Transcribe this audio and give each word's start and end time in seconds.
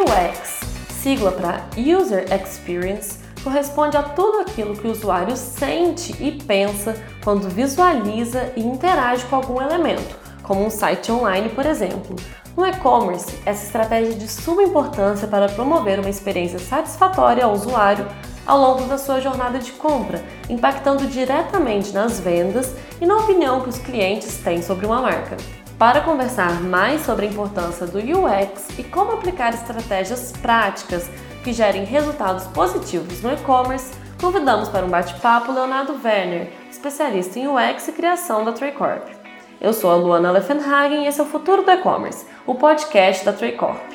UX, 0.00 0.58
sigla 0.88 1.30
para 1.30 1.60
User 1.76 2.26
Experience, 2.32 3.18
corresponde 3.44 3.96
a 3.96 4.02
tudo 4.02 4.40
aquilo 4.40 4.74
que 4.74 4.88
o 4.88 4.90
usuário 4.90 5.36
sente 5.36 6.16
e 6.20 6.32
pensa 6.32 6.96
quando 7.22 7.48
visualiza 7.48 8.52
e 8.56 8.60
interage 8.60 9.24
com 9.26 9.36
algum 9.36 9.62
elemento, 9.62 10.16
como 10.42 10.64
um 10.64 10.70
site 10.70 11.12
online, 11.12 11.48
por 11.50 11.64
exemplo. 11.64 12.16
No 12.56 12.66
e-commerce, 12.66 13.38
essa 13.46 13.66
estratégia 13.66 14.14
é 14.14 14.16
de 14.16 14.26
suma 14.26 14.64
importância 14.64 15.28
para 15.28 15.48
promover 15.48 16.00
uma 16.00 16.10
experiência 16.10 16.58
satisfatória 16.58 17.44
ao 17.44 17.52
usuário 17.52 18.08
ao 18.44 18.58
longo 18.58 18.86
da 18.86 18.98
sua 18.98 19.20
jornada 19.20 19.60
de 19.60 19.70
compra, 19.72 20.24
impactando 20.50 21.06
diretamente 21.06 21.92
nas 21.92 22.18
vendas 22.18 22.74
e 23.00 23.06
na 23.06 23.16
opinião 23.16 23.60
que 23.60 23.68
os 23.68 23.78
clientes 23.78 24.38
têm 24.38 24.60
sobre 24.60 24.86
uma 24.86 25.00
marca. 25.00 25.36
Para 25.78 26.02
conversar 26.02 26.62
mais 26.62 27.00
sobre 27.00 27.26
a 27.26 27.28
importância 27.28 27.84
do 27.84 27.98
UX 27.98 28.78
e 28.78 28.84
como 28.84 29.10
aplicar 29.10 29.52
estratégias 29.52 30.30
práticas 30.30 31.10
que 31.42 31.52
gerem 31.52 31.84
resultados 31.84 32.46
positivos 32.46 33.20
no 33.20 33.32
e-commerce, 33.32 33.92
convidamos 34.20 34.68
para 34.68 34.86
um 34.86 34.88
bate-papo 34.88 35.50
Leonardo 35.50 35.98
Werner, 36.02 36.52
especialista 36.70 37.40
em 37.40 37.48
UX 37.48 37.88
e 37.88 37.92
criação 37.92 38.44
da 38.44 38.52
Traycorp. 38.52 39.08
Eu 39.60 39.72
sou 39.72 39.90
a 39.90 39.96
Luana 39.96 40.30
Leffenhagen 40.30 41.04
e 41.04 41.06
esse 41.08 41.20
é 41.20 41.24
o 41.24 41.26
Futuro 41.26 41.64
do 41.64 41.70
E-Commerce, 41.70 42.24
o 42.46 42.54
podcast 42.54 43.24
da 43.24 43.32
Traycorp. 43.32 43.92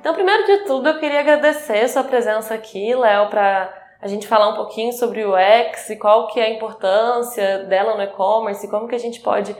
Então, 0.00 0.14
primeiro 0.14 0.46
de 0.46 0.58
tudo, 0.64 0.88
eu 0.88 0.98
queria 0.98 1.20
agradecer 1.20 1.88
sua 1.88 2.04
presença 2.04 2.54
aqui, 2.54 2.94
Léo, 2.94 3.28
para 3.28 3.85
a 4.00 4.08
gente 4.08 4.26
falar 4.26 4.48
um 4.48 4.56
pouquinho 4.56 4.92
sobre 4.92 5.24
o 5.24 5.34
UX 5.34 5.90
e 5.90 5.96
qual 5.96 6.26
que 6.28 6.38
é 6.38 6.44
a 6.44 6.50
importância 6.50 7.64
dela 7.64 7.96
no 7.96 8.02
e-commerce 8.02 8.66
e 8.66 8.70
como 8.70 8.88
que 8.88 8.94
a 8.94 8.98
gente 8.98 9.20
pode 9.20 9.56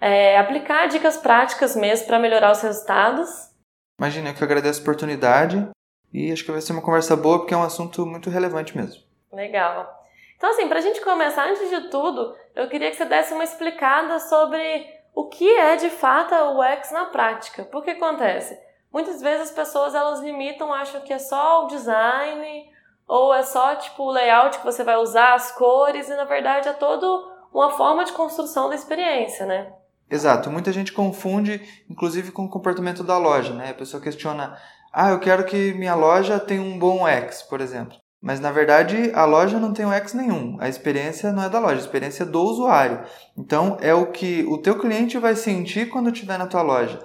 é, 0.00 0.38
aplicar 0.38 0.86
dicas 0.86 1.16
práticas 1.16 1.74
mesmo 1.74 2.06
para 2.06 2.18
melhorar 2.18 2.52
os 2.52 2.60
resultados. 2.60 3.50
Imagina, 3.98 4.30
eu 4.30 4.34
que 4.34 4.44
agradeço 4.44 4.80
a 4.80 4.82
oportunidade 4.82 5.68
e 6.12 6.30
acho 6.30 6.44
que 6.44 6.52
vai 6.52 6.60
ser 6.60 6.72
uma 6.72 6.82
conversa 6.82 7.16
boa 7.16 7.38
porque 7.38 7.54
é 7.54 7.56
um 7.56 7.62
assunto 7.62 8.06
muito 8.06 8.30
relevante 8.30 8.76
mesmo. 8.76 9.02
Legal. 9.32 9.98
Então, 10.36 10.50
assim, 10.50 10.68
para 10.68 10.78
a 10.78 10.82
gente 10.82 11.00
começar, 11.00 11.48
antes 11.48 11.68
de 11.68 11.90
tudo, 11.90 12.34
eu 12.54 12.68
queria 12.68 12.90
que 12.90 12.96
você 12.96 13.04
desse 13.04 13.34
uma 13.34 13.42
explicada 13.42 14.20
sobre 14.20 14.86
o 15.12 15.28
que 15.28 15.50
é 15.50 15.74
de 15.74 15.90
fato 15.90 16.32
o 16.32 16.60
UX 16.60 16.92
na 16.92 17.06
prática. 17.06 17.64
Por 17.64 17.82
que 17.82 17.90
acontece? 17.90 18.56
Muitas 18.92 19.20
vezes 19.20 19.48
as 19.48 19.50
pessoas 19.50 19.94
elas 19.94 20.20
limitam, 20.20 20.72
acham 20.72 21.00
que 21.00 21.12
é 21.12 21.18
só 21.18 21.64
o 21.64 21.66
design 21.66 22.67
ou 23.08 23.34
é 23.34 23.42
só 23.42 23.74
tipo 23.74 24.04
o 24.04 24.10
layout 24.10 24.58
que 24.58 24.64
você 24.64 24.84
vai 24.84 24.96
usar, 24.96 25.34
as 25.34 25.50
cores, 25.50 26.08
e 26.08 26.14
na 26.14 26.24
verdade 26.24 26.68
é 26.68 26.72
todo 26.74 27.26
uma 27.52 27.70
forma 27.70 28.04
de 28.04 28.12
construção 28.12 28.68
da 28.68 28.74
experiência, 28.74 29.46
né? 29.46 29.72
Exato, 30.10 30.50
muita 30.50 30.72
gente 30.72 30.92
confunde, 30.92 31.60
inclusive 31.90 32.30
com 32.30 32.44
o 32.44 32.50
comportamento 32.50 33.02
da 33.02 33.16
loja, 33.18 33.54
né? 33.54 33.70
A 33.70 33.74
pessoa 33.74 34.02
questiona, 34.02 34.56
ah, 34.92 35.10
eu 35.10 35.18
quero 35.18 35.44
que 35.44 35.72
minha 35.74 35.94
loja 35.94 36.38
tenha 36.38 36.62
um 36.62 36.78
bom 36.78 37.08
X, 37.08 37.42
por 37.42 37.60
exemplo. 37.60 37.96
Mas 38.20 38.40
na 38.40 38.50
verdade 38.50 39.12
a 39.14 39.24
loja 39.24 39.60
não 39.60 39.72
tem 39.72 39.86
um 39.86 39.92
X 39.92 40.12
nenhum. 40.12 40.56
A 40.60 40.68
experiência 40.68 41.32
não 41.32 41.42
é 41.42 41.48
da 41.48 41.60
loja, 41.60 41.76
a 41.76 41.78
experiência 41.78 42.24
é 42.24 42.26
do 42.26 42.42
usuário. 42.42 43.00
Então 43.36 43.78
é 43.80 43.94
o 43.94 44.06
que 44.06 44.44
o 44.48 44.58
teu 44.58 44.78
cliente 44.78 45.16
vai 45.18 45.36
sentir 45.36 45.88
quando 45.88 46.10
estiver 46.10 46.38
na 46.38 46.46
tua 46.46 46.62
loja 46.62 46.98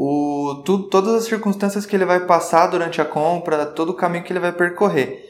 o, 0.00 0.62
tu, 0.64 0.84
todas 0.84 1.12
as 1.12 1.24
circunstâncias 1.24 1.84
que 1.84 1.96
ele 1.96 2.04
vai 2.04 2.24
passar 2.24 2.68
durante 2.68 3.00
a 3.00 3.04
compra, 3.04 3.66
todo 3.66 3.90
o 3.90 3.94
caminho 3.94 4.22
que 4.22 4.32
ele 4.32 4.38
vai 4.38 4.52
percorrer. 4.52 5.27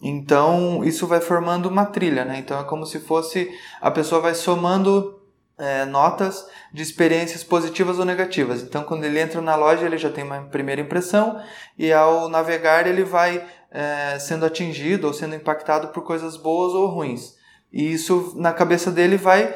Então, 0.00 0.82
isso 0.82 1.06
vai 1.06 1.20
formando 1.20 1.66
uma 1.66 1.84
trilha, 1.84 2.24
né? 2.24 2.38
Então, 2.38 2.58
é 2.58 2.64
como 2.64 2.86
se 2.86 3.00
fosse 3.00 3.50
a 3.80 3.90
pessoa 3.90 4.20
vai 4.20 4.34
somando 4.34 5.20
é, 5.58 5.84
notas 5.84 6.46
de 6.72 6.82
experiências 6.82 7.44
positivas 7.44 7.98
ou 7.98 8.04
negativas. 8.04 8.62
Então, 8.62 8.82
quando 8.82 9.04
ele 9.04 9.20
entra 9.20 9.42
na 9.42 9.54
loja, 9.54 9.84
ele 9.84 9.98
já 9.98 10.10
tem 10.10 10.24
uma 10.24 10.40
primeira 10.42 10.80
impressão 10.80 11.38
e 11.78 11.92
ao 11.92 12.28
navegar 12.28 12.86
ele 12.86 13.04
vai 13.04 13.46
é, 13.70 14.18
sendo 14.18 14.46
atingido 14.46 15.06
ou 15.06 15.12
sendo 15.12 15.34
impactado 15.34 15.88
por 15.88 16.02
coisas 16.02 16.36
boas 16.36 16.72
ou 16.72 16.86
ruins. 16.86 17.34
E 17.70 17.92
isso 17.92 18.32
na 18.36 18.52
cabeça 18.52 18.90
dele 18.90 19.18
vai 19.18 19.54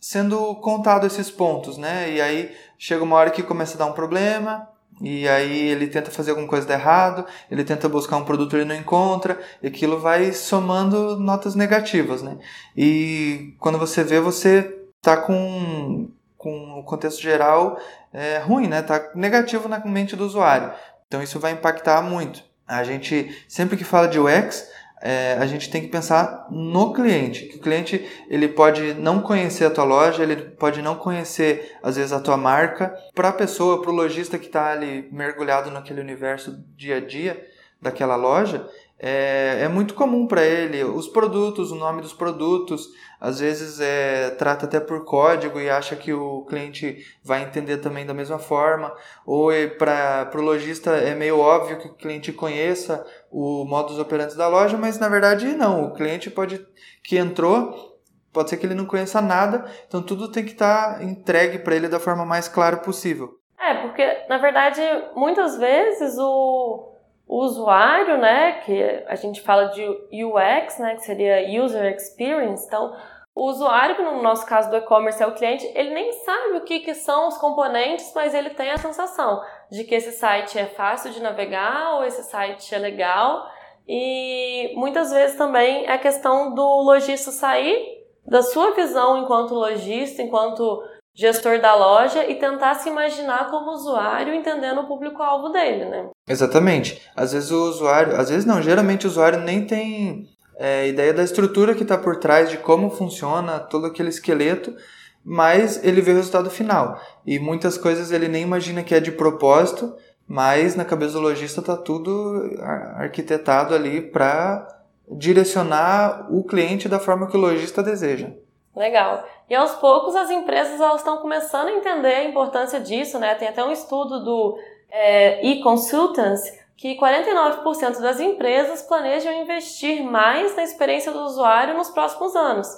sendo 0.00 0.54
contado 0.56 1.06
esses 1.06 1.30
pontos, 1.30 1.76
né? 1.76 2.10
E 2.10 2.20
aí 2.20 2.56
chega 2.78 3.04
uma 3.04 3.16
hora 3.16 3.30
que 3.30 3.42
começa 3.42 3.74
a 3.74 3.78
dar 3.78 3.86
um 3.86 3.92
problema, 3.92 4.68
e 5.00 5.28
aí 5.28 5.68
ele 5.68 5.86
tenta 5.88 6.10
fazer 6.10 6.30
alguma 6.30 6.48
coisa 6.48 6.66
de 6.66 6.72
errado, 6.72 7.26
ele 7.50 7.64
tenta 7.64 7.88
buscar 7.88 8.16
um 8.16 8.24
produto 8.24 8.56
ele 8.56 8.64
não 8.64 8.74
encontra, 8.74 9.38
e 9.62 9.66
aquilo 9.66 10.00
vai 10.00 10.32
somando 10.32 11.18
notas 11.18 11.54
negativas, 11.54 12.22
né? 12.22 12.38
E 12.76 13.54
quando 13.58 13.78
você 13.78 14.02
vê, 14.02 14.20
você 14.20 14.62
tá 15.02 15.16
com, 15.16 16.08
com 16.38 16.80
o 16.80 16.82
contexto 16.82 17.20
geral 17.20 17.78
é, 18.12 18.38
ruim, 18.38 18.66
né? 18.66 18.80
Tá 18.82 19.10
negativo 19.14 19.68
na 19.68 19.78
mente 19.80 20.16
do 20.16 20.24
usuário. 20.24 20.72
Então 21.06 21.22
isso 21.22 21.38
vai 21.38 21.52
impactar 21.52 22.02
muito. 22.02 22.42
A 22.66 22.82
gente, 22.82 23.44
sempre 23.46 23.76
que 23.76 23.84
fala 23.84 24.08
de 24.08 24.18
UX, 24.18 24.68
é, 25.02 25.34
a 25.34 25.46
gente 25.46 25.70
tem 25.70 25.82
que 25.82 25.88
pensar 25.88 26.46
no 26.50 26.92
cliente. 26.92 27.46
Que 27.46 27.56
o 27.56 27.60
cliente 27.60 28.04
ele 28.28 28.48
pode 28.48 28.94
não 28.94 29.20
conhecer 29.20 29.64
a 29.66 29.70
tua 29.70 29.84
loja, 29.84 30.22
ele 30.22 30.36
pode 30.36 30.80
não 30.80 30.94
conhecer 30.94 31.76
às 31.82 31.96
vezes 31.96 32.12
a 32.12 32.20
tua 32.20 32.36
marca. 32.36 32.94
Para 33.14 33.28
a 33.28 33.32
pessoa, 33.32 33.82
para 33.82 33.90
o 33.90 33.94
lojista 33.94 34.38
que 34.38 34.46
está 34.46 34.72
ali 34.72 35.08
mergulhado 35.12 35.70
naquele 35.70 36.00
universo 36.00 36.64
dia 36.76 36.96
a 36.96 37.00
dia 37.00 37.46
daquela 37.80 38.16
loja, 38.16 38.66
é, 38.98 39.60
é 39.62 39.68
muito 39.68 39.94
comum 39.94 40.26
para 40.26 40.44
ele. 40.44 40.82
Os 40.84 41.08
produtos, 41.08 41.70
o 41.70 41.74
nome 41.74 42.00
dos 42.00 42.12
produtos, 42.12 42.88
às 43.20 43.40
vezes 43.40 43.80
é, 43.80 44.30
trata 44.30 44.66
até 44.66 44.80
por 44.80 45.04
código 45.04 45.60
e 45.60 45.68
acha 45.68 45.94
que 45.96 46.12
o 46.12 46.44
cliente 46.46 47.04
vai 47.22 47.42
entender 47.42 47.78
também 47.78 48.06
da 48.06 48.14
mesma 48.14 48.38
forma, 48.38 48.92
ou 49.24 49.52
é 49.52 49.66
para 49.66 50.30
o 50.34 50.40
lojista 50.40 50.90
é 50.90 51.14
meio 51.14 51.38
óbvio 51.38 51.78
que 51.78 51.88
o 51.88 51.94
cliente 51.94 52.32
conheça 52.32 53.06
o 53.30 53.64
modus 53.64 53.98
operandi 53.98 54.36
da 54.36 54.48
loja, 54.48 54.76
mas 54.76 54.98
na 54.98 55.08
verdade 55.08 55.46
não, 55.54 55.84
o 55.84 55.94
cliente 55.94 56.30
pode 56.30 56.64
que 57.02 57.16
entrou 57.16 57.96
pode 58.32 58.50
ser 58.50 58.58
que 58.58 58.66
ele 58.66 58.74
não 58.74 58.84
conheça 58.84 59.22
nada, 59.22 59.64
então 59.88 60.02
tudo 60.02 60.30
tem 60.30 60.44
que 60.44 60.52
estar 60.52 60.98
tá 60.98 61.02
entregue 61.02 61.58
para 61.58 61.74
ele 61.74 61.88
da 61.88 61.98
forma 61.98 62.22
mais 62.26 62.46
clara 62.46 62.76
possível. 62.76 63.30
É, 63.58 63.72
porque 63.80 64.26
na 64.28 64.36
verdade 64.36 64.82
muitas 65.14 65.56
vezes 65.56 66.18
o 66.18 66.95
o 67.26 67.42
usuário, 67.42 68.18
né, 68.18 68.60
que 68.64 69.04
a 69.06 69.14
gente 69.16 69.40
fala 69.40 69.66
de 69.66 69.82
UX, 69.84 70.78
né, 70.78 70.94
que 70.94 71.04
seria 71.04 71.62
User 71.62 71.92
Experience, 71.94 72.66
então 72.66 72.94
o 73.36 73.50
usuário, 73.50 73.96
que 73.96 74.02
no 74.02 74.22
nosso 74.22 74.46
caso 74.46 74.70
do 74.70 74.76
e-commerce 74.76 75.22
é 75.22 75.26
o 75.26 75.34
cliente, 75.34 75.70
ele 75.74 75.92
nem 75.92 76.10
sabe 76.10 76.56
o 76.56 76.64
que, 76.64 76.80
que 76.80 76.94
são 76.94 77.28
os 77.28 77.36
componentes, 77.36 78.10
mas 78.14 78.34
ele 78.34 78.48
tem 78.48 78.70
a 78.70 78.78
sensação 78.78 79.42
de 79.70 79.84
que 79.84 79.94
esse 79.94 80.12
site 80.12 80.58
é 80.58 80.64
fácil 80.64 81.10
de 81.10 81.20
navegar 81.20 81.96
ou 81.96 82.04
esse 82.06 82.22
site 82.22 82.74
é 82.74 82.78
legal. 82.78 83.46
E 83.86 84.72
muitas 84.74 85.12
vezes 85.12 85.36
também 85.36 85.84
é 85.84 85.92
a 85.92 85.98
questão 85.98 86.54
do 86.54 86.80
lojista 86.80 87.30
sair 87.30 88.06
da 88.24 88.40
sua 88.40 88.70
visão 88.70 89.18
enquanto 89.18 89.54
lojista, 89.54 90.22
enquanto 90.22 90.82
gestor 91.16 91.60
da 91.60 91.74
loja 91.74 92.30
e 92.30 92.34
tentar 92.34 92.74
se 92.74 92.90
imaginar 92.90 93.50
como 93.50 93.70
usuário 93.70 94.34
entendendo 94.34 94.82
o 94.82 94.86
público-alvo 94.86 95.48
dele, 95.48 95.86
né? 95.86 96.10
Exatamente. 96.28 97.02
Às 97.16 97.32
vezes 97.32 97.50
o 97.50 97.68
usuário, 97.70 98.14
às 98.20 98.28
vezes 98.28 98.44
não, 98.44 98.60
geralmente 98.60 99.06
o 99.06 99.10
usuário 99.10 99.40
nem 99.40 99.64
tem 99.64 100.28
é, 100.58 100.86
ideia 100.88 101.14
da 101.14 101.22
estrutura 101.22 101.74
que 101.74 101.82
está 101.82 101.96
por 101.96 102.16
trás, 102.16 102.50
de 102.50 102.58
como 102.58 102.90
funciona 102.90 103.58
todo 103.58 103.86
aquele 103.86 104.10
esqueleto, 104.10 104.76
mas 105.24 105.82
ele 105.82 106.02
vê 106.02 106.12
o 106.12 106.16
resultado 106.16 106.50
final. 106.50 107.00
E 107.26 107.38
muitas 107.38 107.78
coisas 107.78 108.12
ele 108.12 108.28
nem 108.28 108.42
imagina 108.42 108.82
que 108.82 108.94
é 108.94 109.00
de 109.00 109.10
propósito, 109.10 109.96
mas 110.28 110.76
na 110.76 110.84
cabeça 110.84 111.14
do 111.14 111.20
lojista 111.20 111.60
está 111.60 111.76
tudo 111.76 112.50
arquitetado 112.96 113.74
ali 113.74 114.02
para 114.02 114.68
direcionar 115.10 116.26
o 116.30 116.44
cliente 116.44 116.88
da 116.88 116.98
forma 116.98 117.26
que 117.26 117.36
o 117.36 117.40
lojista 117.40 117.82
deseja. 117.82 118.32
Legal. 118.76 119.24
E 119.48 119.54
aos 119.54 119.74
poucos 119.76 120.14
as 120.14 120.30
empresas 120.30 120.78
elas 120.78 120.98
estão 120.98 121.16
começando 121.16 121.68
a 121.68 121.72
entender 121.72 122.14
a 122.14 122.24
importância 122.24 122.78
disso, 122.78 123.18
né? 123.18 123.34
Tem 123.34 123.48
até 123.48 123.64
um 123.64 123.72
estudo 123.72 124.22
do 124.22 124.58
é, 124.90 125.44
e-consultants 125.46 126.42
que 126.76 126.94
49% 126.98 128.02
das 128.02 128.20
empresas 128.20 128.82
planejam 128.82 129.32
investir 129.32 130.04
mais 130.04 130.54
na 130.54 130.62
experiência 130.62 131.10
do 131.10 131.20
usuário 131.20 131.74
nos 131.74 131.88
próximos 131.88 132.36
anos. 132.36 132.68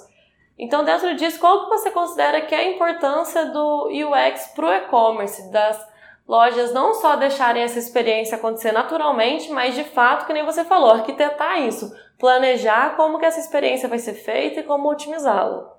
Então, 0.57 0.85
dentro 0.85 1.13
disso, 1.15 1.39
qual 1.39 1.63
que 1.65 1.69
você 1.69 1.91
considera 1.91 2.41
que 2.41 2.55
é 2.55 2.59
a 2.59 2.71
importância 2.71 3.47
do 3.47 3.89
UX 3.89 4.53
para 4.55 4.65
o 4.65 4.73
e-commerce, 4.73 5.51
das 5.51 5.85
lojas 6.25 6.73
não 6.73 6.93
só 6.93 7.17
deixarem 7.17 7.63
essa 7.63 7.79
experiência 7.79 8.37
acontecer 8.37 8.71
naturalmente, 8.71 9.51
mas 9.51 9.75
de 9.75 9.83
fato, 9.83 10.25
que 10.25 10.33
nem 10.33 10.45
você 10.45 10.63
falou, 10.63 10.91
arquitetar 10.91 11.61
isso, 11.61 11.93
planejar 12.17 12.95
como 12.95 13.19
que 13.19 13.25
essa 13.25 13.39
experiência 13.39 13.89
vai 13.89 13.99
ser 13.99 14.13
feita 14.13 14.61
e 14.61 14.63
como 14.63 14.89
otimizá-la. 14.89 15.78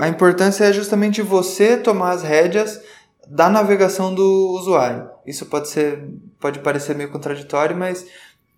A 0.00 0.08
importância 0.08 0.64
é 0.64 0.72
justamente 0.72 1.22
você 1.22 1.76
tomar 1.76 2.10
as 2.10 2.22
rédeas 2.22 2.80
da 3.26 3.48
navegação 3.48 4.14
do 4.14 4.50
usuário. 4.50 5.08
Isso 5.26 5.46
pode 5.46 5.68
ser, 5.68 6.06
pode 6.38 6.58
parecer 6.58 6.94
meio 6.94 7.10
contraditório, 7.10 7.76
mas 7.76 8.06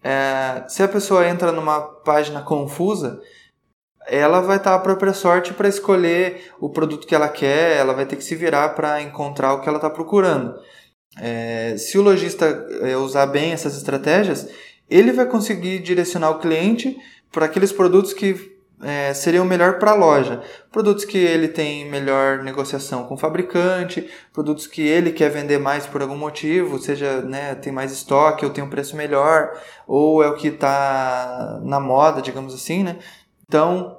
é, 0.02 0.64
se 0.68 0.82
a 0.82 0.88
pessoa 0.88 1.28
entra 1.28 1.52
numa 1.52 1.80
página 1.80 2.42
confusa, 2.42 3.20
ela 4.06 4.40
vai 4.40 4.56
estar 4.56 4.74
à 4.74 4.78
própria 4.78 5.12
sorte 5.12 5.54
para 5.54 5.68
escolher 5.68 6.52
o 6.60 6.68
produto 6.68 7.06
que 7.06 7.14
ela 7.14 7.28
quer, 7.28 7.76
ela 7.76 7.94
vai 7.94 8.04
ter 8.04 8.16
que 8.16 8.24
se 8.24 8.34
virar 8.34 8.70
para 8.70 9.00
encontrar 9.00 9.54
o 9.54 9.60
que 9.60 9.68
ela 9.68 9.78
está 9.78 9.88
procurando. 9.88 10.58
É, 11.18 11.76
se 11.78 11.96
o 11.96 12.02
lojista 12.02 12.66
é, 12.82 12.96
usar 12.96 13.26
bem 13.26 13.52
essas 13.52 13.76
estratégias, 13.76 14.48
ele 14.90 15.12
vai 15.12 15.26
conseguir 15.26 15.78
direcionar 15.78 16.30
o 16.30 16.38
cliente 16.38 16.96
para 17.30 17.46
aqueles 17.46 17.72
produtos 17.72 18.12
que 18.12 18.53
é, 18.82 19.14
seriam 19.14 19.44
melhor 19.44 19.78
para 19.78 19.92
a 19.92 19.94
loja. 19.94 20.42
Produtos 20.70 21.04
que 21.04 21.18
ele 21.18 21.48
tem 21.48 21.88
melhor 21.88 22.42
negociação 22.42 23.04
com 23.04 23.14
o 23.14 23.18
fabricante, 23.18 24.08
produtos 24.32 24.66
que 24.66 24.82
ele 24.82 25.12
quer 25.12 25.30
vender 25.30 25.58
mais 25.58 25.86
por 25.86 26.02
algum 26.02 26.16
motivo, 26.16 26.78
seja 26.78 27.22
né, 27.22 27.54
tem 27.54 27.72
mais 27.72 27.92
estoque 27.92 28.44
ou 28.44 28.50
tem 28.50 28.64
um 28.64 28.70
preço 28.70 28.96
melhor, 28.96 29.52
ou 29.86 30.22
é 30.22 30.28
o 30.28 30.34
que 30.34 30.48
está 30.48 31.60
na 31.62 31.80
moda, 31.80 32.20
digamos 32.20 32.54
assim. 32.54 32.82
Né? 32.82 32.98
Então, 33.46 33.96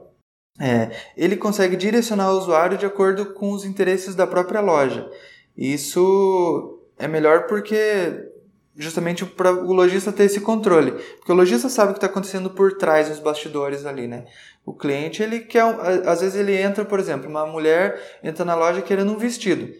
é, 0.60 0.92
ele 1.18 1.36
consegue 1.36 1.76
direcionar 1.76 2.32
o 2.32 2.38
usuário 2.38 2.78
de 2.78 2.86
acordo 2.86 3.34
com 3.34 3.52
os 3.52 3.66
interesses 3.66 4.16
da 4.16 4.28
própria 4.28 4.62
loja. 4.62 5.10
Isso 5.58 6.80
é 6.98 7.08
melhor 7.08 7.48
porque 7.48 8.35
justamente 8.78 9.26
para 9.26 9.52
o 9.52 9.74
lojista 9.74 10.12
ter 10.12 10.26
esse 10.26 10.42
controle. 10.42 10.92
Porque 10.92 11.32
o 11.32 11.36
lojista 11.36 11.70
sabe 11.70 11.92
o 11.92 11.94
que 11.94 11.98
está 11.98 12.08
acontecendo 12.08 12.50
por 12.50 12.78
trás 12.78 13.10
dos 13.10 13.20
bastidores 13.20 13.86
ali, 13.86 14.08
né? 14.08 14.26
O 14.66 14.74
cliente, 14.74 15.22
ele 15.22 15.40
quer, 15.40 15.64
às 16.06 16.22
vezes 16.22 16.36
ele 16.36 16.56
entra, 16.56 16.84
por 16.84 17.00
exemplo, 17.00 17.30
uma 17.30 17.46
mulher 17.46 18.20
entra 18.24 18.44
na 18.44 18.56
loja 18.56 18.82
querendo 18.82 19.12
um 19.12 19.18
vestido, 19.18 19.72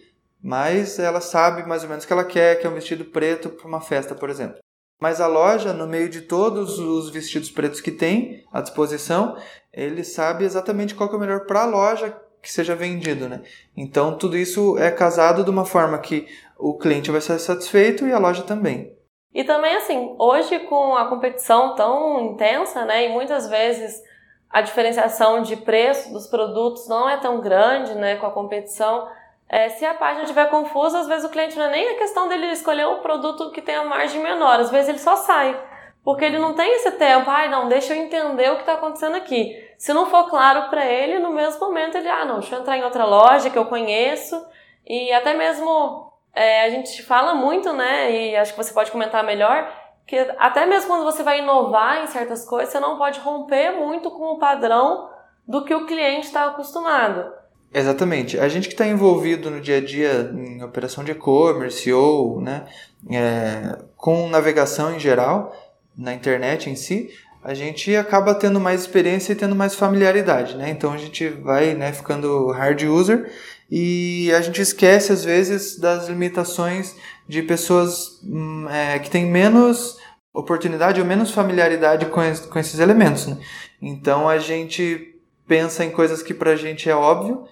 mas 0.42 0.98
ela 0.98 1.20
sabe 1.20 1.68
mais 1.68 1.82
ou 1.82 1.88
menos 1.88 2.04
o 2.04 2.06
que 2.06 2.12
ela 2.12 2.24
quer, 2.24 2.60
que 2.60 2.66
é 2.66 2.70
um 2.70 2.74
vestido 2.74 3.04
preto 3.04 3.48
para 3.50 3.66
uma 3.66 3.80
festa, 3.80 4.14
por 4.14 4.30
exemplo. 4.30 4.58
Mas 4.98 5.20
a 5.20 5.26
loja, 5.26 5.72
no 5.72 5.86
meio 5.86 6.08
de 6.08 6.22
todos 6.22 6.78
os 6.78 7.10
vestidos 7.10 7.50
pretos 7.50 7.80
que 7.80 7.90
tem 7.90 8.44
à 8.50 8.62
disposição, 8.62 9.36
ele 9.72 10.02
sabe 10.02 10.44
exatamente 10.44 10.94
qual 10.94 11.12
é 11.12 11.16
o 11.16 11.20
melhor 11.20 11.44
para 11.44 11.62
a 11.62 11.66
loja 11.66 12.16
que 12.46 12.52
seja 12.52 12.76
vendido, 12.76 13.28
né? 13.28 13.42
Então 13.76 14.16
tudo 14.16 14.36
isso 14.36 14.78
é 14.78 14.88
casado 14.88 15.42
de 15.42 15.50
uma 15.50 15.64
forma 15.64 15.98
que 15.98 16.28
o 16.56 16.78
cliente 16.78 17.10
vai 17.10 17.20
ser 17.20 17.40
satisfeito 17.40 18.06
e 18.06 18.12
a 18.12 18.18
loja 18.20 18.44
também. 18.44 18.96
E 19.34 19.42
também 19.42 19.74
assim, 19.74 20.14
hoje 20.16 20.60
com 20.60 20.94
a 20.94 21.08
competição 21.08 21.74
tão 21.74 22.20
intensa, 22.20 22.84
né, 22.84 23.06
e 23.06 23.08
muitas 23.08 23.48
vezes 23.48 24.00
a 24.48 24.62
diferenciação 24.62 25.42
de 25.42 25.56
preço 25.56 26.12
dos 26.12 26.28
produtos 26.28 26.88
não 26.88 27.10
é 27.10 27.16
tão 27.16 27.40
grande, 27.40 27.96
né, 27.96 28.14
com 28.14 28.26
a 28.26 28.30
competição, 28.30 29.08
é, 29.48 29.68
se 29.70 29.84
a 29.84 29.94
página 29.94 30.22
estiver 30.22 30.48
confusa, 30.48 31.00
às 31.00 31.08
vezes 31.08 31.24
o 31.24 31.30
cliente 31.30 31.58
não 31.58 31.66
é 31.66 31.70
nem 31.70 31.88
a 31.90 31.98
questão 31.98 32.28
dele 32.28 32.46
escolher 32.52 32.86
um 32.86 33.00
produto 33.00 33.50
que 33.50 33.60
tenha 33.60 33.82
margem 33.82 34.22
menor, 34.22 34.60
às 34.60 34.70
vezes 34.70 34.88
ele 34.88 34.98
só 34.98 35.16
sai. 35.16 35.60
Porque 36.06 36.24
ele 36.24 36.38
não 36.38 36.54
tem 36.54 36.72
esse 36.76 36.92
tempo, 36.92 37.28
ai 37.28 37.50
não, 37.50 37.68
deixa 37.68 37.92
eu 37.92 38.00
entender 38.00 38.48
o 38.52 38.54
que 38.54 38.60
está 38.60 38.74
acontecendo 38.74 39.16
aqui. 39.16 39.60
Se 39.76 39.92
não 39.92 40.08
for 40.08 40.30
claro 40.30 40.70
para 40.70 40.86
ele, 40.86 41.18
no 41.18 41.32
mesmo 41.32 41.58
momento 41.58 41.98
ele, 41.98 42.08
ah 42.08 42.24
não, 42.24 42.38
deixa 42.38 42.54
eu 42.54 42.60
entrar 42.60 42.78
em 42.78 42.84
outra 42.84 43.04
loja 43.04 43.50
que 43.50 43.58
eu 43.58 43.64
conheço. 43.64 44.40
E 44.86 45.12
até 45.12 45.34
mesmo 45.34 46.12
é, 46.32 46.62
a 46.62 46.70
gente 46.70 47.02
fala 47.02 47.34
muito, 47.34 47.72
né, 47.72 48.12
e 48.12 48.36
acho 48.36 48.52
que 48.52 48.62
você 48.62 48.72
pode 48.72 48.92
comentar 48.92 49.24
melhor, 49.24 49.68
que 50.06 50.16
até 50.38 50.64
mesmo 50.64 50.86
quando 50.86 51.02
você 51.02 51.24
vai 51.24 51.40
inovar 51.40 52.04
em 52.04 52.06
certas 52.06 52.44
coisas, 52.44 52.70
você 52.70 52.78
não 52.78 52.96
pode 52.96 53.18
romper 53.18 53.72
muito 53.72 54.08
com 54.08 54.26
o 54.26 54.38
padrão 54.38 55.10
do 55.44 55.64
que 55.64 55.74
o 55.74 55.86
cliente 55.86 56.28
está 56.28 56.44
acostumado. 56.44 57.32
Exatamente. 57.74 58.38
A 58.38 58.48
gente 58.48 58.68
que 58.68 58.74
está 58.74 58.86
envolvido 58.86 59.50
no 59.50 59.60
dia 59.60 59.78
a 59.78 59.84
dia 59.84 60.30
em 60.32 60.62
operação 60.62 61.02
de 61.02 61.10
e-commerce 61.10 61.92
ou 61.92 62.40
né, 62.40 62.64
é, 63.10 63.76
com 63.96 64.28
navegação 64.28 64.94
em 64.94 65.00
geral, 65.00 65.52
na 65.96 66.12
internet 66.12 66.68
em 66.68 66.76
si, 66.76 67.10
a 67.42 67.54
gente 67.54 67.94
acaba 67.94 68.34
tendo 68.34 68.58
mais 68.58 68.80
experiência 68.80 69.32
e 69.32 69.36
tendo 69.36 69.54
mais 69.54 69.74
familiaridade, 69.74 70.56
né? 70.56 70.68
Então 70.68 70.92
a 70.92 70.96
gente 70.96 71.28
vai 71.28 71.74
né, 71.74 71.92
ficando 71.92 72.50
hard 72.50 72.82
user 72.82 73.32
e 73.70 74.32
a 74.32 74.40
gente 74.40 74.60
esquece 74.60 75.12
às 75.12 75.24
vezes 75.24 75.78
das 75.78 76.08
limitações 76.08 76.96
de 77.28 77.42
pessoas 77.42 78.20
hum, 78.24 78.66
é, 78.68 78.98
que 78.98 79.08
têm 79.08 79.26
menos 79.26 79.96
oportunidade 80.34 81.00
ou 81.00 81.06
menos 81.06 81.30
familiaridade 81.30 82.06
com, 82.06 82.22
es, 82.22 82.40
com 82.40 82.58
esses 82.58 82.78
elementos. 82.78 83.26
Né? 83.26 83.38
Então 83.80 84.28
a 84.28 84.38
gente 84.38 85.14
pensa 85.46 85.84
em 85.84 85.90
coisas 85.90 86.22
que 86.22 86.34
para 86.34 86.50
a 86.50 86.56
gente 86.56 86.90
é 86.90 86.94
óbvio, 86.94 87.44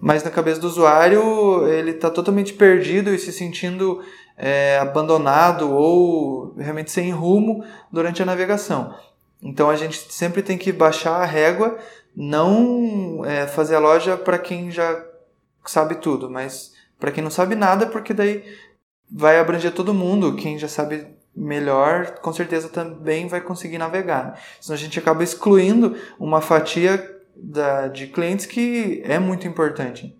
mas 0.00 0.22
na 0.22 0.30
cabeça 0.30 0.60
do 0.60 0.68
usuário 0.68 1.66
ele 1.66 1.92
está 1.92 2.10
totalmente 2.10 2.52
perdido 2.52 3.14
e 3.14 3.18
se 3.18 3.32
sentindo 3.32 4.02
é, 4.38 4.78
abandonado 4.78 5.70
ou 5.70 6.54
realmente 6.56 6.92
sem 6.92 7.10
rumo 7.10 7.64
durante 7.92 8.22
a 8.22 8.26
navegação. 8.26 8.94
Então 9.42 9.68
a 9.68 9.76
gente 9.76 10.12
sempre 10.12 10.42
tem 10.42 10.56
que 10.56 10.72
baixar 10.72 11.20
a 11.20 11.26
régua, 11.26 11.76
não 12.14 13.24
é, 13.24 13.46
fazer 13.46 13.74
a 13.74 13.80
loja 13.80 14.16
para 14.16 14.38
quem 14.38 14.70
já 14.70 15.04
sabe 15.66 15.96
tudo, 15.96 16.30
mas 16.30 16.72
para 16.98 17.10
quem 17.10 17.22
não 17.22 17.30
sabe 17.30 17.54
nada, 17.54 17.86
porque 17.86 18.14
daí 18.14 18.44
vai 19.10 19.38
abranger 19.38 19.72
todo 19.72 19.94
mundo. 19.94 20.36
Quem 20.36 20.58
já 20.58 20.68
sabe 20.68 21.06
melhor, 21.34 22.18
com 22.18 22.32
certeza 22.32 22.68
também 22.68 23.28
vai 23.28 23.40
conseguir 23.40 23.78
navegar. 23.78 24.40
Senão 24.60 24.74
a 24.74 24.78
gente 24.78 24.98
acaba 24.98 25.22
excluindo 25.22 25.96
uma 26.18 26.40
fatia 26.40 27.16
da, 27.36 27.86
de 27.88 28.08
clientes 28.08 28.46
que 28.46 29.02
é 29.04 29.18
muito 29.18 29.46
importante. 29.46 30.16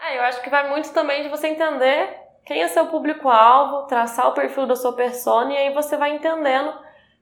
É, 0.00 0.18
eu 0.18 0.22
acho 0.22 0.42
que 0.42 0.50
vai 0.50 0.68
muito 0.68 0.90
também 0.90 1.22
de 1.22 1.28
você 1.28 1.48
entender 1.48 2.21
quem 2.44 2.62
é 2.62 2.68
seu 2.68 2.86
público-alvo, 2.86 3.86
traçar 3.86 4.28
o 4.28 4.34
perfil 4.34 4.66
da 4.66 4.76
sua 4.76 4.92
persona 4.92 5.52
e 5.52 5.56
aí 5.56 5.74
você 5.74 5.96
vai 5.96 6.14
entendendo, 6.14 6.72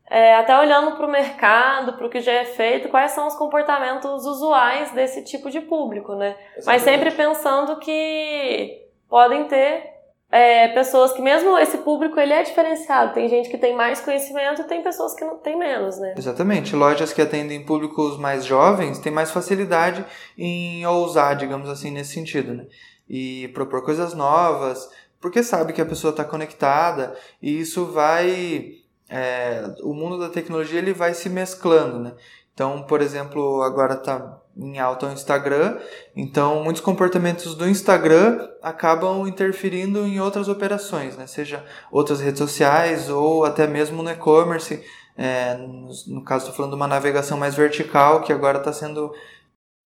é, 0.08 0.36
até 0.36 0.58
olhando 0.58 0.96
para 0.96 1.06
o 1.06 1.10
mercado, 1.10 1.92
para 1.92 2.06
o 2.06 2.10
que 2.10 2.20
já 2.20 2.32
é 2.32 2.44
feito, 2.44 2.88
quais 2.88 3.12
são 3.12 3.26
os 3.26 3.36
comportamentos 3.36 4.26
usuais 4.26 4.90
desse 4.92 5.24
tipo 5.24 5.50
de 5.50 5.60
público, 5.60 6.14
né? 6.14 6.36
Exatamente. 6.56 6.66
Mas 6.66 6.82
sempre 6.82 7.10
pensando 7.12 7.78
que 7.78 8.86
podem 9.08 9.44
ter 9.44 10.00
é, 10.30 10.68
pessoas 10.68 11.12
que 11.12 11.20
mesmo 11.20 11.58
esse 11.58 11.78
público 11.78 12.18
ele 12.18 12.32
é 12.32 12.42
diferenciado. 12.42 13.12
Tem 13.12 13.28
gente 13.28 13.48
que 13.48 13.58
tem 13.58 13.74
mais 13.74 14.00
conhecimento 14.00 14.62
e 14.62 14.64
tem 14.64 14.82
pessoas 14.82 15.14
que 15.14 15.24
não 15.24 15.38
tem 15.38 15.58
menos, 15.58 15.98
né? 15.98 16.14
Exatamente. 16.16 16.76
Lojas 16.76 17.12
que 17.12 17.20
atendem 17.20 17.64
públicos 17.64 18.16
mais 18.16 18.44
jovens 18.44 18.98
têm 19.00 19.12
mais 19.12 19.30
facilidade 19.30 20.04
em 20.38 20.86
ousar, 20.86 21.34
digamos 21.34 21.68
assim, 21.68 21.90
nesse 21.90 22.14
sentido, 22.14 22.54
né? 22.54 22.66
E 23.08 23.48
propor 23.48 23.84
coisas 23.84 24.14
novas, 24.14 24.88
porque 25.20 25.42
sabe 25.42 25.72
que 25.72 25.80
a 25.80 25.86
pessoa 25.86 26.10
está 26.10 26.24
conectada 26.24 27.14
e 27.42 27.60
isso 27.60 27.86
vai 27.86 28.80
é, 29.08 29.74
o 29.82 29.92
mundo 29.92 30.18
da 30.18 30.28
tecnologia 30.28 30.78
ele 30.78 30.92
vai 30.92 31.12
se 31.14 31.28
mesclando, 31.28 31.98
né? 31.98 32.12
Então, 32.54 32.82
por 32.82 33.00
exemplo, 33.00 33.62
agora 33.62 33.94
está 33.94 34.38
em 34.56 34.78
alta 34.78 35.06
o 35.06 35.12
Instagram, 35.12 35.78
então 36.14 36.62
muitos 36.62 36.82
comportamentos 36.82 37.54
do 37.54 37.68
Instagram 37.68 38.48
acabam 38.62 39.26
interferindo 39.26 40.00
em 40.06 40.20
outras 40.20 40.48
operações, 40.48 41.16
né? 41.16 41.26
seja 41.26 41.64
outras 41.90 42.20
redes 42.20 42.38
sociais 42.38 43.08
ou 43.08 43.44
até 43.44 43.66
mesmo 43.66 44.02
no 44.02 44.10
e-commerce. 44.10 44.84
É, 45.16 45.54
no, 45.54 45.90
no, 46.08 46.24
caso, 46.24 46.44
estou 46.44 46.54
falando 46.54 46.72
de 46.72 46.76
uma 46.76 46.86
navegação 46.86 47.38
mais 47.38 47.54
vertical 47.54 48.22
que 48.22 48.32
agora 48.32 48.58
está 48.58 48.72
sendo 48.72 49.12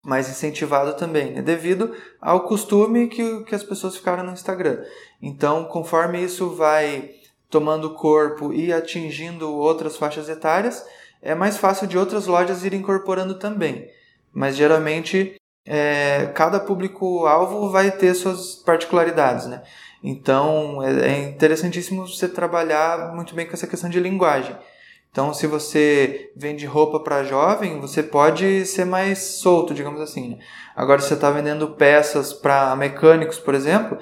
mais 0.04 0.28
incentivado 0.28 0.94
também, 0.94 1.32
né? 1.32 1.42
devido 1.42 1.94
ao 2.20 2.40
costume 2.46 3.08
que, 3.08 3.42
que 3.44 3.54
as 3.54 3.62
pessoas 3.62 3.96
ficaram 3.96 4.22
no 4.22 4.32
Instagram. 4.32 4.84
Então, 5.20 5.64
conforme 5.64 6.22
isso 6.22 6.50
vai 6.50 7.10
tomando 7.48 7.94
corpo 7.94 8.52
e 8.52 8.72
atingindo 8.72 9.50
outras 9.52 9.96
faixas 9.96 10.28
etárias, 10.28 10.84
é 11.22 11.34
mais 11.34 11.56
fácil 11.56 11.86
de 11.86 11.96
outras 11.96 12.26
lojas 12.26 12.64
ir 12.64 12.74
incorporando 12.74 13.38
também. 13.38 13.88
Mas 14.32 14.56
geralmente 14.56 15.40
é, 15.64 16.26
cada 16.34 16.60
público-alvo 16.60 17.70
vai 17.70 17.90
ter 17.90 18.12
suas 18.14 18.56
particularidades, 18.56 19.46
né? 19.46 19.62
Então 20.02 20.82
é, 20.82 21.08
é 21.08 21.22
interessantíssimo 21.30 22.06
você 22.06 22.28
trabalhar 22.28 23.14
muito 23.14 23.34
bem 23.34 23.46
com 23.46 23.54
essa 23.54 23.66
questão 23.66 23.88
de 23.88 23.98
linguagem. 23.98 24.54
Então, 25.14 25.32
se 25.32 25.46
você 25.46 26.32
vende 26.34 26.66
roupa 26.66 26.98
para 26.98 27.22
jovem, 27.22 27.78
você 27.78 28.02
pode 28.02 28.66
ser 28.66 28.84
mais 28.84 29.18
solto, 29.20 29.72
digamos 29.72 30.00
assim. 30.00 30.30
Né? 30.30 30.38
Agora, 30.74 31.00
se 31.00 31.06
você 31.06 31.14
está 31.14 31.30
vendendo 31.30 31.70
peças 31.70 32.32
para 32.32 32.74
mecânicos, 32.74 33.38
por 33.38 33.54
exemplo, 33.54 33.96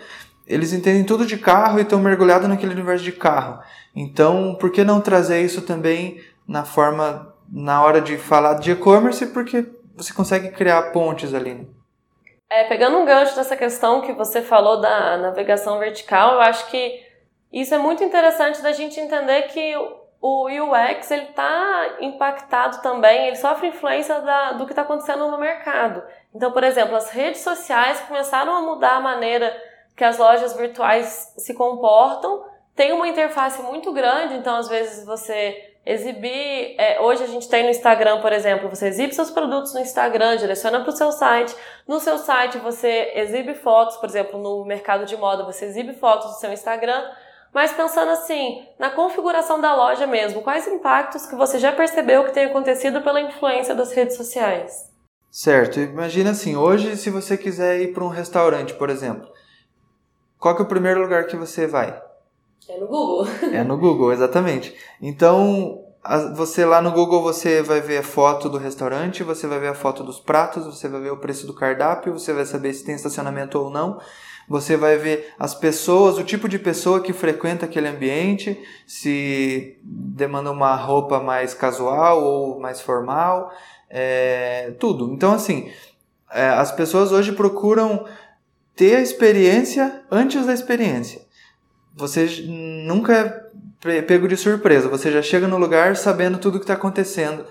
eles 0.47 0.73
entendem 0.73 1.05
tudo 1.05 1.27
de 1.27 1.37
carro 1.37 1.79
e 1.79 1.83
estão 1.83 2.01
mergulhados 2.01 2.49
naquele 2.49 2.73
universo 2.73 3.05
de 3.05 3.13
carro. 3.13 3.63
Então, 3.95 4.57
por 4.59 4.73
que 4.73 4.85
não 4.85 5.03
trazer 5.03 5.43
isso 5.43 5.61
também 5.61 6.19
na 6.49 6.65
forma, 6.65 7.35
na 7.53 7.85
hora 7.85 8.01
de 8.01 8.17
falar 8.17 8.55
de 8.55 8.73
e-commerce? 8.73 9.27
Porque 9.27 9.67
você 9.95 10.15
consegue 10.15 10.49
criar 10.53 10.93
pontes 10.93 11.35
ali. 11.35 11.53
Né? 11.53 11.67
É, 12.51 12.65
pegando 12.65 12.97
um 12.97 13.05
gancho 13.05 13.37
dessa 13.37 13.55
questão 13.55 14.01
que 14.01 14.15
você 14.15 14.41
falou 14.41 14.81
da 14.81 15.19
navegação 15.19 15.79
vertical, 15.79 16.37
eu 16.37 16.41
acho 16.41 16.71
que 16.71 17.03
isso 17.53 17.75
é 17.75 17.79
muito 17.79 18.03
interessante 18.03 18.63
da 18.63 18.73
gente 18.73 18.99
entender 18.99 19.43
que 19.49 19.75
o 20.23 20.47
UX 20.47 21.11
ele 21.11 21.25
está 21.25 21.97
impactado 22.01 22.81
também, 22.81 23.27
ele 23.27 23.37
sofre 23.37 23.67
influência 23.67 24.21
da, 24.21 24.53
do 24.53 24.65
que 24.65 24.73
está 24.73 24.83
acontecendo 24.83 25.29
no 25.29 25.37
mercado. 25.37 26.01
Então, 26.33 26.53
por 26.53 26.63
exemplo, 26.63 26.95
as 26.95 27.11
redes 27.11 27.41
sociais 27.41 28.01
começaram 28.03 28.55
a 28.55 28.63
mudar 28.63 28.97
a 28.97 29.01
maneira 29.01 29.53
que 29.97 30.05
as 30.05 30.19
lojas 30.19 30.57
virtuais 30.57 31.35
se 31.37 31.53
comportam. 31.55 32.45
Tem 32.77 32.93
uma 32.93 33.09
interface 33.09 33.61
muito 33.63 33.93
grande, 33.93 34.35
então 34.35 34.55
às 34.55 34.69
vezes 34.69 35.05
você 35.05 35.73
exibir. 35.85 36.77
É, 36.79 37.01
hoje 37.01 37.25
a 37.25 37.27
gente 37.27 37.49
tem 37.49 37.65
no 37.65 37.71
Instagram, 37.71 38.21
por 38.21 38.33
exemplo, 38.33 38.69
você 38.69 38.87
exibe 38.87 39.13
seus 39.13 39.31
produtos 39.31 39.75
no 39.75 39.81
Instagram, 39.81 40.37
direciona 40.37 40.81
para 40.81 40.91
o 40.91 40.97
seu 40.97 41.11
site. 41.11 41.55
No 41.87 41.99
seu 41.99 42.17
site 42.17 42.59
você 42.59 43.11
exibe 43.17 43.55
fotos, 43.55 43.97
por 43.97 44.09
exemplo, 44.09 44.41
no 44.41 44.65
mercado 44.65 45.05
de 45.05 45.17
moda 45.17 45.43
você 45.43 45.65
exibe 45.65 45.95
fotos 45.95 46.29
do 46.29 46.39
seu 46.39 46.53
Instagram. 46.53 47.03
Mas 47.53 47.73
pensando 47.73 48.11
assim, 48.11 48.67
na 48.79 48.91
configuração 48.91 49.61
da 49.61 49.75
loja 49.75 50.07
mesmo, 50.07 50.43
quais 50.43 50.67
impactos 50.67 51.27
que 51.27 51.37
você 51.37 51.59
já 51.59 51.71
percebeu 51.71 52.25
que 52.25 52.33
tem 52.33 52.47
acontecido 52.47 53.03
pela 53.03 53.21
influência 53.21 53.75
das 53.75 53.93
redes 53.93 54.17
sociais? 54.17 54.91
Certo, 55.31 55.81
imagina 55.81 56.31
assim, 56.31 56.57
hoje 56.57 56.97
se 56.97 57.11
você 57.11 57.37
quiser 57.37 57.81
ir 57.81 57.93
para 57.93 58.05
um 58.05 58.09
restaurante, 58.09 58.75
por 58.75 58.91
exemplo, 58.91 59.29
qual 60.39 60.55
que 60.55 60.63
é 60.63 60.65
o 60.65 60.69
primeiro 60.69 61.01
lugar 61.01 61.27
que 61.27 61.37
você 61.37 61.67
vai? 61.67 62.03
É 62.69 62.79
no 62.79 62.87
Google. 62.87 63.27
É 63.53 63.65
no 63.65 63.77
Google, 63.77 64.13
exatamente. 64.13 64.75
Então, 65.01 65.85
você 66.35 66.65
lá 66.65 66.81
no 66.81 66.91
Google 66.91 67.23
você 67.23 67.63
vai 67.63 67.81
ver 67.81 67.99
a 67.99 68.03
foto 68.03 68.49
do 68.49 68.59
restaurante, 68.59 69.23
você 69.23 69.47
vai 69.47 69.59
ver 69.59 69.69
a 69.69 69.75
foto 69.75 70.03
dos 70.03 70.19
pratos, 70.19 70.67
você 70.67 70.89
vai 70.89 71.01
ver 71.01 71.13
o 71.13 71.19
preço 71.19 71.47
do 71.47 71.55
cardápio, 71.55 72.13
você 72.13 72.33
vai 72.33 72.45
saber 72.45 72.73
se 72.73 72.85
tem 72.85 72.95
estacionamento 72.95 73.59
ou 73.59 73.71
não. 73.71 74.01
Você 74.53 74.77
vai 74.77 74.97
ver 74.97 75.33
as 75.39 75.55
pessoas, 75.55 76.19
o 76.19 76.25
tipo 76.25 76.49
de 76.49 76.59
pessoa 76.59 77.01
que 77.01 77.13
frequenta 77.13 77.67
aquele 77.67 77.89
ambiente, 77.89 78.63
se 78.87 79.79
demanda 79.83 80.53
uma 80.53 80.77
roupa 80.77 81.19
mais 81.21 81.55
casual 81.55 82.23
ou 82.23 82.61
mais 82.61 82.81
formal, 82.81 83.51
é, 83.89 84.75
tudo. 84.79 85.13
Então, 85.13 85.33
assim, 85.33 85.73
é, 86.31 86.49
as 86.51 86.71
pessoas 86.71 87.13
hoje 87.13 87.33
procuram 87.33 88.07
ter 88.77 88.97
a 88.97 89.01
experiência 89.01 90.03
antes 90.11 90.47
da 90.47 90.53
experiência 90.53 91.23
você 91.95 92.27
nunca 92.87 93.51
é 93.85 94.03
pego 94.03 94.29
de 94.29 94.37
surpresa, 94.37 94.89
você 94.89 95.11
já 95.11 95.23
chega 95.23 95.47
no 95.49 95.59
lugar 95.59 95.97
sabendo 95.97 96.39
tudo 96.39 96.57
o 96.57 96.59
que 96.59 96.65
está 96.65 96.75
acontecendo. 96.75 97.45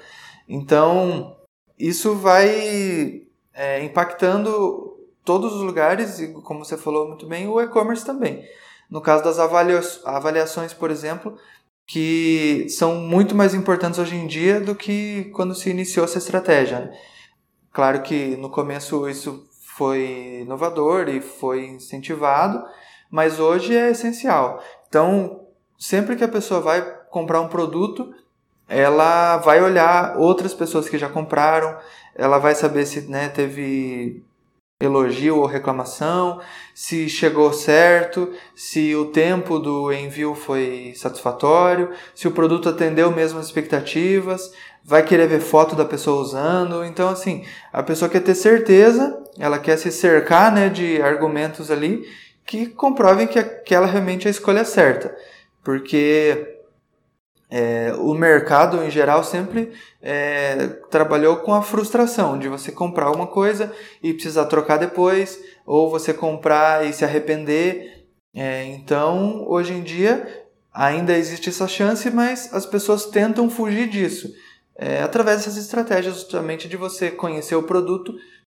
Então, 0.47 1.35
isso 1.77 2.15
vai 2.15 3.23
é, 3.53 3.83
impactando 3.83 4.90
todos 5.23 5.53
os 5.53 5.61
lugares 5.61 6.19
e, 6.19 6.27
como 6.29 6.65
você 6.65 6.77
falou 6.77 7.07
muito 7.07 7.25
bem, 7.25 7.47
o 7.47 7.61
e-commerce 7.61 8.05
também. 8.05 8.43
No 8.89 9.01
caso 9.01 9.23
das 9.23 9.39
avaliações, 9.39 10.73
por 10.73 10.91
exemplo, 10.91 11.37
que 11.85 12.67
são 12.69 12.95
muito 12.95 13.35
mais 13.35 13.53
importantes 13.53 13.99
hoje 13.99 14.15
em 14.15 14.27
dia 14.27 14.59
do 14.59 14.75
que 14.75 15.31
quando 15.33 15.55
se 15.55 15.69
iniciou 15.69 16.05
essa 16.05 16.17
estratégia. 16.17 16.79
Né? 16.79 16.97
Claro 17.71 18.01
que 18.01 18.35
no 18.37 18.49
começo 18.49 19.07
isso 19.09 19.45
foi 19.75 20.41
inovador 20.41 21.09
e 21.09 21.21
foi 21.21 21.65
incentivado, 21.65 22.63
mas 23.09 23.39
hoje 23.39 23.75
é 23.75 23.91
essencial. 23.91 24.61
Então, 24.87 25.41
sempre 25.77 26.15
que 26.15 26.23
a 26.23 26.27
pessoa 26.27 26.59
vai 26.59 26.81
comprar 27.09 27.41
um 27.41 27.47
produto, 27.47 28.13
ela 28.67 29.37
vai 29.37 29.61
olhar 29.61 30.17
outras 30.17 30.53
pessoas 30.53 30.87
que 30.87 30.97
já 30.97 31.09
compraram, 31.09 31.77
ela 32.15 32.37
vai 32.37 32.55
saber 32.55 32.85
se 32.85 33.01
né, 33.01 33.27
teve 33.29 34.23
elogio 34.81 35.37
ou 35.37 35.45
reclamação, 35.45 36.41
se 36.73 37.07
chegou 37.07 37.53
certo, 37.53 38.31
se 38.55 38.95
o 38.95 39.05
tempo 39.05 39.59
do 39.59 39.91
envio 39.93 40.33
foi 40.33 40.93
satisfatório, 40.95 41.91
se 42.15 42.27
o 42.27 42.31
produto 42.31 42.69
atendeu 42.69 43.11
mesmo 43.11 43.39
as 43.39 43.45
expectativas, 43.45 44.51
vai 44.83 45.03
querer 45.03 45.27
ver 45.27 45.39
foto 45.39 45.75
da 45.75 45.85
pessoa 45.85 46.21
usando. 46.21 46.83
Então, 46.83 47.09
assim, 47.09 47.45
a 47.71 47.83
pessoa 47.83 48.09
quer 48.09 48.21
ter 48.21 48.35
certeza, 48.35 49.21
ela 49.37 49.59
quer 49.59 49.77
se 49.77 49.91
cercar 49.91 50.51
né, 50.51 50.69
de 50.69 51.01
argumentos 51.01 51.69
ali 51.69 52.03
que 52.45 52.65
comprovem 52.65 53.27
que 53.27 53.39
aquela 53.39 53.85
realmente 53.85 54.25
é 54.25 54.27
a 54.27 54.31
escolha 54.31 54.65
certa. 54.65 55.15
Porque 55.63 56.60
é, 57.51 57.93
o 57.97 58.13
mercado, 58.13 58.81
em 58.81 58.89
geral, 58.89 59.25
sempre 59.25 59.73
é, 60.01 60.67
trabalhou 60.89 61.37
com 61.37 61.53
a 61.53 61.61
frustração 61.61 62.39
de 62.39 62.47
você 62.47 62.71
comprar 62.71 63.11
uma 63.11 63.27
coisa 63.27 63.75
e 64.01 64.13
precisar 64.13 64.45
trocar 64.45 64.77
depois, 64.77 65.37
ou 65.65 65.89
você 65.89 66.13
comprar 66.13 66.85
e 66.85 66.93
se 66.93 67.03
arrepender. 67.03 68.07
É, 68.33 68.63
então, 68.63 69.45
hoje 69.49 69.73
em 69.73 69.83
dia, 69.83 70.45
ainda 70.73 71.11
existe 71.11 71.49
essa 71.49 71.67
chance, 71.67 72.09
mas 72.09 72.53
as 72.53 72.65
pessoas 72.65 73.07
tentam 73.07 73.49
fugir 73.49 73.89
disso. 73.89 74.33
É, 74.77 75.01
através 75.01 75.39
dessas 75.39 75.57
estratégias, 75.57 76.15
justamente 76.15 76.69
de 76.69 76.77
você 76.77 77.11
conhecer 77.11 77.55
o 77.55 77.63
produto 77.63 78.13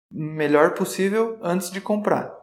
melhor 0.10 0.74
possível 0.74 1.38
antes 1.44 1.70
de 1.70 1.82
comprar. 1.82 2.34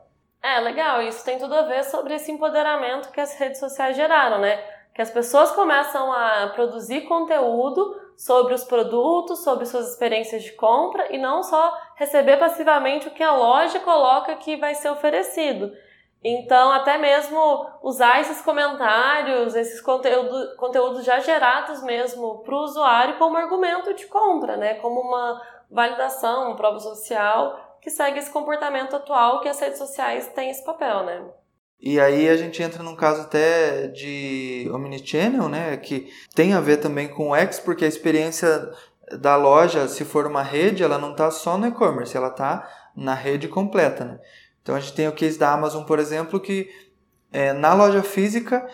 É, 0.42 0.61
legal. 0.61 1.00
Isso 1.00 1.25
tem 1.25 1.38
tudo 1.38 1.54
a 1.54 1.62
ver 1.62 1.82
sobre 1.85 2.14
esse 2.14 2.30
empoderamento 2.30 3.11
que 3.11 3.21
as 3.21 3.38
redes 3.38 3.59
sociais 3.59 3.97
geraram, 3.97 4.40
né? 4.40 4.59
Que 4.94 5.02
as 5.02 5.11
pessoas 5.11 5.50
começam 5.52 6.12
a 6.12 6.49
produzir 6.49 7.02
conteúdo 7.02 8.00
sobre 8.16 8.54
os 8.54 8.64
produtos, 8.64 9.42
sobre 9.42 9.64
suas 9.64 9.90
experiências 9.90 10.42
de 10.42 10.52
compra 10.52 11.12
e 11.14 11.18
não 11.18 11.42
só 11.42 11.76
receber 11.96 12.37
passivamente 12.37 13.08
o 13.08 13.11
que 13.11 13.22
a 13.22 13.34
loja 13.34 13.80
coloca 13.80 14.37
que 14.37 14.56
vai 14.56 14.75
ser 14.75 14.90
oferecido. 14.90 15.72
Então, 16.25 16.70
até 16.70 16.99
mesmo 16.99 17.66
usar 17.82 18.20
esses 18.20 18.40
comentários, 18.42 19.56
esses 19.56 19.80
conteúdo, 19.80 20.56
conteúdos 20.56 21.04
já 21.04 21.18
gerados 21.18 21.82
mesmo 21.82 22.44
para 22.44 22.54
o 22.54 22.62
usuário 22.62 23.18
como 23.18 23.37
argumento 23.37 23.92
de 23.92 24.06
compra, 24.06 24.56
né? 24.56 24.75
Como 24.75 25.00
uma 25.00 25.42
validação, 25.68 26.46
uma 26.46 26.56
prova 26.56 26.78
social 26.78 27.58
que 27.80 27.90
segue 27.90 28.20
esse 28.20 28.30
comportamento 28.30 28.94
atual 28.94 29.40
que 29.40 29.49
as 29.49 29.58
redes 29.58 29.78
sociais 29.78 30.28
têm 30.28 30.50
esse 30.50 30.64
papel, 30.64 31.02
né? 31.02 31.25
E 31.82 31.98
aí 31.98 32.28
a 32.28 32.36
gente 32.36 32.62
entra 32.62 32.80
num 32.80 32.94
caso 32.94 33.22
até 33.22 33.88
de 33.88 34.70
omnichannel, 34.72 35.48
né, 35.48 35.76
que 35.76 36.08
tem 36.32 36.54
a 36.54 36.60
ver 36.60 36.76
também 36.76 37.08
com 37.08 37.30
o 37.30 37.34
X, 37.34 37.58
porque 37.58 37.84
a 37.84 37.88
experiência 37.88 38.70
da 39.18 39.34
loja, 39.34 39.88
se 39.88 40.04
for 40.04 40.24
uma 40.24 40.44
rede, 40.44 40.84
ela 40.84 40.96
não 40.96 41.10
está 41.10 41.28
só 41.32 41.58
no 41.58 41.66
e-commerce, 41.66 42.16
ela 42.16 42.28
está 42.28 42.68
na 42.96 43.14
rede 43.14 43.48
completa, 43.48 44.04
né? 44.04 44.20
Então 44.62 44.76
a 44.76 44.80
gente 44.80 44.94
tem 44.94 45.08
o 45.08 45.12
case 45.12 45.36
da 45.36 45.52
Amazon, 45.52 45.82
por 45.82 45.98
exemplo, 45.98 46.38
que 46.38 46.70
é, 47.32 47.52
na 47.52 47.74
loja 47.74 48.02
física 48.02 48.64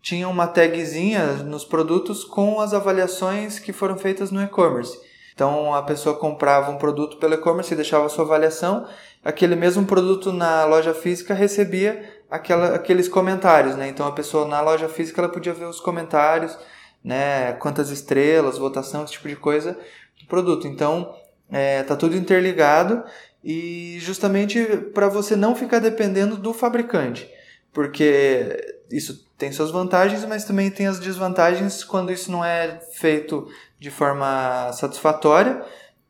tinha 0.00 0.26
uma 0.26 0.46
tagzinha 0.46 1.34
nos 1.44 1.64
produtos 1.64 2.24
com 2.24 2.58
as 2.60 2.72
avaliações 2.72 3.58
que 3.58 3.72
foram 3.72 3.98
feitas 3.98 4.30
no 4.30 4.42
e-commerce. 4.42 4.98
Então 5.34 5.74
a 5.74 5.82
pessoa 5.82 6.16
comprava 6.16 6.70
um 6.70 6.78
produto 6.78 7.18
pelo 7.18 7.34
e-commerce 7.34 7.74
e 7.74 7.76
deixava 7.76 8.08
sua 8.08 8.24
avaliação, 8.24 8.88
aquele 9.22 9.54
mesmo 9.54 9.84
produto 9.84 10.32
na 10.32 10.64
loja 10.64 10.94
física 10.94 11.34
recebia 11.34 12.15
aquela, 12.30 12.74
aqueles 12.74 13.08
comentários, 13.08 13.76
né? 13.76 13.88
Então 13.88 14.06
a 14.06 14.12
pessoa 14.12 14.46
na 14.46 14.60
loja 14.60 14.88
física 14.88 15.20
ela 15.20 15.30
podia 15.30 15.52
ver 15.52 15.66
os 15.66 15.80
comentários, 15.80 16.58
né? 17.02 17.52
Quantas 17.54 17.90
estrelas, 17.90 18.58
votação, 18.58 19.04
esse 19.04 19.14
tipo 19.14 19.28
de 19.28 19.36
coisa 19.36 19.78
do 20.20 20.26
produto. 20.26 20.66
Então 20.66 21.14
é, 21.50 21.82
tá 21.82 21.96
tudo 21.96 22.16
interligado 22.16 23.04
e 23.42 23.98
justamente 24.00 24.64
para 24.92 25.08
você 25.08 25.36
não 25.36 25.54
ficar 25.54 25.78
dependendo 25.78 26.36
do 26.36 26.52
fabricante, 26.52 27.30
porque 27.72 28.76
isso 28.90 29.26
tem 29.38 29.52
suas 29.52 29.70
vantagens, 29.70 30.24
mas 30.24 30.44
também 30.44 30.70
tem 30.70 30.86
as 30.86 30.98
desvantagens 30.98 31.84
quando 31.84 32.12
isso 32.12 32.32
não 32.32 32.44
é 32.44 32.80
feito 32.94 33.46
de 33.78 33.90
forma 33.90 34.72
satisfatória. 34.72 35.62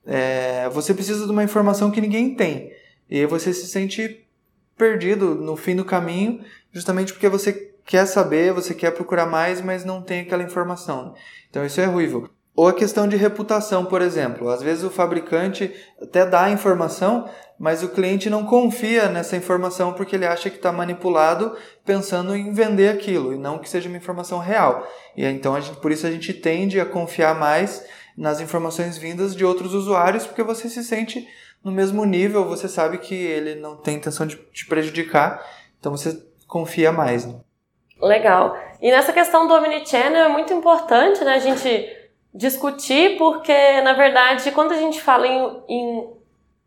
É, 0.06 0.68
você 0.68 0.94
precisa 0.94 1.26
de 1.26 1.32
uma 1.32 1.42
informação 1.42 1.90
que 1.90 2.00
ninguém 2.00 2.34
tem. 2.34 2.72
E 3.10 3.26
você 3.26 3.52
se 3.52 3.66
sente 3.66 4.25
perdido 4.76 5.34
no 5.34 5.56
fim 5.56 5.74
do 5.74 5.84
caminho, 5.84 6.40
justamente 6.72 7.12
porque 7.12 7.28
você 7.28 7.72
quer 7.84 8.06
saber, 8.06 8.52
você 8.52 8.74
quer 8.74 8.90
procurar 8.90 9.26
mais, 9.26 9.60
mas 9.60 9.84
não 9.84 10.02
tem 10.02 10.20
aquela 10.20 10.42
informação. 10.42 11.14
Então 11.48 11.64
isso 11.64 11.80
é 11.80 11.86
ruível. 11.86 12.28
Ou 12.54 12.68
a 12.68 12.72
questão 12.72 13.06
de 13.06 13.16
reputação, 13.16 13.84
por 13.84 14.00
exemplo. 14.00 14.48
Às 14.48 14.62
vezes 14.62 14.82
o 14.82 14.90
fabricante 14.90 15.74
até 16.00 16.24
dá 16.24 16.44
a 16.44 16.50
informação, 16.50 17.28
mas 17.58 17.82
o 17.82 17.88
cliente 17.88 18.30
não 18.30 18.46
confia 18.46 19.08
nessa 19.08 19.36
informação 19.36 19.92
porque 19.92 20.16
ele 20.16 20.26
acha 20.26 20.48
que 20.48 20.56
está 20.56 20.72
manipulado 20.72 21.54
pensando 21.84 22.34
em 22.34 22.52
vender 22.54 22.88
aquilo 22.88 23.34
e 23.34 23.38
não 23.38 23.58
que 23.58 23.68
seja 23.68 23.88
uma 23.88 23.98
informação 23.98 24.38
real. 24.38 24.86
E 25.14 25.24
então 25.24 25.60
gente, 25.60 25.78
por 25.80 25.92
isso 25.92 26.06
a 26.06 26.10
gente 26.10 26.32
tende 26.32 26.80
a 26.80 26.86
confiar 26.86 27.38
mais 27.38 27.84
nas 28.16 28.40
informações 28.40 28.96
vindas 28.96 29.36
de 29.36 29.44
outros 29.44 29.74
usuários 29.74 30.26
porque 30.26 30.42
você 30.42 30.70
se 30.70 30.82
sente 30.82 31.28
no 31.64 31.72
mesmo 31.72 32.04
nível, 32.04 32.44
você 32.44 32.68
sabe 32.68 32.98
que 32.98 33.14
ele 33.14 33.56
não 33.56 33.76
tem 33.76 33.96
intenção 33.96 34.26
de 34.26 34.36
te 34.36 34.66
prejudicar, 34.66 35.44
então 35.78 35.90
você 35.90 36.24
confia 36.46 36.92
mais. 36.92 37.26
Né? 37.26 37.40
Legal. 38.00 38.56
E 38.80 38.90
nessa 38.90 39.12
questão 39.12 39.46
do 39.46 39.54
Omnichannel 39.54 40.26
é 40.26 40.28
muito 40.28 40.52
importante, 40.52 41.24
né, 41.24 41.34
a 41.34 41.38
gente 41.38 41.92
discutir, 42.32 43.16
porque, 43.16 43.80
na 43.80 43.94
verdade, 43.94 44.50
quando 44.52 44.72
a 44.72 44.76
gente 44.76 45.00
fala 45.00 45.26
em, 45.26 45.62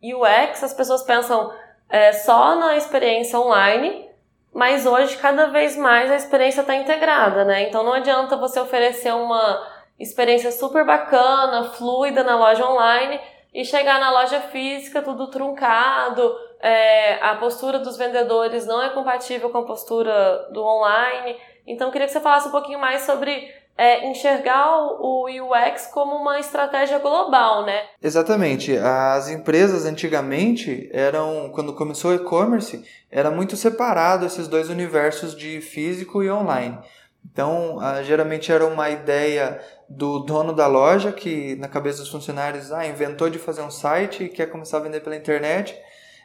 em 0.01 0.13
UX, 0.15 0.63
as 0.63 0.73
pessoas 0.73 1.03
pensam 1.03 1.51
é, 1.87 2.11
só 2.11 2.55
na 2.55 2.75
experiência 2.75 3.39
online, 3.39 4.09
mas 4.51 4.85
hoje, 4.85 5.15
cada 5.17 5.47
vez 5.47 5.77
mais, 5.77 6.11
a 6.11 6.15
experiência 6.15 6.61
está 6.61 6.75
integrada, 6.75 7.45
né? 7.45 7.69
Então, 7.69 7.83
não 7.83 7.93
adianta 7.93 8.35
você 8.35 8.59
oferecer 8.59 9.13
uma 9.13 9.63
experiência 9.99 10.51
super 10.51 10.83
bacana, 10.85 11.65
fluida 11.65 12.23
na 12.23 12.35
loja 12.35 12.65
online 12.65 13.19
e 13.53 13.65
chegar 13.65 13.99
na 13.99 14.11
loja 14.11 14.41
física 14.41 15.01
tudo 15.01 15.27
truncado, 15.27 16.35
é, 16.61 17.15
a 17.23 17.35
postura 17.35 17.79
dos 17.79 17.97
vendedores 17.97 18.65
não 18.65 18.81
é 18.81 18.89
compatível 18.89 19.49
com 19.49 19.59
a 19.59 19.65
postura 19.65 20.49
do 20.51 20.63
online. 20.63 21.35
Então, 21.65 21.91
queria 21.91 22.07
que 22.07 22.13
você 22.13 22.19
falasse 22.19 22.47
um 22.47 22.51
pouquinho 22.51 22.79
mais 22.79 23.01
sobre 23.01 23.49
é, 23.77 24.09
enxergar 24.09 24.77
o 24.99 25.25
UX 25.25 25.87
como 25.87 26.15
uma 26.15 26.37
estratégia 26.37 26.99
global, 26.99 27.65
né? 27.65 27.83
Exatamente. 28.03 28.77
As 28.77 29.29
empresas 29.29 29.85
antigamente 29.85 30.89
eram, 30.91 31.49
quando 31.53 31.73
começou 31.73 32.11
o 32.11 32.15
e-commerce, 32.15 32.83
era 33.09 33.31
muito 33.31 33.55
separado 33.55 34.25
esses 34.25 34.49
dois 34.49 34.69
universos 34.69 35.33
de 35.33 35.61
físico 35.61 36.21
e 36.21 36.29
online. 36.29 36.77
Então, 37.31 37.79
ah, 37.79 38.03
geralmente 38.03 38.51
era 38.51 38.65
uma 38.65 38.89
ideia 38.89 39.61
do 39.89 40.19
dono 40.19 40.53
da 40.53 40.67
loja 40.67 41.11
que 41.11 41.55
na 41.55 41.67
cabeça 41.67 41.99
dos 41.99 42.09
funcionários 42.09 42.71
ah, 42.71 42.85
inventou 42.85 43.29
de 43.29 43.39
fazer 43.39 43.61
um 43.61 43.71
site 43.71 44.25
e 44.25 44.29
quer 44.29 44.45
começar 44.45 44.77
a 44.77 44.81
vender 44.81 44.99
pela 44.99 45.15
internet, 45.15 45.75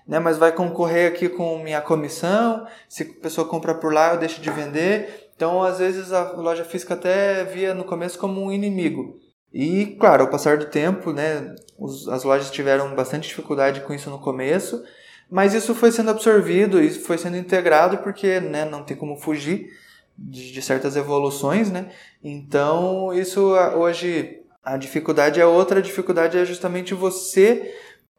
né, 0.06 0.18
mas 0.18 0.36
vai 0.36 0.52
concorrer 0.52 1.10
aqui 1.10 1.30
com 1.30 1.58
minha 1.58 1.80
comissão, 1.80 2.66
se 2.88 3.02
a 3.04 3.22
pessoa 3.22 3.48
compra 3.48 3.74
por 3.74 3.92
lá 3.92 4.12
eu 4.12 4.18
deixo 4.18 4.40
de 4.40 4.50
vender. 4.50 5.30
Então, 5.34 5.62
às 5.62 5.78
vezes, 5.78 6.12
a 6.12 6.32
loja 6.32 6.64
física 6.64 6.94
até 6.94 7.42
via 7.44 7.74
no 7.74 7.84
começo 7.84 8.18
como 8.18 8.40
um 8.40 8.52
inimigo. 8.52 9.18
E, 9.52 9.96
claro, 9.98 10.24
ao 10.24 10.30
passar 10.30 10.58
do 10.58 10.66
tempo, 10.66 11.12
né, 11.12 11.54
os, 11.78 12.06
as 12.08 12.22
lojas 12.22 12.50
tiveram 12.50 12.94
bastante 12.94 13.28
dificuldade 13.28 13.80
com 13.80 13.94
isso 13.94 14.10
no 14.10 14.18
começo, 14.18 14.84
mas 15.30 15.54
isso 15.54 15.74
foi 15.74 15.90
sendo 15.90 16.10
absorvido 16.10 16.80
e 16.80 16.90
foi 16.90 17.16
sendo 17.16 17.36
integrado 17.36 17.98
porque 17.98 18.40
né, 18.40 18.64
não 18.64 18.84
tem 18.84 18.96
como 18.96 19.16
fugir 19.16 19.70
de, 20.16 20.52
de 20.52 20.62
certas 20.62 20.96
evoluções, 20.96 21.70
né? 21.70 21.90
Então, 22.22 23.12
isso 23.12 23.52
hoje, 23.76 24.40
a 24.64 24.76
dificuldade 24.76 25.40
é 25.40 25.46
outra, 25.46 25.78
a 25.78 25.82
dificuldade 25.82 26.38
é 26.38 26.44
justamente 26.44 26.94
você 26.94 27.74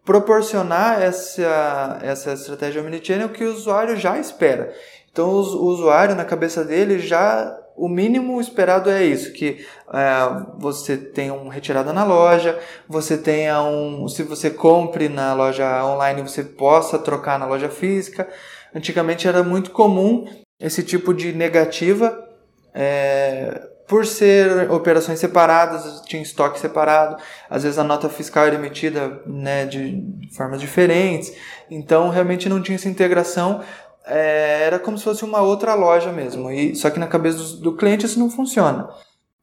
proporcionar 0.06 1.02
essa, 1.02 2.00
essa 2.04 2.34
estratégia 2.34 2.82
omnichannel 2.82 3.30
que 3.30 3.44
o 3.44 3.52
usuário 3.52 3.98
já 3.98 4.20
espera. 4.20 4.72
Então 5.12 5.30
o, 5.30 5.66
usuário 5.66 6.14
na 6.14 6.24
cabeça 6.24 6.64
dele 6.64 7.00
já 7.00 7.58
o 7.76 7.90
mínimo 7.90 8.40
esperado 8.40 8.90
é 8.90 9.04
isso, 9.04 9.34
que 9.34 9.66
é, 9.92 10.46
você 10.58 10.96
tenha 10.96 11.34
um 11.34 11.50
retirada 11.50 11.92
na 11.92 12.06
loja, 12.06 12.58
você 12.88 13.18
tenha 13.18 13.62
um, 13.64 14.08
se 14.08 14.24
você 14.24 14.50
compre 14.50 15.10
na 15.10 15.34
loja 15.34 15.84
online, 15.84 16.22
você 16.22 16.44
possa 16.44 17.00
trocar 17.00 17.40
na 17.40 17.46
loja 17.46 17.68
física. 17.68 18.30
Antigamente 18.74 19.28
era 19.28 19.42
muito 19.44 19.72
comum 19.72 20.26
esse 20.60 20.84
tipo 20.84 21.14
de 21.14 21.34
negativa, 21.34 22.18
é, 22.74 23.70
por 23.88 24.06
ser 24.06 24.72
operações 24.72 25.20
separadas, 25.20 26.02
tinha 26.02 26.22
estoque 26.22 26.60
separado, 26.60 27.18
às 27.50 27.64
vezes 27.64 27.78
a 27.78 27.84
nota 27.84 28.10
fiscal 28.10 28.46
era 28.46 28.56
emitida 28.56 29.22
né, 29.28 29.66
de 29.66 30.04
formas 30.36 30.60
diferentes, 30.60 31.34
então 31.70 32.10
realmente 32.10 32.50
não 32.50 32.62
tinha 32.62 32.76
essa 32.76 32.90
integração 32.90 33.62
é, 34.06 34.62
era 34.64 34.80
como 34.80 34.98
se 34.98 35.04
fosse 35.04 35.26
uma 35.26 35.42
outra 35.42 35.74
loja 35.74 36.12
mesmo. 36.12 36.52
E, 36.52 36.76
só 36.76 36.90
que 36.90 37.00
na 37.00 37.08
cabeça 37.08 37.38
do, 37.38 37.58
do 37.58 37.76
cliente 37.76 38.06
isso 38.06 38.20
não 38.20 38.30
funciona. 38.30 38.88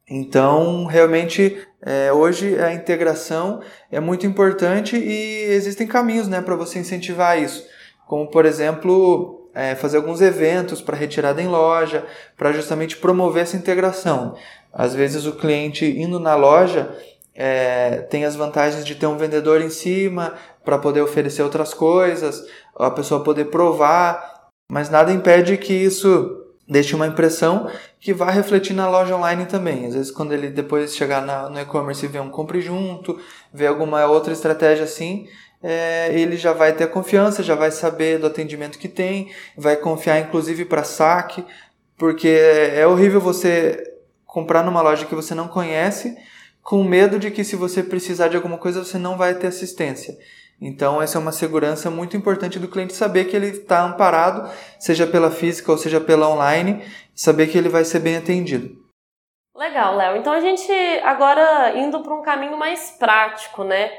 Então, 0.09 0.85
realmente, 0.85 1.65
é, 1.81 2.11
hoje 2.11 2.59
a 2.59 2.73
integração 2.73 3.61
é 3.91 3.99
muito 3.99 4.25
importante 4.25 4.97
e 4.97 5.43
existem 5.51 5.87
caminhos 5.87 6.27
né, 6.27 6.41
para 6.41 6.55
você 6.55 6.79
incentivar 6.79 7.41
isso. 7.41 7.65
Como, 8.07 8.29
por 8.29 8.45
exemplo, 8.45 9.42
é, 9.53 9.75
fazer 9.75 9.97
alguns 9.97 10.21
eventos 10.21 10.81
para 10.81 10.97
retirada 10.97 11.41
em 11.41 11.47
loja, 11.47 12.05
para 12.37 12.51
justamente 12.51 12.97
promover 12.97 13.43
essa 13.43 13.57
integração. 13.57 14.35
Às 14.71 14.93
vezes, 14.93 15.25
o 15.25 15.33
cliente 15.33 15.85
indo 15.85 16.19
na 16.19 16.35
loja 16.35 16.95
é, 17.35 17.97
tem 18.09 18.25
as 18.25 18.35
vantagens 18.35 18.85
de 18.85 18.95
ter 18.95 19.07
um 19.07 19.17
vendedor 19.17 19.61
em 19.61 19.69
cima 19.69 20.33
para 20.63 20.77
poder 20.77 21.01
oferecer 21.01 21.43
outras 21.43 21.73
coisas, 21.73 22.43
a 22.75 22.89
pessoa 22.89 23.23
poder 23.23 23.45
provar 23.45 24.33
mas 24.73 24.89
nada 24.89 25.11
impede 25.11 25.57
que 25.57 25.71
isso 25.71 26.39
deixe 26.67 26.95
uma 26.95 27.05
impressão 27.05 27.69
que 27.99 28.13
vá 28.13 28.31
refletir 28.31 28.73
na 28.73 28.89
loja 28.89 29.15
online 29.15 29.45
também. 29.45 29.85
Às 29.85 29.93
vezes, 29.93 30.11
quando 30.11 30.31
ele 30.33 30.49
depois 30.49 30.95
chegar 30.95 31.21
na, 31.21 31.47
no 31.47 31.59
e-commerce 31.59 32.03
e 32.03 32.09
ver 32.09 32.21
um 32.21 32.29
compre 32.29 32.59
junto, 32.59 33.19
ver 33.53 33.67
alguma 33.67 34.05
outra 34.07 34.33
estratégia 34.33 34.85
assim, 34.85 35.27
é, 35.63 36.09
ele 36.13 36.35
já 36.35 36.51
vai 36.51 36.73
ter 36.73 36.87
confiança, 36.87 37.41
já 37.41 37.55
vai 37.55 37.71
saber 37.71 38.19
do 38.19 38.27
atendimento 38.27 38.77
que 38.77 38.89
tem, 38.89 39.31
vai 39.57 39.77
confiar 39.77 40.19
inclusive 40.19 40.65
para 40.65 40.83
saque, 40.83 41.43
porque 41.97 42.27
é 42.27 42.85
horrível 42.85 43.21
você 43.21 43.81
comprar 44.25 44.63
numa 44.63 44.81
loja 44.81 45.05
que 45.05 45.15
você 45.15 45.33
não 45.33 45.47
conhece, 45.47 46.17
com 46.61 46.83
medo 46.83 47.17
de 47.17 47.31
que 47.31 47.43
se 47.43 47.55
você 47.55 47.81
precisar 47.81 48.27
de 48.27 48.35
alguma 48.35 48.57
coisa 48.57 48.83
você 48.83 48.97
não 48.97 49.17
vai 49.17 49.33
ter 49.35 49.47
assistência. 49.47 50.17
Então, 50.61 51.01
essa 51.01 51.17
é 51.17 51.21
uma 51.21 51.31
segurança 51.31 51.89
muito 51.89 52.15
importante 52.15 52.59
do 52.59 52.67
cliente 52.67 52.93
saber 52.93 53.25
que 53.25 53.35
ele 53.35 53.47
está 53.47 53.83
amparado, 53.83 54.49
seja 54.79 55.05
pela 55.05 55.29
física 55.29 55.71
ou 55.71 55.77
seja 55.77 55.99
pela 55.99 56.29
online, 56.29 56.83
saber 57.13 57.47
que 57.47 57.57
ele 57.57 57.69
vai 57.69 57.83
ser 57.83 57.99
bem 57.99 58.15
atendido. 58.15 58.81
Legal, 59.55 59.95
Léo. 59.95 60.17
Então, 60.17 60.31
a 60.31 60.39
gente 60.39 60.71
agora 61.03 61.77
indo 61.77 62.01
para 62.01 62.13
um 62.13 62.21
caminho 62.21 62.57
mais 62.57 62.91
prático, 62.91 63.63
né? 63.63 63.91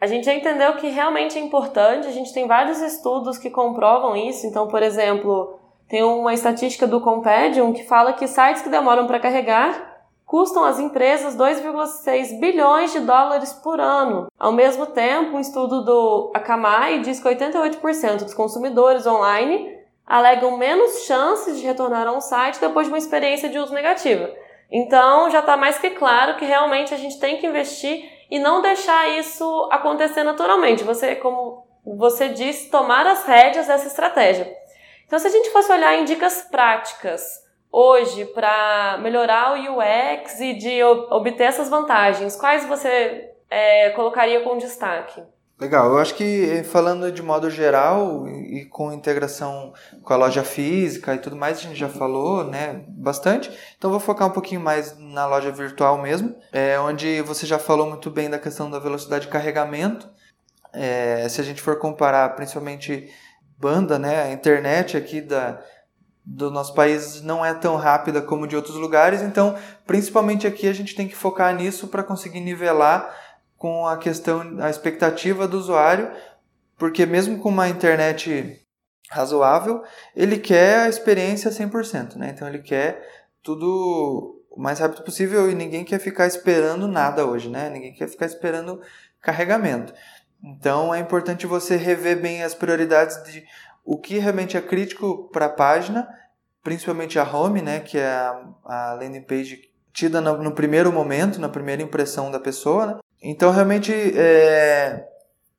A 0.00 0.06
gente 0.06 0.24
já 0.24 0.32
entendeu 0.32 0.72
que 0.76 0.88
realmente 0.88 1.38
é 1.38 1.42
importante, 1.42 2.08
a 2.08 2.12
gente 2.12 2.32
tem 2.32 2.46
vários 2.46 2.80
estudos 2.80 3.36
que 3.36 3.50
comprovam 3.50 4.16
isso. 4.16 4.46
Então, 4.46 4.66
por 4.66 4.82
exemplo, 4.82 5.58
tem 5.88 6.02
uma 6.02 6.32
estatística 6.32 6.86
do 6.86 7.00
Compedium 7.00 7.72
que 7.72 7.84
fala 7.84 8.14
que 8.14 8.26
sites 8.26 8.62
que 8.62 8.70
demoram 8.70 9.06
para 9.06 9.20
carregar 9.20 9.90
custam 10.24 10.64
às 10.64 10.78
empresas 10.78 11.36
2,6 11.36 12.38
bilhões 12.38 12.92
de 12.92 13.00
dólares 13.00 13.52
por 13.52 13.80
ano. 13.80 14.28
Ao 14.38 14.52
mesmo 14.52 14.86
tempo, 14.86 15.36
um 15.36 15.40
estudo 15.40 15.84
do 15.84 16.30
Akamai 16.32 17.00
diz 17.00 17.20
que 17.20 17.28
88% 17.28 18.22
dos 18.22 18.32
consumidores 18.32 19.06
online 19.06 19.76
alegam 20.06 20.56
menos 20.56 21.02
chances 21.02 21.58
de 21.58 21.66
retornar 21.66 22.06
a 22.06 22.12
um 22.12 22.20
site 22.20 22.60
depois 22.60 22.86
de 22.86 22.92
uma 22.92 22.98
experiência 22.98 23.48
de 23.48 23.58
uso 23.58 23.74
negativa. 23.74 24.30
Então, 24.70 25.28
já 25.30 25.40
está 25.40 25.56
mais 25.56 25.78
que 25.78 25.90
claro 25.90 26.36
que 26.36 26.44
realmente 26.44 26.94
a 26.94 26.96
gente 26.96 27.18
tem 27.18 27.38
que 27.38 27.46
investir 27.46 28.19
e 28.30 28.38
não 28.38 28.62
deixar 28.62 29.08
isso 29.18 29.68
acontecer 29.72 30.22
naturalmente. 30.22 30.84
Você, 30.84 31.16
como 31.16 31.66
você 31.84 32.28
disse, 32.28 32.70
tomar 32.70 33.06
as 33.06 33.24
rédeas 33.24 33.66
dessa 33.66 33.86
estratégia. 33.86 34.50
Então, 35.06 35.18
se 35.18 35.26
a 35.26 35.30
gente 35.30 35.50
fosse 35.50 35.72
olhar 35.72 35.96
em 35.96 36.04
dicas 36.04 36.42
práticas 36.42 37.40
hoje 37.72 38.24
para 38.26 38.98
melhorar 39.02 39.54
o 39.54 39.78
UX 39.78 40.40
e 40.40 40.54
de 40.54 40.82
obter 40.82 41.44
essas 41.44 41.68
vantagens? 41.68 42.36
Quais 42.36 42.64
você 42.66 43.30
é, 43.48 43.90
colocaria 43.90 44.40
com 44.42 44.56
destaque? 44.56 45.22
Legal, 45.60 45.90
eu 45.90 45.98
acho 45.98 46.14
que 46.14 46.62
falando 46.64 47.12
de 47.12 47.22
modo 47.22 47.50
geral 47.50 48.26
e 48.26 48.64
com 48.64 48.90
integração 48.94 49.74
com 50.02 50.14
a 50.14 50.16
loja 50.16 50.42
física 50.42 51.14
e 51.14 51.18
tudo 51.18 51.36
mais, 51.36 51.58
a 51.58 51.60
gente 51.60 51.78
já 51.78 51.88
falou, 51.88 52.44
né, 52.44 52.82
bastante. 52.88 53.50
Então 53.76 53.90
vou 53.90 54.00
focar 54.00 54.26
um 54.26 54.32
pouquinho 54.32 54.62
mais 54.62 54.96
na 54.98 55.26
loja 55.26 55.52
virtual 55.52 56.00
mesmo, 56.00 56.34
é, 56.50 56.80
onde 56.80 57.20
você 57.20 57.46
já 57.46 57.58
falou 57.58 57.86
muito 57.86 58.10
bem 58.10 58.30
da 58.30 58.38
questão 58.38 58.70
da 58.70 58.78
velocidade 58.78 59.26
de 59.26 59.30
carregamento. 59.30 60.08
É, 60.72 61.28
se 61.28 61.42
a 61.42 61.44
gente 61.44 61.60
for 61.60 61.78
comparar 61.78 62.34
principalmente 62.36 63.10
banda, 63.58 63.98
né, 63.98 64.22
a 64.22 64.32
internet 64.32 64.96
aqui 64.96 65.20
da, 65.20 65.60
do 66.24 66.50
nosso 66.50 66.72
país 66.72 67.20
não 67.20 67.44
é 67.44 67.52
tão 67.52 67.76
rápida 67.76 68.22
como 68.22 68.46
de 68.46 68.56
outros 68.56 68.76
lugares, 68.76 69.20
então, 69.20 69.54
principalmente 69.86 70.46
aqui, 70.46 70.66
a 70.66 70.72
gente 70.72 70.94
tem 70.94 71.06
que 71.06 71.14
focar 71.14 71.54
nisso 71.54 71.88
para 71.88 72.02
conseguir 72.02 72.40
nivelar 72.40 73.14
com 73.60 73.86
a 73.86 73.98
questão, 73.98 74.56
a 74.58 74.70
expectativa 74.70 75.46
do 75.46 75.58
usuário, 75.58 76.10
porque 76.78 77.04
mesmo 77.04 77.38
com 77.38 77.50
uma 77.50 77.68
internet 77.68 78.58
razoável, 79.10 79.84
ele 80.16 80.38
quer 80.38 80.78
a 80.78 80.88
experiência 80.88 81.50
100%, 81.50 82.16
né? 82.16 82.30
Então, 82.34 82.48
ele 82.48 82.60
quer 82.60 83.06
tudo 83.42 84.42
o 84.48 84.58
mais 84.58 84.78
rápido 84.78 85.04
possível 85.04 85.50
e 85.50 85.54
ninguém 85.54 85.84
quer 85.84 85.98
ficar 85.98 86.26
esperando 86.26 86.88
nada 86.88 87.26
hoje, 87.26 87.50
né? 87.50 87.68
Ninguém 87.68 87.92
quer 87.92 88.08
ficar 88.08 88.24
esperando 88.24 88.80
carregamento. 89.20 89.92
Então, 90.42 90.94
é 90.94 90.98
importante 90.98 91.46
você 91.46 91.76
rever 91.76 92.18
bem 92.18 92.42
as 92.42 92.54
prioridades 92.54 93.22
de 93.24 93.44
o 93.84 93.98
que 93.98 94.18
realmente 94.18 94.56
é 94.56 94.62
crítico 94.62 95.28
para 95.30 95.46
a 95.46 95.50
página, 95.50 96.08
principalmente 96.62 97.18
a 97.18 97.30
home, 97.30 97.60
né, 97.60 97.80
que 97.80 97.98
é 97.98 98.06
a, 98.06 98.42
a 98.64 98.94
landing 98.94 99.20
page 99.20 99.70
tida 99.92 100.18
no, 100.18 100.42
no, 100.42 100.52
primeiro 100.52 100.90
momento, 100.90 101.38
na 101.38 101.48
primeira 101.50 101.82
impressão 101.82 102.30
da 102.30 102.40
pessoa. 102.40 102.86
Né? 102.86 103.00
Então, 103.22 103.50
realmente, 103.50 103.92
é, 103.92 105.06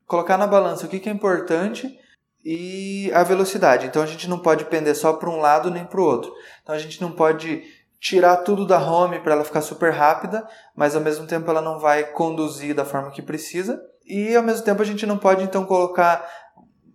colocar 0.07 0.37
na 0.37 0.47
balança 0.47 0.85
o 0.85 0.89
que, 0.89 0.99
que 0.99 1.09
é 1.09 1.11
importante 1.11 1.97
e 2.43 3.11
a 3.13 3.23
velocidade. 3.23 3.85
Então, 3.85 4.01
a 4.01 4.07
gente 4.07 4.29
não 4.29 4.39
pode 4.39 4.65
pender 4.65 4.95
só 4.95 5.13
para 5.13 5.29
um 5.29 5.37
lado 5.37 5.69
nem 5.69 5.85
para 5.85 6.01
o 6.01 6.05
outro. 6.05 6.33
Então, 6.63 6.73
a 6.73 6.79
gente 6.79 7.01
não 7.01 7.11
pode 7.11 7.63
tirar 8.01 8.37
tudo 8.37 8.65
da 8.65 8.79
home 8.79 9.19
para 9.19 9.33
ela 9.33 9.45
ficar 9.45 9.61
super 9.61 9.93
rápida, 9.93 10.43
mas 10.75 10.95
ao 10.95 11.01
mesmo 11.01 11.27
tempo 11.27 11.49
ela 11.51 11.61
não 11.61 11.79
vai 11.79 12.03
conduzir 12.03 12.73
da 12.73 12.83
forma 12.83 13.11
que 13.11 13.21
precisa. 13.21 13.79
E 14.03 14.35
ao 14.35 14.41
mesmo 14.41 14.65
tempo 14.65 14.81
a 14.81 14.85
gente 14.85 15.05
não 15.05 15.19
pode 15.19 15.43
então 15.43 15.63
colocar 15.65 16.27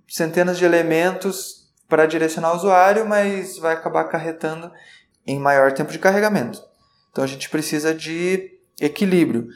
centenas 0.09 0.59
de 0.59 0.65
elementos 0.65 1.73
para 1.89 2.07
direcionar 2.07 2.53
o 2.53 2.57
usuário, 2.57 3.07
mas 3.07 3.57
vai 3.57 3.75
acabar 3.75 4.01
acarretando 4.01 4.73
em 5.25 5.39
maior 5.39 5.73
tempo 5.73 5.93
de 5.93 5.99
carregamento. 6.01 6.61
Então 7.13 7.23
a 7.23 7.27
gente 7.27 7.49
precisa 7.49 7.95
de 7.95 8.59
equilíbrio. 8.81 9.49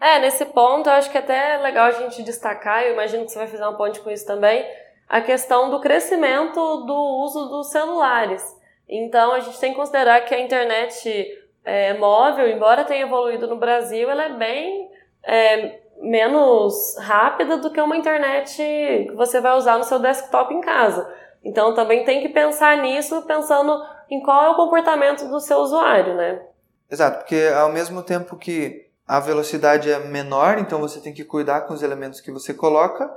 É, 0.00 0.18
nesse 0.18 0.46
ponto 0.46 0.88
eu 0.88 0.94
acho 0.94 1.10
que 1.10 1.18
é 1.18 1.20
até 1.20 1.58
legal 1.58 1.86
a 1.86 1.90
gente 1.90 2.22
destacar, 2.22 2.82
eu 2.82 2.94
imagino 2.94 3.24
que 3.24 3.32
você 3.32 3.38
vai 3.38 3.48
fazer 3.48 3.62
uma 3.62 3.76
ponte 3.76 4.00
com 4.00 4.10
isso 4.10 4.26
também, 4.26 4.66
a 5.06 5.20
questão 5.20 5.68
do 5.70 5.80
crescimento 5.80 6.54
do 6.86 6.94
uso 7.24 7.48
dos 7.48 7.70
celulares. 7.70 8.42
Então 8.88 9.32
a 9.32 9.40
gente 9.40 9.60
tem 9.60 9.72
que 9.72 9.76
considerar 9.76 10.22
que 10.22 10.34
a 10.34 10.40
internet 10.40 11.26
é, 11.64 11.94
móvel, 11.94 12.48
embora 12.48 12.84
tenha 12.84 13.02
evoluído 13.02 13.46
no 13.46 13.56
Brasil, 13.56 14.08
ela 14.08 14.24
é 14.24 14.32
bem 14.32 14.90
é, 15.22 15.80
menos 16.00 16.96
rápida 16.98 17.58
do 17.58 17.70
que 17.70 17.80
uma 17.80 17.96
internet 17.96 18.56
que 18.56 19.12
você 19.14 19.40
vai 19.40 19.56
usar 19.56 19.76
no 19.76 19.84
seu 19.84 19.98
desktop 19.98 20.54
em 20.54 20.62
casa. 20.62 21.12
Então 21.44 21.74
também 21.74 22.04
tem 22.04 22.22
que 22.22 22.28
pensar 22.30 22.78
nisso, 22.78 23.22
pensando 23.22 23.82
em 24.08 24.20
qual 24.22 24.44
é 24.44 24.48
o 24.50 24.56
comportamento 24.56 25.28
do 25.28 25.40
seu 25.40 25.58
usuário, 25.58 26.14
né? 26.14 26.42
Exato, 26.90 27.18
porque 27.18 27.50
ao 27.54 27.70
mesmo 27.70 28.02
tempo 28.02 28.36
que 28.36 28.89
a 29.10 29.18
velocidade 29.18 29.90
é 29.90 29.98
menor, 29.98 30.58
então 30.60 30.78
você 30.78 31.00
tem 31.00 31.12
que 31.12 31.24
cuidar 31.24 31.62
com 31.62 31.74
os 31.74 31.82
elementos 31.82 32.20
que 32.20 32.30
você 32.30 32.54
coloca, 32.54 33.10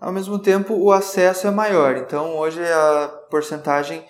ao 0.00 0.10
mesmo 0.10 0.38
tempo 0.38 0.72
o 0.72 0.90
acesso 0.90 1.46
é 1.46 1.50
maior. 1.50 1.98
Então 1.98 2.38
hoje 2.38 2.58
a 2.64 3.08
porcentagem 3.30 4.02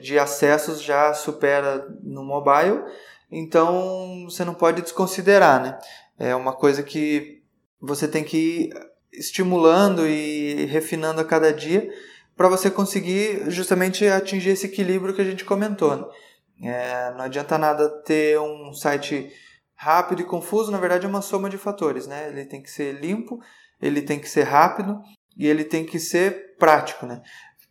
de 0.00 0.16
acessos 0.16 0.80
já 0.80 1.12
supera 1.12 1.88
no 2.04 2.22
mobile, 2.22 2.84
então 3.32 4.26
você 4.26 4.44
não 4.44 4.54
pode 4.54 4.82
desconsiderar, 4.82 5.60
né? 5.60 5.76
É 6.16 6.36
uma 6.36 6.52
coisa 6.52 6.84
que 6.84 7.42
você 7.80 8.06
tem 8.06 8.22
que 8.22 8.36
ir 8.36 8.70
estimulando 9.12 10.06
e 10.06 10.66
refinando 10.66 11.20
a 11.20 11.24
cada 11.24 11.52
dia 11.52 11.90
para 12.36 12.48
você 12.48 12.70
conseguir 12.70 13.50
justamente 13.50 14.06
atingir 14.06 14.50
esse 14.50 14.66
equilíbrio 14.66 15.14
que 15.14 15.20
a 15.20 15.24
gente 15.24 15.44
comentou. 15.44 15.96
Né? 15.96 16.04
É, 16.62 17.10
não 17.16 17.22
adianta 17.22 17.58
nada 17.58 17.88
ter 18.04 18.38
um 18.38 18.72
site 18.72 19.32
rápido 19.80 20.20
e 20.20 20.24
confuso, 20.24 20.70
na 20.70 20.76
verdade 20.76 21.06
é 21.06 21.08
uma 21.08 21.22
soma 21.22 21.48
de 21.48 21.56
fatores, 21.56 22.06
né? 22.06 22.28
Ele 22.28 22.44
tem 22.44 22.62
que 22.62 22.70
ser 22.70 23.00
limpo, 23.00 23.40
ele 23.80 24.02
tem 24.02 24.18
que 24.18 24.28
ser 24.28 24.42
rápido 24.42 25.00
e 25.34 25.46
ele 25.46 25.64
tem 25.64 25.86
que 25.86 25.98
ser 25.98 26.54
prático, 26.58 27.06
né? 27.06 27.22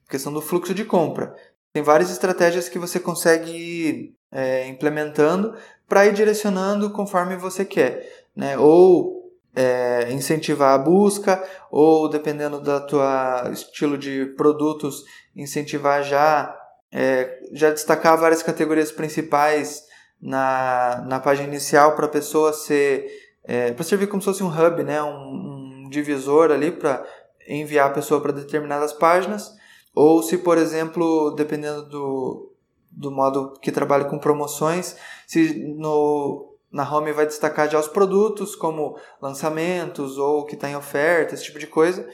Questão 0.09 0.33
do 0.33 0.41
fluxo 0.41 0.73
de 0.73 0.83
compra. 0.83 1.35
Tem 1.71 1.83
várias 1.83 2.09
estratégias 2.09 2.67
que 2.67 2.79
você 2.79 2.99
consegue 2.99 3.51
ir 3.51 4.15
é, 4.31 4.67
implementando 4.67 5.55
para 5.87 6.07
ir 6.07 6.13
direcionando 6.13 6.89
conforme 6.89 7.37
você 7.37 7.63
quer, 7.63 8.25
né? 8.35 8.57
Ou 8.57 9.31
é, 9.55 10.11
incentivar 10.11 10.73
a 10.73 10.79
busca, 10.79 11.47
ou 11.69 12.09
dependendo 12.09 12.59
da 12.59 12.79
tua 12.79 13.51
estilo 13.53 13.99
de 13.99 14.25
produtos, 14.35 15.03
incentivar 15.35 16.01
já 16.01 16.57
é, 16.91 17.39
já 17.53 17.69
destacar 17.69 18.17
várias 18.17 18.41
categorias 18.41 18.91
principais 18.91 19.87
na, 20.21 21.03
na 21.07 21.19
página 21.19 21.47
inicial 21.47 21.95
para 21.95 22.05
a 22.05 22.09
pessoa 22.09 22.53
ser 22.53 23.07
é, 23.43 23.71
para 23.71 23.83
servir 23.83 24.07
como 24.07 24.21
se 24.21 24.25
fosse 24.25 24.43
um 24.43 24.47
hub, 24.47 24.83
né? 24.83 25.01
um, 25.01 25.85
um 25.85 25.89
divisor 25.89 26.51
ali 26.51 26.71
para 26.71 27.03
enviar 27.47 27.87
a 27.87 27.93
pessoa 27.93 28.21
para 28.21 28.31
determinadas 28.31 28.93
páginas 28.93 29.51
ou 29.95 30.21
se, 30.21 30.37
por 30.37 30.57
exemplo, 30.57 31.31
dependendo 31.31 31.87
do, 31.89 32.53
do 32.91 33.11
modo 33.11 33.53
que 33.61 33.71
trabalha 33.71 34.05
com 34.05 34.19
promoções, 34.19 34.95
se 35.25 35.65
no, 35.75 36.55
na 36.71 36.89
home 36.89 37.11
vai 37.11 37.25
destacar 37.25 37.69
já 37.69 37.79
os 37.79 37.87
produtos 37.87 38.55
como 38.55 38.97
lançamentos 39.21 40.17
ou 40.17 40.45
que 40.45 40.55
está 40.55 40.69
em 40.69 40.75
oferta, 40.75 41.33
esse 41.33 41.45
tipo 41.45 41.59
de 41.59 41.67
coisa, 41.67 42.07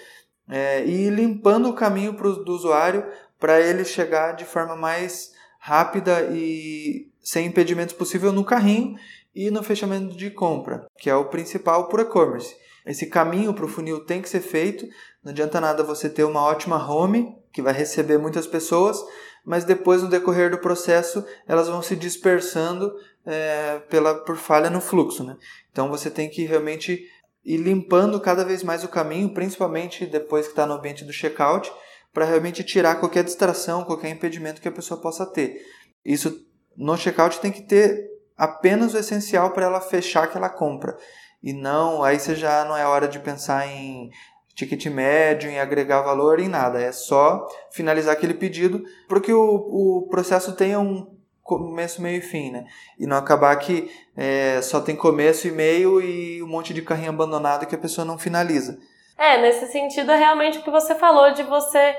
é, 0.49 0.85
e 0.85 1.09
limpando 1.09 1.69
o 1.69 1.75
caminho 1.75 2.13
pro, 2.13 2.43
do 2.43 2.53
usuário 2.53 3.05
para 3.39 3.59
ele 3.59 3.83
chegar 3.83 4.33
de 4.33 4.45
forma 4.45 4.75
mais 4.75 5.33
rápida 5.59 6.29
e 6.31 7.11
sem 7.25 7.47
impedimentos 7.47 7.95
possível 7.95 8.31
no 8.31 8.45
carrinho 8.45 8.95
e 9.33 9.49
no 9.49 9.63
fechamento 9.63 10.15
de 10.15 10.29
compra, 10.29 10.85
que 10.99 11.09
é 11.09 11.15
o 11.15 11.25
principal 11.25 11.89
por 11.89 11.99
e-commerce. 11.99 12.55
Esse 12.85 13.07
caminho 13.07 13.51
para 13.51 13.65
o 13.65 13.67
funil 13.67 14.05
tem 14.05 14.21
que 14.21 14.29
ser 14.29 14.41
feito. 14.41 14.85
Não 15.23 15.31
adianta 15.31 15.59
nada 15.59 15.83
você 15.83 16.07
ter 16.07 16.23
uma 16.23 16.43
ótima 16.43 16.77
home 16.87 17.35
que 17.51 17.63
vai 17.63 17.73
receber 17.73 18.19
muitas 18.19 18.45
pessoas, 18.45 19.03
mas 19.43 19.63
depois 19.65 20.03
no 20.03 20.09
decorrer 20.09 20.51
do 20.51 20.59
processo 20.59 21.25
elas 21.47 21.67
vão 21.67 21.81
se 21.81 21.95
dispersando 21.95 22.93
é, 23.25 23.79
pela 23.89 24.13
por 24.23 24.37
falha 24.37 24.69
no 24.69 24.79
fluxo, 24.79 25.23
né? 25.23 25.35
Então 25.71 25.89
você 25.89 26.11
tem 26.11 26.29
que 26.29 26.45
realmente 26.45 27.03
ir 27.43 27.57
limpando 27.57 28.19
cada 28.21 28.45
vez 28.45 28.61
mais 28.61 28.83
o 28.83 28.87
caminho, 28.87 29.33
principalmente 29.33 30.05
depois 30.05 30.45
que 30.45 30.51
está 30.51 30.67
no 30.67 30.75
ambiente 30.75 31.03
do 31.03 31.11
checkout, 31.11 31.71
para 32.13 32.25
realmente 32.25 32.63
tirar 32.63 32.99
qualquer 32.99 33.23
distração, 33.23 33.83
qualquer 33.83 34.09
impedimento 34.09 34.61
que 34.61 34.67
a 34.67 34.71
pessoa 34.71 35.01
possa 35.01 35.25
ter. 35.25 35.59
Isso 36.05 36.44
no 36.77 36.97
checkout 36.97 37.39
tem 37.39 37.51
que 37.51 37.61
ter 37.61 38.09
apenas 38.37 38.93
o 38.93 38.97
essencial 38.97 39.51
para 39.51 39.65
ela 39.65 39.81
fechar 39.81 40.23
aquela 40.23 40.49
compra. 40.49 40.97
E 41.41 41.53
não, 41.53 42.03
aí 42.03 42.19
você 42.19 42.35
já 42.35 42.65
não 42.65 42.75
é 42.75 42.85
hora 42.85 43.07
de 43.07 43.19
pensar 43.19 43.67
em 43.67 44.09
ticket 44.55 44.85
médio, 44.87 45.49
em 45.49 45.59
agregar 45.59 46.01
valor, 46.01 46.39
em 46.39 46.47
nada. 46.47 46.81
É 46.81 46.91
só 46.91 47.45
finalizar 47.71 48.13
aquele 48.13 48.33
pedido 48.33 48.83
para 49.07 49.21
que 49.21 49.31
o, 49.31 49.41
o 49.41 50.07
processo 50.09 50.53
tenha 50.53 50.79
um 50.79 51.15
começo, 51.43 52.01
meio 52.01 52.17
e 52.17 52.21
fim, 52.21 52.51
né? 52.51 52.65
E 52.97 53.05
não 53.05 53.17
acabar 53.17 53.55
que 53.57 53.91
é, 54.17 54.59
só 54.63 54.81
tem 54.81 54.95
começo 54.95 55.47
e 55.47 55.51
meio 55.51 56.01
e 56.01 56.41
um 56.41 56.47
monte 56.47 56.73
de 56.73 56.81
carrinho 56.81 57.11
abandonado 57.11 57.67
que 57.67 57.75
a 57.75 57.77
pessoa 57.77 58.03
não 58.03 58.17
finaliza. 58.17 58.79
É, 59.15 59.39
nesse 59.41 59.67
sentido 59.67 60.11
é 60.11 60.17
realmente 60.17 60.57
o 60.57 60.63
que 60.63 60.71
você 60.71 60.95
falou 60.95 61.31
de 61.33 61.43
você 61.43 61.95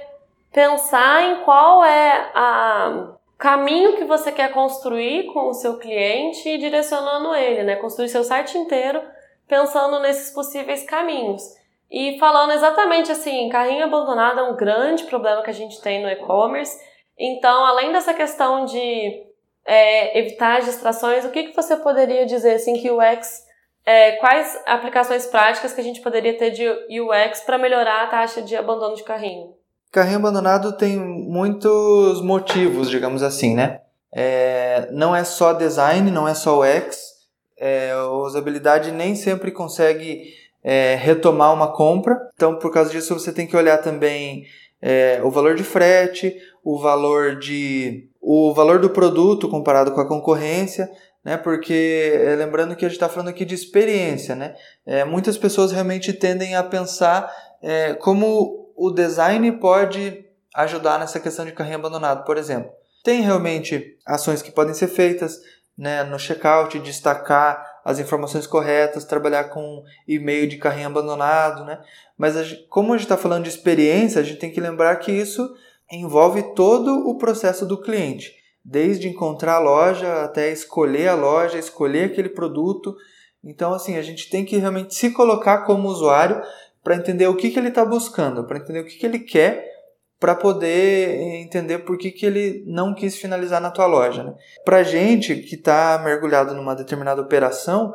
pensar 0.53 1.23
em 1.23 1.45
qual 1.45 1.85
é 1.85 2.33
a 2.35 3.15
caminho 3.39 3.97
que 3.97 4.05
você 4.05 4.33
quer 4.33 4.53
construir 4.53 5.27
com 5.33 5.49
o 5.49 5.55
seu 5.55 5.79
cliente 5.79 6.49
e 6.49 6.59
direcionando 6.59 7.35
ele, 7.35 7.63
né? 7.63 7.77
Construir 7.77 8.09
seu 8.09 8.25
site 8.25 8.57
inteiro 8.57 9.03
pensando 9.47 10.01
nesses 10.01 10.33
possíveis 10.33 10.85
caminhos. 10.85 11.43
E 11.91 12.19
falando 12.19 12.53
exatamente 12.53 13.13
assim, 13.13 13.49
carrinho 13.49 13.85
abandonado 13.85 14.41
é 14.41 14.43
um 14.43 14.57
grande 14.57 15.05
problema 15.05 15.43
que 15.43 15.51
a 15.51 15.55
gente 15.55 15.81
tem 15.81 16.03
no 16.03 16.09
e-commerce. 16.09 16.77
Então, 17.17 17.65
além 17.65 17.93
dessa 17.93 18.13
questão 18.13 18.65
de 18.65 19.25
é, 19.65 20.19
evitar 20.19 20.61
distrações, 20.63 21.25
o 21.25 21.31
que, 21.31 21.45
que 21.45 21.57
você 21.57 21.77
poderia 21.77 22.27
dizer 22.27 22.55
assim 22.55 22.75
que 22.81 22.91
o 22.91 22.99
UX, 22.99 23.45
é, 23.85 24.13
quais 24.13 24.61
aplicações 24.67 25.27
práticas 25.27 25.73
que 25.73 25.81
a 25.81 25.85
gente 25.85 26.01
poderia 26.01 26.37
ter 26.37 26.51
de 26.51 26.69
UX 27.01 27.41
para 27.43 27.59
melhorar 27.59 28.03
a 28.03 28.09
taxa 28.09 28.43
de 28.43 28.57
abandono 28.57 28.97
de 28.97 29.05
carrinho? 29.05 29.55
Carrinho 29.93 30.19
abandonado 30.19 30.77
tem 30.77 30.99
muitos 30.99 32.21
motivos, 32.23 32.91
digamos 32.91 33.23
assim, 33.23 33.55
né? 33.55 33.81
É, 34.13 34.89
não 34.93 35.15
é 35.15 35.25
só 35.25 35.53
design, 35.53 36.11
não 36.11 36.27
é 36.27 36.35
só 36.35 36.61
UX. 36.61 37.17
É, 37.59 37.93
a 37.93 38.09
usabilidade 38.11 38.91
nem 38.93 39.15
sempre 39.15 39.51
consegue 39.51 40.25
é, 40.63 40.95
retomar 40.97 41.53
uma 41.53 41.73
compra. 41.73 42.19
Então, 42.35 42.59
por 42.59 42.73
causa 42.73 42.91
disso, 42.91 43.15
você 43.15 43.33
tem 43.33 43.47
que 43.47 43.57
olhar 43.57 43.79
também 43.79 44.45
é, 44.83 45.21
o 45.23 45.31
valor 45.31 45.55
de 45.55 45.65
frete, 45.65 46.37
o 46.65 46.79
valor 46.79 47.39
de 47.39 48.09
o 48.21 48.53
valor 48.53 48.81
do 48.81 48.91
produto 48.91 49.49
comparado 49.49 49.93
com 49.93 50.01
a 50.01 50.09
concorrência, 50.09 50.91
né? 51.25 51.37
Porque 51.37 52.13
é, 52.13 52.35
lembrando 52.35 52.75
que 52.75 52.85
a 52.85 52.89
gente 52.89 52.97
está 52.97 53.09
falando 53.09 53.29
aqui 53.29 53.45
de 53.45 53.55
experiência, 53.55 54.35
né? 54.35 54.55
É, 54.85 55.05
muitas 55.05 55.39
pessoas 55.39 55.71
realmente 55.71 56.13
tendem 56.13 56.57
a 56.57 56.63
pensar 56.63 57.31
é, 57.63 57.95
como 57.95 58.66
o 58.77 58.91
design 58.91 59.51
pode 59.53 60.25
ajudar 60.55 60.99
nessa 60.99 61.19
questão 61.19 61.45
de 61.45 61.53
carrinho 61.53 61.77
abandonado, 61.77 62.25
por 62.25 62.37
exemplo. 62.37 62.71
Tem 63.03 63.21
realmente 63.21 63.97
ações 64.07 64.43
que 64.43 64.51
podem 64.51 64.75
ser 64.75 64.89
feitas 64.89 65.41
né, 65.77 66.03
no 66.05 66.19
checkout, 66.19 66.79
destacar 66.79 67.77
as 67.85 67.99
informações 67.99 68.47
corretas, 68.47 69.05
trabalhar 69.05 69.45
com 69.45 69.83
e-mail 70.09 70.49
de 70.49 70.57
carrinho 70.57 70.89
abandonado, 70.89 71.65
né? 71.65 71.81
Mas 72.19 72.37
a 72.37 72.43
gente, 72.43 72.67
como 72.69 72.93
a 72.93 72.97
gente 72.97 73.05
está 73.05 73.17
falando 73.17 73.45
de 73.45 73.51
experiência, 73.51 74.21
a 74.21 74.25
gente 74.25 74.39
tem 74.39 74.51
que 74.51 74.61
lembrar 74.61 74.97
que 74.97 75.13
isso 75.13 75.55
envolve 75.93 76.55
todo 76.55 77.09
o 77.09 77.17
processo 77.17 77.67
do 77.67 77.81
cliente, 77.81 78.33
desde 78.65 79.09
encontrar 79.09 79.57
a 79.57 79.61
loja 79.61 80.25
até 80.25 80.51
escolher 80.51 81.09
a 81.09 81.15
loja, 81.15 81.59
escolher 81.59 82.07
aquele 82.07 82.31
produto. 82.31 82.97
Então, 83.45 83.73
assim, 83.73 83.97
a 83.97 84.03
gente 84.03 84.29
tem 84.29 84.45
que 84.45 84.57
realmente 84.57 84.95
se 84.95 85.11
colocar 85.11 85.59
como 85.59 85.89
usuário 85.89 86.43
para 86.87 86.95
entender 86.95 87.27
o 87.27 87.35
que, 87.35 87.51
que 87.51 87.59
ele 87.59 87.67
está 87.67 87.85
buscando, 87.85 88.45
para 88.45 88.59
entender 88.59 88.79
o 88.79 88.85
que, 88.85 88.95
que 88.95 89.05
ele 89.05 89.19
quer 89.19 89.75
para 90.21 90.37
poder 90.37 91.21
entender 91.43 91.81
por 91.81 91.99
que, 91.99 92.13
que 92.13 92.25
ele 92.25 92.63
não 92.65 92.95
quis 92.95 93.17
finalizar 93.17 93.61
na 93.61 93.73
tua 93.73 93.87
loja. 93.87 94.23
Né? 94.23 94.33
Para 94.65 94.85
gente 94.85 95.35
que 95.35 95.57
está 95.57 96.01
mergulhado 96.05 96.55
numa 96.55 96.77
determinada 96.77 97.21
operação, 97.21 97.93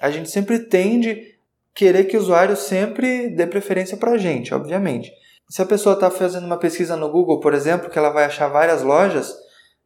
a 0.00 0.10
gente 0.10 0.28
sempre 0.28 0.58
tende 0.58 1.36
querer 1.72 2.06
que 2.06 2.16
o 2.16 2.20
usuário 2.20 2.56
sempre 2.56 3.28
dê 3.28 3.46
preferência 3.46 3.96
para 3.96 4.10
a 4.10 4.18
gente, 4.18 4.52
obviamente. 4.52 5.12
Se 5.48 5.62
a 5.62 5.66
pessoa 5.66 5.94
está 5.94 6.10
fazendo 6.10 6.44
uma 6.44 6.58
pesquisa 6.58 6.96
no 6.96 7.12
Google, 7.12 7.38
por 7.38 7.54
exemplo, 7.54 7.88
que 7.88 7.96
ela 7.96 8.10
vai 8.10 8.24
achar 8.24 8.48
várias 8.48 8.82
lojas, 8.82 9.32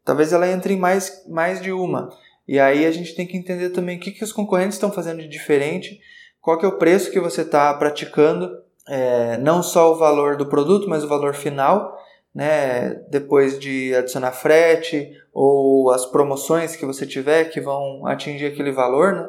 talvez 0.02 0.32
ela 0.32 0.48
entre 0.48 0.72
em 0.72 0.78
mais, 0.78 1.26
mais 1.28 1.60
de 1.60 1.72
uma. 1.72 2.08
E 2.48 2.58
aí 2.58 2.86
a 2.86 2.90
gente 2.90 3.14
tem 3.14 3.26
que 3.26 3.36
entender 3.36 3.68
também 3.68 3.98
o 3.98 4.00
que, 4.00 4.12
que 4.12 4.24
os 4.24 4.32
concorrentes 4.32 4.76
estão 4.76 4.90
fazendo 4.90 5.20
de 5.20 5.28
diferente, 5.28 6.00
qual 6.46 6.56
que 6.56 6.64
é 6.64 6.68
o 6.68 6.78
preço 6.78 7.10
que 7.10 7.18
você 7.18 7.40
está 7.40 7.74
praticando 7.74 8.62
é, 8.86 9.36
não 9.38 9.64
só 9.64 9.90
o 9.90 9.96
valor 9.96 10.36
do 10.36 10.46
produto, 10.46 10.88
mas 10.88 11.02
o 11.02 11.08
valor 11.08 11.34
final, 11.34 11.98
né, 12.32 13.02
depois 13.10 13.58
de 13.58 13.92
adicionar 13.96 14.30
frete 14.30 15.10
ou 15.34 15.90
as 15.90 16.06
promoções 16.06 16.76
que 16.76 16.86
você 16.86 17.04
tiver 17.04 17.46
que 17.46 17.60
vão 17.60 18.06
atingir 18.06 18.46
aquele 18.46 18.70
valor, 18.70 19.12
né? 19.12 19.28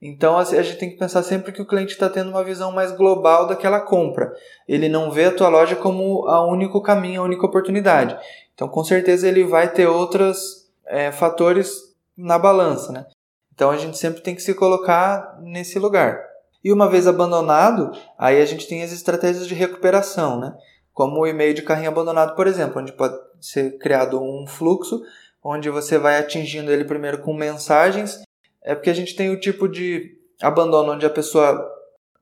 Então 0.00 0.38
a 0.38 0.44
gente 0.44 0.78
tem 0.78 0.88
que 0.88 0.96
pensar 0.96 1.22
sempre 1.22 1.52
que 1.52 1.60
o 1.60 1.66
cliente 1.66 1.92
está 1.92 2.08
tendo 2.08 2.30
uma 2.30 2.42
visão 2.42 2.72
mais 2.72 2.92
global 2.92 3.46
daquela 3.46 3.80
compra. 3.80 4.32
Ele 4.66 4.88
não 4.88 5.10
vê 5.10 5.26
a 5.26 5.34
tua 5.34 5.50
loja 5.50 5.76
como 5.76 6.26
a 6.26 6.46
único 6.46 6.80
caminho, 6.80 7.20
a 7.20 7.24
única 7.26 7.44
oportunidade. 7.44 8.16
Então 8.54 8.68
com 8.68 8.82
certeza 8.82 9.28
ele 9.28 9.44
vai 9.44 9.70
ter 9.70 9.86
outros 9.86 10.66
é, 10.86 11.12
fatores 11.12 11.94
na 12.16 12.38
balança, 12.38 12.90
né? 12.90 13.04
Então 13.52 13.70
a 13.70 13.76
gente 13.76 13.98
sempre 13.98 14.22
tem 14.22 14.34
que 14.34 14.40
se 14.40 14.54
colocar 14.54 15.38
nesse 15.42 15.78
lugar. 15.78 16.32
E 16.64 16.72
uma 16.72 16.88
vez 16.88 17.06
abandonado, 17.06 17.92
aí 18.18 18.40
a 18.40 18.46
gente 18.46 18.66
tem 18.66 18.82
as 18.82 18.90
estratégias 18.90 19.46
de 19.46 19.54
recuperação, 19.54 20.40
né? 20.40 20.56
Como 20.94 21.20
o 21.20 21.26
e-mail 21.26 21.52
de 21.52 21.62
carrinho 21.62 21.90
abandonado, 21.90 22.34
por 22.34 22.46
exemplo, 22.46 22.80
onde 22.80 22.92
pode 22.92 23.16
ser 23.40 23.78
criado 23.78 24.18
um 24.22 24.46
fluxo 24.46 25.02
onde 25.44 25.68
você 25.68 25.98
vai 25.98 26.18
atingindo 26.18 26.72
ele 26.72 26.86
primeiro 26.86 27.18
com 27.18 27.34
mensagens. 27.34 28.22
É 28.62 28.74
porque 28.74 28.88
a 28.88 28.94
gente 28.94 29.14
tem 29.14 29.30
o 29.30 29.38
tipo 29.38 29.68
de 29.68 30.16
abandono 30.40 30.92
onde 30.92 31.04
a 31.04 31.10
pessoa 31.10 31.70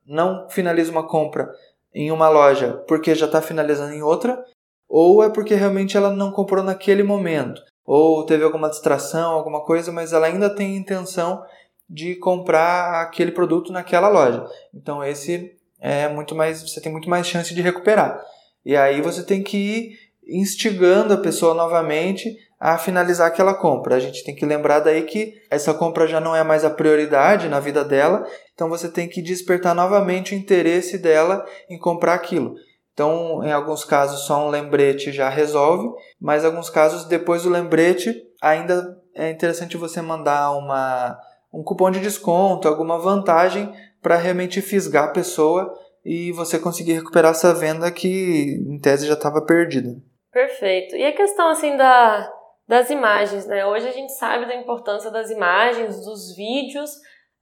não 0.05 0.49
finaliza 0.51 0.91
uma 0.91 1.07
compra 1.07 1.49
em 1.95 2.11
uma 2.11 2.29
loja 2.29 2.83
porque 2.89 3.15
já 3.15 3.27
está 3.27 3.41
finalizando 3.41 3.93
em 3.93 4.03
outra, 4.03 4.45
ou 4.89 5.23
é 5.23 5.31
porque 5.31 5.55
realmente 5.55 5.97
ela 5.97 6.11
não 6.11 6.33
comprou 6.33 6.65
naquele 6.65 7.05
momento, 7.05 7.63
ou 7.87 8.27
teve 8.27 8.43
alguma 8.43 8.69
distração, 8.69 9.33
alguma 9.33 9.65
coisa, 9.65 9.93
mas 9.93 10.13
ela 10.13 10.27
ainda 10.27 10.51
tem 10.51 10.77
intenção 10.77 11.45
de 11.89 12.15
comprar 12.17 13.03
aquele 13.03 13.33
produto 13.33 13.73
naquela 13.73 14.09
loja. 14.09 14.47
Então 14.75 15.05
esse 15.05 15.57
é 15.81 16.09
muito 16.09 16.35
mais, 16.35 16.63
você 16.63 16.81
tem 16.81 16.91
muito 16.91 17.11
mais 17.11 17.27
chance 17.27 17.55
de 17.55 17.61
recuperar. 17.61 18.21
E 18.65 18.77
aí 18.77 19.01
você 19.01 19.23
tem 19.23 19.43
que 19.43 19.57
ir 19.57 19.99
instigando 20.27 21.15
a 21.15 21.19
pessoa 21.19 21.53
novamente 21.53 22.37
a 22.59 22.79
finalizar 22.79 23.27
aquela 23.27 23.55
compra. 23.55 23.97
A 23.97 24.01
gente 24.01 24.23
tem 24.23 24.35
que 24.35 24.47
lembrar 24.47 24.79
daí 24.79 25.03
que 25.03 25.35
essa 25.51 25.75
compra 25.75 26.07
já 26.07 26.21
não 26.21 26.35
é 26.35 26.45
mais 26.45 26.65
a 26.65 26.71
prioridade 26.71 27.49
na 27.49 27.59
vida 27.59 27.85
dela, 27.85 28.25
então 28.55 28.69
você 28.69 28.89
tem 28.89 29.09
que 29.09 29.21
despertar 29.21 29.75
novamente 29.75 30.33
o 30.33 30.39
interesse 30.39 30.97
dela 30.97 31.45
em 31.69 31.77
comprar 31.77 32.15
aquilo. 32.15 32.55
Então, 32.93 33.43
em 33.43 33.51
alguns 33.51 33.85
casos, 33.85 34.27
só 34.27 34.47
um 34.47 34.51
lembrete 34.51 35.11
já 35.11 35.29
resolve, 35.29 35.89
mas 36.21 36.45
em 36.45 36.47
alguns 36.47 36.71
casos, 36.71 37.05
depois 37.07 37.43
do 37.43 37.51
lembrete, 37.51 38.15
ainda 38.41 38.97
é 39.15 39.31
interessante 39.31 39.77
você 39.77 40.01
mandar 40.01 40.53
uma, 40.53 41.19
um 41.53 41.63
cupom 41.63 41.91
de 41.91 42.01
desconto, 42.01 42.67
alguma 42.67 42.99
vantagem 42.99 43.73
para 44.01 44.17
realmente 44.17 44.61
fisgar 44.61 45.05
a 45.05 45.13
pessoa 45.13 45.73
e 46.05 46.33
você 46.33 46.59
conseguir 46.59 46.95
recuperar 46.95 47.33
essa 47.33 47.55
venda 47.55 47.91
que, 47.91 48.61
em 48.69 48.79
tese, 48.81 49.07
já 49.07 49.15
estava 49.15 49.45
perdida. 49.45 49.97
Perfeito. 50.33 50.97
E 50.97 51.05
a 51.05 51.15
questão 51.15 51.49
assim 51.51 51.77
da 51.77 52.33
das 52.67 52.91
imagens, 52.91 53.47
né? 53.47 53.67
Hoje 53.67 53.89
a 53.89 53.93
gente 53.93 54.13
sabe 54.13 54.47
da 54.47 54.55
importância 54.55 55.11
das 55.11 55.31
imagens, 55.31 56.05
dos 56.07 56.35
vídeos, 56.35 56.91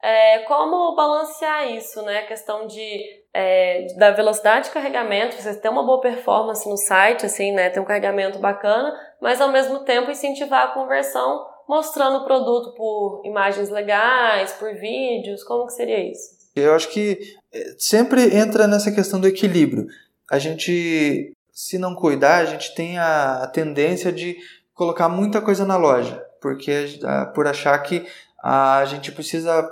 é, 0.03 0.40
como 0.40 0.96
balancear 0.96 1.70
isso, 1.70 2.03
né? 2.03 2.20
A 2.20 2.27
questão 2.27 2.66
de, 2.66 3.05
é, 3.33 3.87
da 3.99 4.11
velocidade 4.11 4.66
de 4.66 4.73
carregamento, 4.73 5.37
você 5.37 5.55
ter 5.61 5.68
uma 5.68 5.85
boa 5.85 6.01
performance 6.01 6.68
no 6.68 6.77
site, 6.77 7.27
assim, 7.27 7.53
né? 7.53 7.68
Ter 7.70 7.81
um 7.81 7.85
carregamento 7.85 8.38
bacana, 8.38 8.92
mas 9.20 9.40
ao 9.40 9.53
mesmo 9.53 9.85
tempo 9.85 10.11
incentivar 10.11 10.64
a 10.64 10.73
conversão 10.73 11.46
mostrando 11.70 12.16
o 12.16 12.24
produto 12.24 12.74
por 12.74 13.22
imagens 13.24 13.70
legais, 13.70 14.50
por 14.54 14.74
vídeos, 14.74 15.44
como 15.44 15.68
que 15.68 15.72
seria 15.72 16.11
isso? 16.11 16.30
Eu 16.56 16.74
acho 16.74 16.88
que 16.88 17.37
é, 17.52 17.74
sempre 17.78 18.37
entra 18.37 18.66
nessa 18.66 18.90
questão 18.90 19.20
do 19.20 19.28
equilíbrio. 19.28 19.87
A 20.28 20.37
gente, 20.40 21.33
se 21.52 21.78
não 21.78 21.94
cuidar, 21.94 22.38
a 22.38 22.44
gente 22.44 22.74
tem 22.74 22.98
a 22.98 23.48
tendência 23.54 24.11
de 24.11 24.37
colocar 24.74 25.09
muita 25.09 25.40
coisa 25.40 25.64
na 25.64 25.76
loja, 25.76 26.20
porque 26.42 26.98
por 27.37 27.46
achar 27.46 27.78
que 27.78 28.04
a 28.42 28.85
gente 28.87 29.12
precisa 29.12 29.64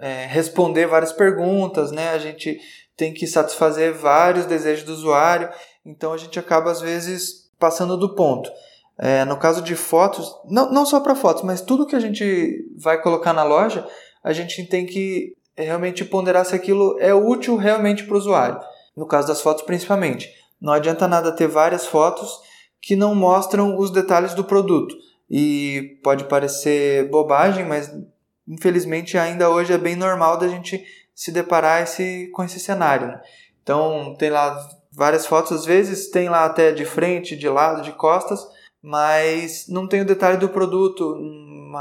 é, 0.00 0.26
responder 0.26 0.86
várias 0.86 1.12
perguntas, 1.12 1.92
né? 1.92 2.10
A 2.10 2.18
gente 2.18 2.58
tem 2.96 3.14
que 3.14 3.28
satisfazer 3.28 3.94
vários 3.94 4.44
desejos 4.46 4.84
do 4.84 4.92
usuário, 4.92 5.48
então 5.86 6.12
a 6.12 6.16
gente 6.16 6.36
acaba 6.36 6.72
às 6.72 6.80
vezes 6.80 7.48
passando 7.60 7.96
do 7.96 8.16
ponto. 8.16 8.50
É, 8.96 9.24
no 9.24 9.36
caso 9.36 9.62
de 9.62 9.74
fotos, 9.74 10.32
não, 10.48 10.70
não 10.70 10.86
só 10.86 11.00
para 11.00 11.14
fotos, 11.14 11.42
mas 11.42 11.60
tudo 11.60 11.86
que 11.86 11.96
a 11.96 12.00
gente 12.00 12.64
vai 12.76 13.00
colocar 13.02 13.32
na 13.32 13.42
loja, 13.42 13.86
a 14.22 14.32
gente 14.32 14.64
tem 14.66 14.86
que 14.86 15.36
realmente 15.56 16.04
ponderar 16.04 16.44
se 16.44 16.54
aquilo 16.54 16.96
é 17.00 17.12
útil 17.12 17.56
realmente 17.56 18.04
para 18.04 18.14
o 18.14 18.18
usuário. 18.18 18.60
No 18.96 19.06
caso 19.06 19.28
das 19.28 19.40
fotos, 19.40 19.64
principalmente. 19.64 20.30
Não 20.60 20.72
adianta 20.72 21.08
nada 21.08 21.32
ter 21.32 21.48
várias 21.48 21.86
fotos 21.86 22.40
que 22.80 22.94
não 22.94 23.14
mostram 23.14 23.78
os 23.78 23.90
detalhes 23.90 24.34
do 24.34 24.44
produto. 24.44 24.94
E 25.30 25.98
pode 26.02 26.24
parecer 26.24 27.08
bobagem, 27.10 27.64
mas 27.64 27.92
infelizmente 28.46 29.16
ainda 29.16 29.48
hoje 29.48 29.72
é 29.72 29.78
bem 29.78 29.96
normal 29.96 30.36
da 30.36 30.46
gente 30.48 30.84
se 31.14 31.32
deparar 31.32 31.82
esse, 31.82 32.28
com 32.32 32.44
esse 32.44 32.60
cenário. 32.60 33.08
Né? 33.08 33.20
Então 33.62 34.14
tem 34.18 34.30
lá 34.30 34.56
várias 34.92 35.26
fotos, 35.26 35.52
às 35.52 35.64
vezes 35.64 36.10
tem 36.10 36.28
lá 36.28 36.44
até 36.44 36.72
de 36.72 36.84
frente, 36.84 37.36
de 37.36 37.48
lado, 37.48 37.82
de 37.82 37.92
costas, 37.92 38.46
mas 38.84 39.66
não 39.66 39.88
tem 39.88 40.02
o 40.02 40.04
detalhe 40.04 40.36
do 40.36 40.50
produto, 40.50 41.14
um 41.14 41.72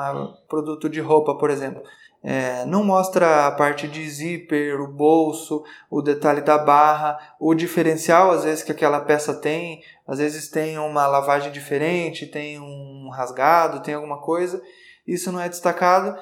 produto 0.48 0.88
de 0.88 1.02
roupa, 1.02 1.38
por 1.38 1.50
exemplo. 1.50 1.84
É, 2.24 2.66
não 2.66 2.82
mostra 2.82 3.46
a 3.46 3.52
parte 3.52 3.90
de 3.90 4.10
zíper, 4.10 4.80
o 4.80 4.88
bolso, 4.88 5.66
o 5.92 6.02
detalhe 6.02 6.40
da 6.40 6.58
barra, 6.58 7.20
o 7.38 7.54
diferencial 7.54 8.32
às 8.32 8.46
vezes 8.46 8.64
que 8.64 8.72
aquela 8.72 9.02
peça 9.02 9.34
tem, 9.34 9.84
às 10.08 10.20
vezes 10.20 10.48
tem 10.48 10.78
uma 10.78 11.06
lavagem 11.06 11.52
diferente, 11.52 12.26
tem 12.26 12.58
um 12.58 13.10
rasgado, 13.10 13.84
tem 13.84 13.96
alguma 13.96 14.22
coisa, 14.22 14.62
isso 15.06 15.30
não 15.30 15.42
é 15.42 15.50
destacado. 15.50 16.18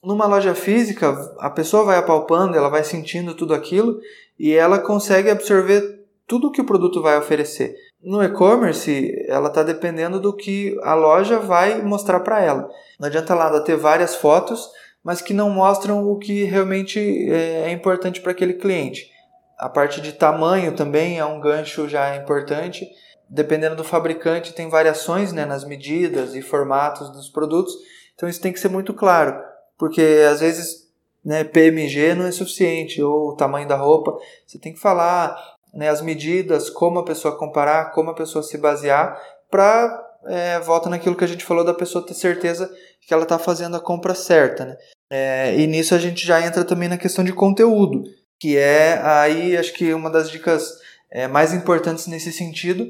Numa 0.00 0.26
loja 0.26 0.54
física, 0.54 1.10
a 1.40 1.50
pessoa 1.50 1.82
vai 1.82 1.98
apalpando, 1.98 2.56
ela 2.56 2.68
vai 2.68 2.84
sentindo 2.84 3.34
tudo 3.34 3.52
aquilo 3.52 3.98
e 4.38 4.52
ela 4.52 4.78
consegue 4.78 5.28
absorver 5.28 6.06
tudo 6.24 6.52
que 6.52 6.60
o 6.60 6.66
produto 6.66 7.02
vai 7.02 7.18
oferecer. 7.18 7.74
No 8.02 8.22
e-commerce, 8.22 9.14
ela 9.28 9.48
está 9.48 9.62
dependendo 9.62 10.18
do 10.18 10.34
que 10.34 10.78
a 10.82 10.94
loja 10.94 11.38
vai 11.38 11.82
mostrar 11.82 12.20
para 12.20 12.42
ela. 12.42 12.68
Não 12.98 13.08
adianta 13.08 13.34
nada 13.34 13.62
ter 13.62 13.76
várias 13.76 14.16
fotos 14.16 14.70
mas 15.02 15.22
que 15.22 15.32
não 15.32 15.50
mostram 15.50 16.06
o 16.06 16.18
que 16.18 16.44
realmente 16.44 16.98
é, 17.30 17.68
é 17.68 17.70
importante 17.70 18.20
para 18.20 18.32
aquele 18.32 18.54
cliente. 18.54 19.10
A 19.58 19.68
parte 19.68 20.00
de 20.00 20.12
tamanho 20.12 20.74
também 20.74 21.18
é 21.18 21.24
um 21.24 21.40
gancho 21.40 21.88
já 21.88 22.16
importante. 22.16 22.86
Dependendo 23.28 23.76
do 23.76 23.84
fabricante, 23.84 24.52
tem 24.52 24.68
variações 24.68 25.32
né, 25.32 25.44
nas 25.44 25.64
medidas 25.64 26.34
e 26.34 26.42
formatos 26.42 27.10
dos 27.10 27.28
produtos, 27.28 27.74
então 28.14 28.28
isso 28.28 28.40
tem 28.40 28.52
que 28.52 28.58
ser 28.58 28.68
muito 28.68 28.92
claro, 28.92 29.40
porque 29.78 30.02
às 30.28 30.40
vezes 30.40 30.90
né, 31.24 31.44
PMG 31.44 32.14
não 32.16 32.26
é 32.26 32.32
suficiente, 32.32 33.00
ou 33.00 33.28
o 33.28 33.36
tamanho 33.36 33.68
da 33.68 33.76
roupa, 33.76 34.18
você 34.44 34.58
tem 34.58 34.72
que 34.72 34.80
falar 34.80 35.36
né, 35.72 35.88
as 35.88 36.02
medidas, 36.02 36.68
como 36.68 36.98
a 36.98 37.04
pessoa 37.04 37.36
comparar, 37.36 37.92
como 37.92 38.10
a 38.10 38.14
pessoa 38.14 38.42
se 38.42 38.58
basear, 38.58 39.20
para 39.50 40.06
é, 40.26 40.60
volta 40.60 40.88
naquilo 40.88 41.16
que 41.16 41.24
a 41.24 41.28
gente 41.28 41.44
falou 41.44 41.64
da 41.64 41.74
pessoa 41.74 42.04
ter 42.04 42.14
certeza 42.14 42.70
que 43.06 43.12
ela 43.14 43.22
está 43.22 43.38
fazendo 43.38 43.76
a 43.76 43.80
compra 43.80 44.14
certa. 44.14 44.64
Né? 44.64 44.76
É, 45.10 45.58
e 45.58 45.66
nisso 45.66 45.94
a 45.94 45.98
gente 45.98 46.26
já 46.26 46.44
entra 46.44 46.64
também 46.64 46.88
na 46.88 46.98
questão 46.98 47.24
de 47.24 47.32
conteúdo, 47.32 48.04
que 48.38 48.56
é 48.56 49.00
aí 49.02 49.56
acho 49.56 49.72
que 49.74 49.92
uma 49.92 50.10
das 50.10 50.30
dicas 50.30 50.78
é, 51.10 51.26
mais 51.26 51.52
importantes 51.52 52.06
nesse 52.06 52.32
sentido, 52.32 52.86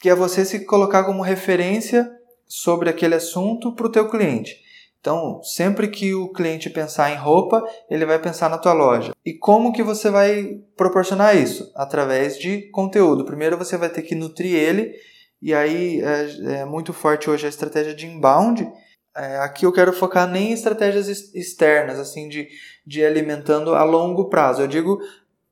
que 0.00 0.08
é 0.08 0.14
você 0.14 0.44
se 0.44 0.64
colocar 0.64 1.04
como 1.04 1.22
referência 1.22 2.10
sobre 2.46 2.90
aquele 2.90 3.14
assunto 3.14 3.72
para 3.74 3.86
o 3.86 3.90
teu 3.90 4.08
cliente. 4.08 4.60
Então, 5.02 5.42
sempre 5.42 5.88
que 5.88 6.14
o 6.14 6.28
cliente 6.28 6.70
pensar 6.70 7.10
em 7.10 7.16
roupa, 7.16 7.60
ele 7.90 8.06
vai 8.06 8.20
pensar 8.20 8.48
na 8.48 8.56
tua 8.56 8.72
loja. 8.72 9.12
E 9.26 9.34
como 9.34 9.72
que 9.72 9.82
você 9.82 10.08
vai 10.08 10.60
proporcionar 10.76 11.36
isso? 11.36 11.72
Através 11.74 12.38
de 12.38 12.70
conteúdo. 12.70 13.24
Primeiro 13.24 13.58
você 13.58 13.76
vai 13.76 13.88
ter 13.88 14.02
que 14.02 14.14
nutrir 14.14 14.54
ele 14.54 14.94
e 15.42 15.52
aí 15.52 16.00
é, 16.00 16.60
é 16.60 16.64
muito 16.64 16.92
forte 16.92 17.28
hoje 17.28 17.46
a 17.46 17.48
estratégia 17.48 17.92
de 17.92 18.06
inbound. 18.06 18.72
É, 19.16 19.38
aqui 19.38 19.66
eu 19.66 19.72
quero 19.72 19.92
focar 19.92 20.30
nem 20.30 20.50
em 20.50 20.52
estratégias 20.52 21.08
externas, 21.34 21.98
assim, 21.98 22.28
de, 22.28 22.48
de 22.86 23.04
alimentando 23.04 23.74
a 23.74 23.82
longo 23.82 24.28
prazo. 24.28 24.62
Eu 24.62 24.68
digo 24.68 25.00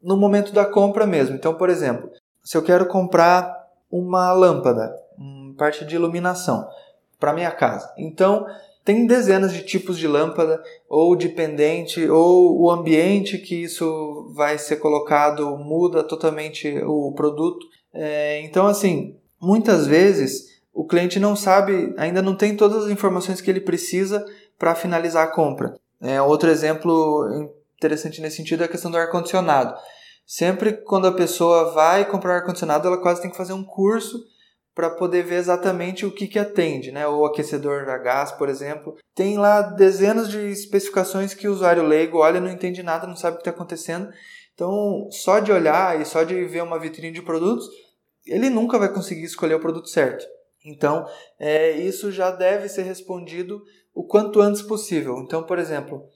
no 0.01 0.17
momento 0.17 0.53
da 0.53 0.65
compra 0.65 1.09
mesmo. 1.09 1.35
Então, 1.35 1.55
por 1.55 1.69
exemplo, 1.69 2.09
se 2.45 2.57
eu 2.57 2.63
quero 2.63 2.87
comprar 2.87 3.53
uma 3.91 4.33
lâmpada, 4.33 4.95
uma 5.19 5.57
parte 5.57 5.85
de 5.85 5.97
iluminação 5.97 6.69
para 7.19 7.33
minha 7.33 7.51
casa. 7.51 7.93
Então, 7.99 8.47
tem 8.85 9.07
dezenas 9.07 9.53
de 9.53 9.62
tipos 9.62 9.99
de 9.99 10.09
lâmpada, 10.09 10.62
ou 10.88 11.14
de 11.14 11.29
pendente, 11.29 12.09
ou 12.09 12.61
o 12.61 12.71
ambiente 12.71 13.38
que 13.38 13.62
isso 13.62 14.33
vai 14.35 14.59
ser 14.59 14.77
colocado 14.77 15.57
muda 15.59 16.03
totalmente 16.03 16.79
o 16.85 17.12
produto. 17.12 17.66
É, 17.93 18.40
então, 18.43 18.66
assim, 18.66 19.16
muitas 19.40 19.87
vezes 19.87 20.61
o 20.73 20.87
cliente 20.87 21.19
não 21.19 21.37
sabe, 21.37 21.93
ainda 21.97 22.23
não 22.23 22.35
tem 22.35 22.57
todas 22.57 22.85
as 22.85 22.90
informações 22.90 23.40
que 23.40 23.51
ele 23.51 23.61
precisa 23.61 24.25
para 24.59 24.75
finalizar 24.75 25.25
a 25.25 25.31
compra. 25.31 25.77
É, 26.01 26.21
outro 26.23 26.49
exemplo 26.49 27.51
interessante 27.77 28.21
nesse 28.21 28.37
sentido 28.37 28.62
é 28.62 28.66
a 28.66 28.69
questão 28.69 28.90
do 28.90 28.97
ar-condicionado. 28.97 29.75
Sempre 30.27 30.73
quando 30.73 31.07
a 31.07 31.12
pessoa 31.12 31.73
vai 31.73 32.05
comprar 32.05 32.37
ar-condicionado, 32.37 32.87
ela 32.87 33.01
quase 33.01 33.21
tem 33.21 33.31
que 33.31 33.37
fazer 33.37 33.53
um 33.53 33.64
curso 33.64 34.19
para 34.81 34.88
poder 34.88 35.23
ver 35.25 35.35
exatamente 35.35 36.07
o 36.07 36.11
que, 36.11 36.27
que 36.27 36.38
atende, 36.38 36.90
né? 36.90 37.07
O 37.07 37.27
aquecedor 37.27 37.87
a 37.90 37.99
gás, 37.99 38.33
por 38.33 38.49
exemplo. 38.49 38.97
Tem 39.14 39.37
lá 39.37 39.61
dezenas 39.61 40.31
de 40.31 40.38
especificações 40.38 41.35
que 41.35 41.47
o 41.47 41.53
usuário 41.53 41.83
leigo 41.83 42.16
olha, 42.16 42.40
não 42.40 42.49
entende 42.49 42.83
nada, 42.83 43.07
não 43.07 43.14
sabe 43.14 43.35
o 43.35 43.37
que 43.37 43.43
está 43.43 43.51
acontecendo. 43.51 44.11
Então, 44.55 45.07
só 45.11 45.38
de 45.38 45.53
olhar 45.53 46.01
e 46.01 46.07
só 46.07 46.25
de 46.25 46.47
ver 46.47 46.62
uma 46.62 46.79
vitrine 46.79 47.12
de 47.12 47.21
produtos, 47.21 47.69
ele 48.25 48.49
nunca 48.49 48.79
vai 48.79 48.90
conseguir 48.90 49.25
escolher 49.25 49.57
o 49.57 49.61
produto 49.61 49.87
certo. 49.87 50.25
Então, 50.64 51.05
é, 51.38 51.73
isso 51.73 52.11
já 52.11 52.31
deve 52.31 52.66
ser 52.66 52.85
respondido 52.85 53.62
o 53.95 54.07
quanto 54.07 54.40
antes 54.40 54.62
possível. 54.62 55.19
Então, 55.19 55.43
por 55.43 55.59
exemplo, 55.59 56.09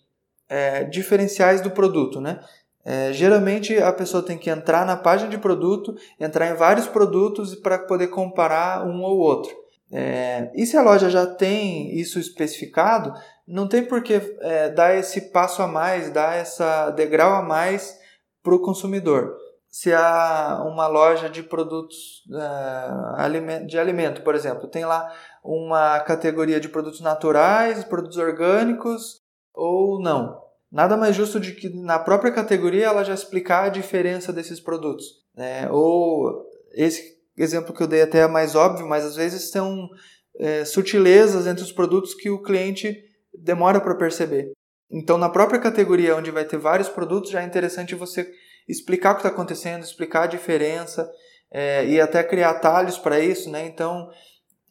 é, 0.48 0.84
diferenciais 0.84 1.60
do 1.60 1.70
produto, 1.70 2.18
né? 2.18 2.40
É, 2.84 3.12
geralmente 3.12 3.76
a 3.78 3.92
pessoa 3.92 4.22
tem 4.22 4.36
que 4.36 4.50
entrar 4.50 4.84
na 4.84 4.96
página 4.96 5.30
de 5.30 5.38
produto, 5.38 5.94
entrar 6.20 6.50
em 6.50 6.54
vários 6.54 6.86
produtos 6.86 7.54
para 7.54 7.78
poder 7.78 8.08
comparar 8.08 8.86
um 8.86 9.02
ou 9.02 9.18
outro. 9.18 9.54
É, 9.90 10.50
e 10.54 10.66
se 10.66 10.76
a 10.76 10.82
loja 10.82 11.08
já 11.08 11.26
tem 11.26 11.96
isso 11.98 12.18
especificado, 12.18 13.14
não 13.46 13.66
tem 13.66 13.84
por 13.84 14.02
que 14.02 14.20
é, 14.40 14.68
dar 14.68 14.94
esse 14.94 15.30
passo 15.30 15.62
a 15.62 15.66
mais, 15.66 16.10
dar 16.10 16.36
essa 16.36 16.90
degrau 16.90 17.32
a 17.34 17.42
mais 17.42 17.98
para 18.42 18.54
o 18.54 18.60
consumidor. 18.60 19.34
Se 19.68 19.92
há 19.92 20.62
uma 20.66 20.86
loja 20.86 21.28
de 21.28 21.42
produtos 21.42 22.22
é, 22.32 23.64
de 23.66 23.78
alimento, 23.78 24.22
por 24.22 24.34
exemplo, 24.34 24.68
tem 24.68 24.84
lá 24.84 25.12
uma 25.42 26.00
categoria 26.00 26.60
de 26.60 26.68
produtos 26.68 27.00
naturais, 27.00 27.82
produtos 27.84 28.18
orgânicos 28.18 29.20
ou 29.52 30.00
não. 30.00 30.43
Nada 30.74 30.96
mais 30.96 31.14
justo 31.14 31.38
de 31.38 31.52
que 31.52 31.68
na 31.68 32.00
própria 32.00 32.32
categoria 32.32 32.86
ela 32.86 33.04
já 33.04 33.14
explicar 33.14 33.66
a 33.66 33.68
diferença 33.68 34.32
desses 34.32 34.58
produtos. 34.58 35.04
Né? 35.32 35.70
Ou 35.70 36.44
esse 36.72 37.14
exemplo 37.38 37.72
que 37.72 37.80
eu 37.80 37.86
dei 37.86 38.02
até 38.02 38.18
é 38.18 38.26
mais 38.26 38.56
óbvio, 38.56 38.84
mas 38.88 39.04
às 39.04 39.14
vezes 39.14 39.52
são 39.52 39.88
é, 40.36 40.64
sutilezas 40.64 41.46
entre 41.46 41.62
os 41.62 41.70
produtos 41.70 42.12
que 42.12 42.28
o 42.28 42.42
cliente 42.42 43.00
demora 43.32 43.80
para 43.80 43.94
perceber. 43.94 44.50
Então, 44.90 45.16
na 45.16 45.28
própria 45.28 45.60
categoria 45.60 46.16
onde 46.16 46.32
vai 46.32 46.44
ter 46.44 46.58
vários 46.58 46.88
produtos, 46.88 47.30
já 47.30 47.42
é 47.42 47.46
interessante 47.46 47.94
você 47.94 48.28
explicar 48.68 49.12
o 49.12 49.14
que 49.14 49.20
está 49.20 49.28
acontecendo, 49.28 49.84
explicar 49.84 50.24
a 50.24 50.28
diferença 50.28 51.08
é, 51.52 51.86
e 51.86 52.00
até 52.00 52.20
criar 52.24 52.50
atalhos 52.50 52.98
para 52.98 53.20
isso, 53.20 53.48
né? 53.48 53.64
Então, 53.64 54.08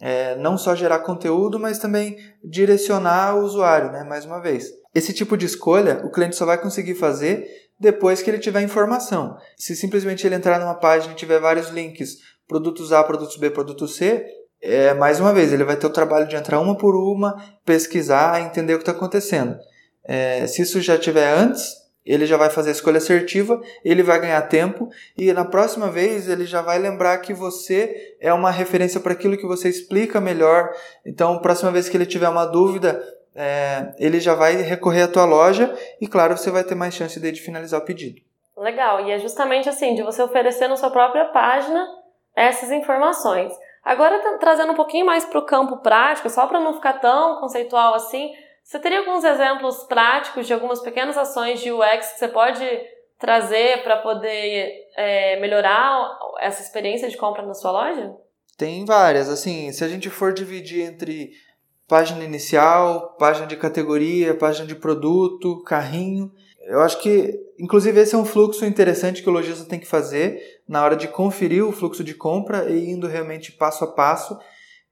é, 0.01 0.35
não 0.35 0.57
só 0.57 0.75
gerar 0.75 0.99
conteúdo, 0.99 1.57
mas 1.57 1.79
também 1.79 2.17
direcionar 2.43 3.37
o 3.37 3.45
usuário, 3.45 3.89
né? 3.89 4.03
Mais 4.03 4.25
uma 4.25 4.41
vez. 4.41 4.82
Esse 4.93 5.13
tipo 5.13 5.35
de 5.35 5.45
escolha 5.45 6.01
o 6.03 6.11
cliente 6.11 6.35
só 6.35 6.45
vai 6.45 6.57
conseguir 6.57 6.95
fazer 6.95 7.47
depois 7.79 8.21
que 8.21 8.29
ele 8.29 8.39
tiver 8.39 8.61
informação. 8.61 9.37
Se 9.57 9.75
simplesmente 9.75 10.25
ele 10.25 10.35
entrar 10.35 10.59
numa 10.59 10.75
página 10.75 11.13
e 11.13 11.15
tiver 11.15 11.39
vários 11.39 11.69
links, 11.69 12.17
produtos 12.47 12.93
A, 12.93 13.03
produtos 13.03 13.37
B, 13.37 13.49
produto 13.49 13.87
C, 13.87 14.25
é, 14.61 14.93
mais 14.93 15.19
uma 15.19 15.33
vez, 15.33 15.51
ele 15.51 15.65
vai 15.65 15.75
ter 15.75 15.87
o 15.87 15.89
trabalho 15.89 16.27
de 16.27 16.37
entrar 16.37 16.59
uma 16.61 16.77
por 16.77 16.95
uma, 16.95 17.35
pesquisar, 17.65 18.41
entender 18.41 18.73
o 18.73 18.77
que 18.77 18.83
está 18.83 18.93
acontecendo. 18.93 19.57
É, 20.05 20.47
se 20.47 20.61
isso 20.61 20.79
já 20.79 20.97
tiver 20.97 21.33
antes, 21.33 21.83
ele 22.05 22.25
já 22.25 22.37
vai 22.37 22.49
fazer 22.49 22.69
a 22.69 22.73
escolha 22.73 22.97
assertiva, 22.97 23.61
ele 23.83 24.03
vai 24.03 24.19
ganhar 24.19 24.41
tempo 24.43 24.89
e 25.17 25.31
na 25.33 25.45
próxima 25.45 25.89
vez 25.89 26.27
ele 26.29 26.45
já 26.45 26.61
vai 26.61 26.77
lembrar 26.77 27.17
que 27.19 27.33
você 27.33 28.15
é 28.19 28.33
uma 28.33 28.51
referência 28.51 28.99
para 28.99 29.13
aquilo 29.13 29.37
que 29.37 29.45
você 29.45 29.69
explica 29.69 30.21
melhor. 30.21 30.69
Então, 31.05 31.39
próxima 31.39 31.71
vez 31.71 31.89
que 31.89 31.95
ele 31.95 32.05
tiver 32.05 32.29
uma 32.29 32.45
dúvida, 32.45 33.01
é, 33.35 33.93
ele 33.97 34.19
já 34.19 34.35
vai 34.35 34.55
recorrer 34.55 35.03
à 35.03 35.07
tua 35.07 35.25
loja 35.25 35.73
e, 35.99 36.07
claro, 36.07 36.37
você 36.37 36.51
vai 36.51 36.63
ter 36.63 36.75
mais 36.75 36.93
chance 36.93 37.19
de 37.19 37.41
finalizar 37.41 37.79
o 37.79 37.85
pedido. 37.85 38.21
Legal, 38.55 39.07
e 39.07 39.11
é 39.11 39.19
justamente 39.19 39.67
assim, 39.67 39.95
de 39.95 40.03
você 40.03 40.21
oferecer 40.21 40.67
na 40.67 40.75
sua 40.75 40.91
própria 40.91 41.25
página 41.25 41.87
essas 42.35 42.71
informações. 42.71 43.51
Agora, 43.83 44.19
trazendo 44.39 44.71
um 44.71 44.75
pouquinho 44.75 45.05
mais 45.05 45.25
para 45.25 45.39
o 45.39 45.45
campo 45.45 45.77
prático, 45.77 46.29
só 46.29 46.47
para 46.47 46.59
não 46.59 46.75
ficar 46.75 46.93
tão 46.93 47.39
conceitual 47.39 47.95
assim, 47.95 48.31
você 48.63 48.79
teria 48.79 48.99
alguns 48.99 49.23
exemplos 49.23 49.83
práticos 49.83 50.47
de 50.47 50.53
algumas 50.53 50.81
pequenas 50.81 51.17
ações 51.17 51.59
de 51.59 51.71
UX 51.71 52.13
que 52.13 52.19
você 52.19 52.27
pode 52.27 52.65
trazer 53.19 53.83
para 53.83 53.97
poder 53.97 54.71
é, 54.95 55.39
melhorar 55.39 56.17
essa 56.39 56.61
experiência 56.61 57.09
de 57.09 57.17
compra 57.17 57.45
na 57.45 57.53
sua 57.53 57.71
loja? 57.71 58.15
Tem 58.57 58.85
várias. 58.85 59.29
Assim, 59.29 59.71
se 59.71 59.83
a 59.83 59.87
gente 59.87 60.09
for 60.09 60.33
dividir 60.33 60.81
entre 60.81 61.31
página 61.87 62.23
inicial, 62.23 63.15
página 63.19 63.45
de 63.45 63.55
categoria, 63.55 64.35
página 64.35 64.65
de 64.65 64.75
produto, 64.75 65.61
carrinho. 65.63 66.31
Eu 66.65 66.81
acho 66.81 66.99
que, 67.01 67.37
inclusive, 67.59 67.99
esse 67.99 68.15
é 68.15 68.17
um 68.17 68.25
fluxo 68.25 68.65
interessante 68.65 69.21
que 69.21 69.29
o 69.29 69.33
lojista 69.33 69.65
tem 69.65 69.79
que 69.79 69.87
fazer 69.87 70.39
na 70.67 70.83
hora 70.83 70.95
de 70.95 71.07
conferir 71.07 71.65
o 71.65 71.71
fluxo 71.71 72.03
de 72.03 72.13
compra 72.13 72.69
e 72.69 72.89
indo 72.89 73.07
realmente 73.07 73.51
passo 73.51 73.83
a 73.83 73.87
passo 73.87 74.37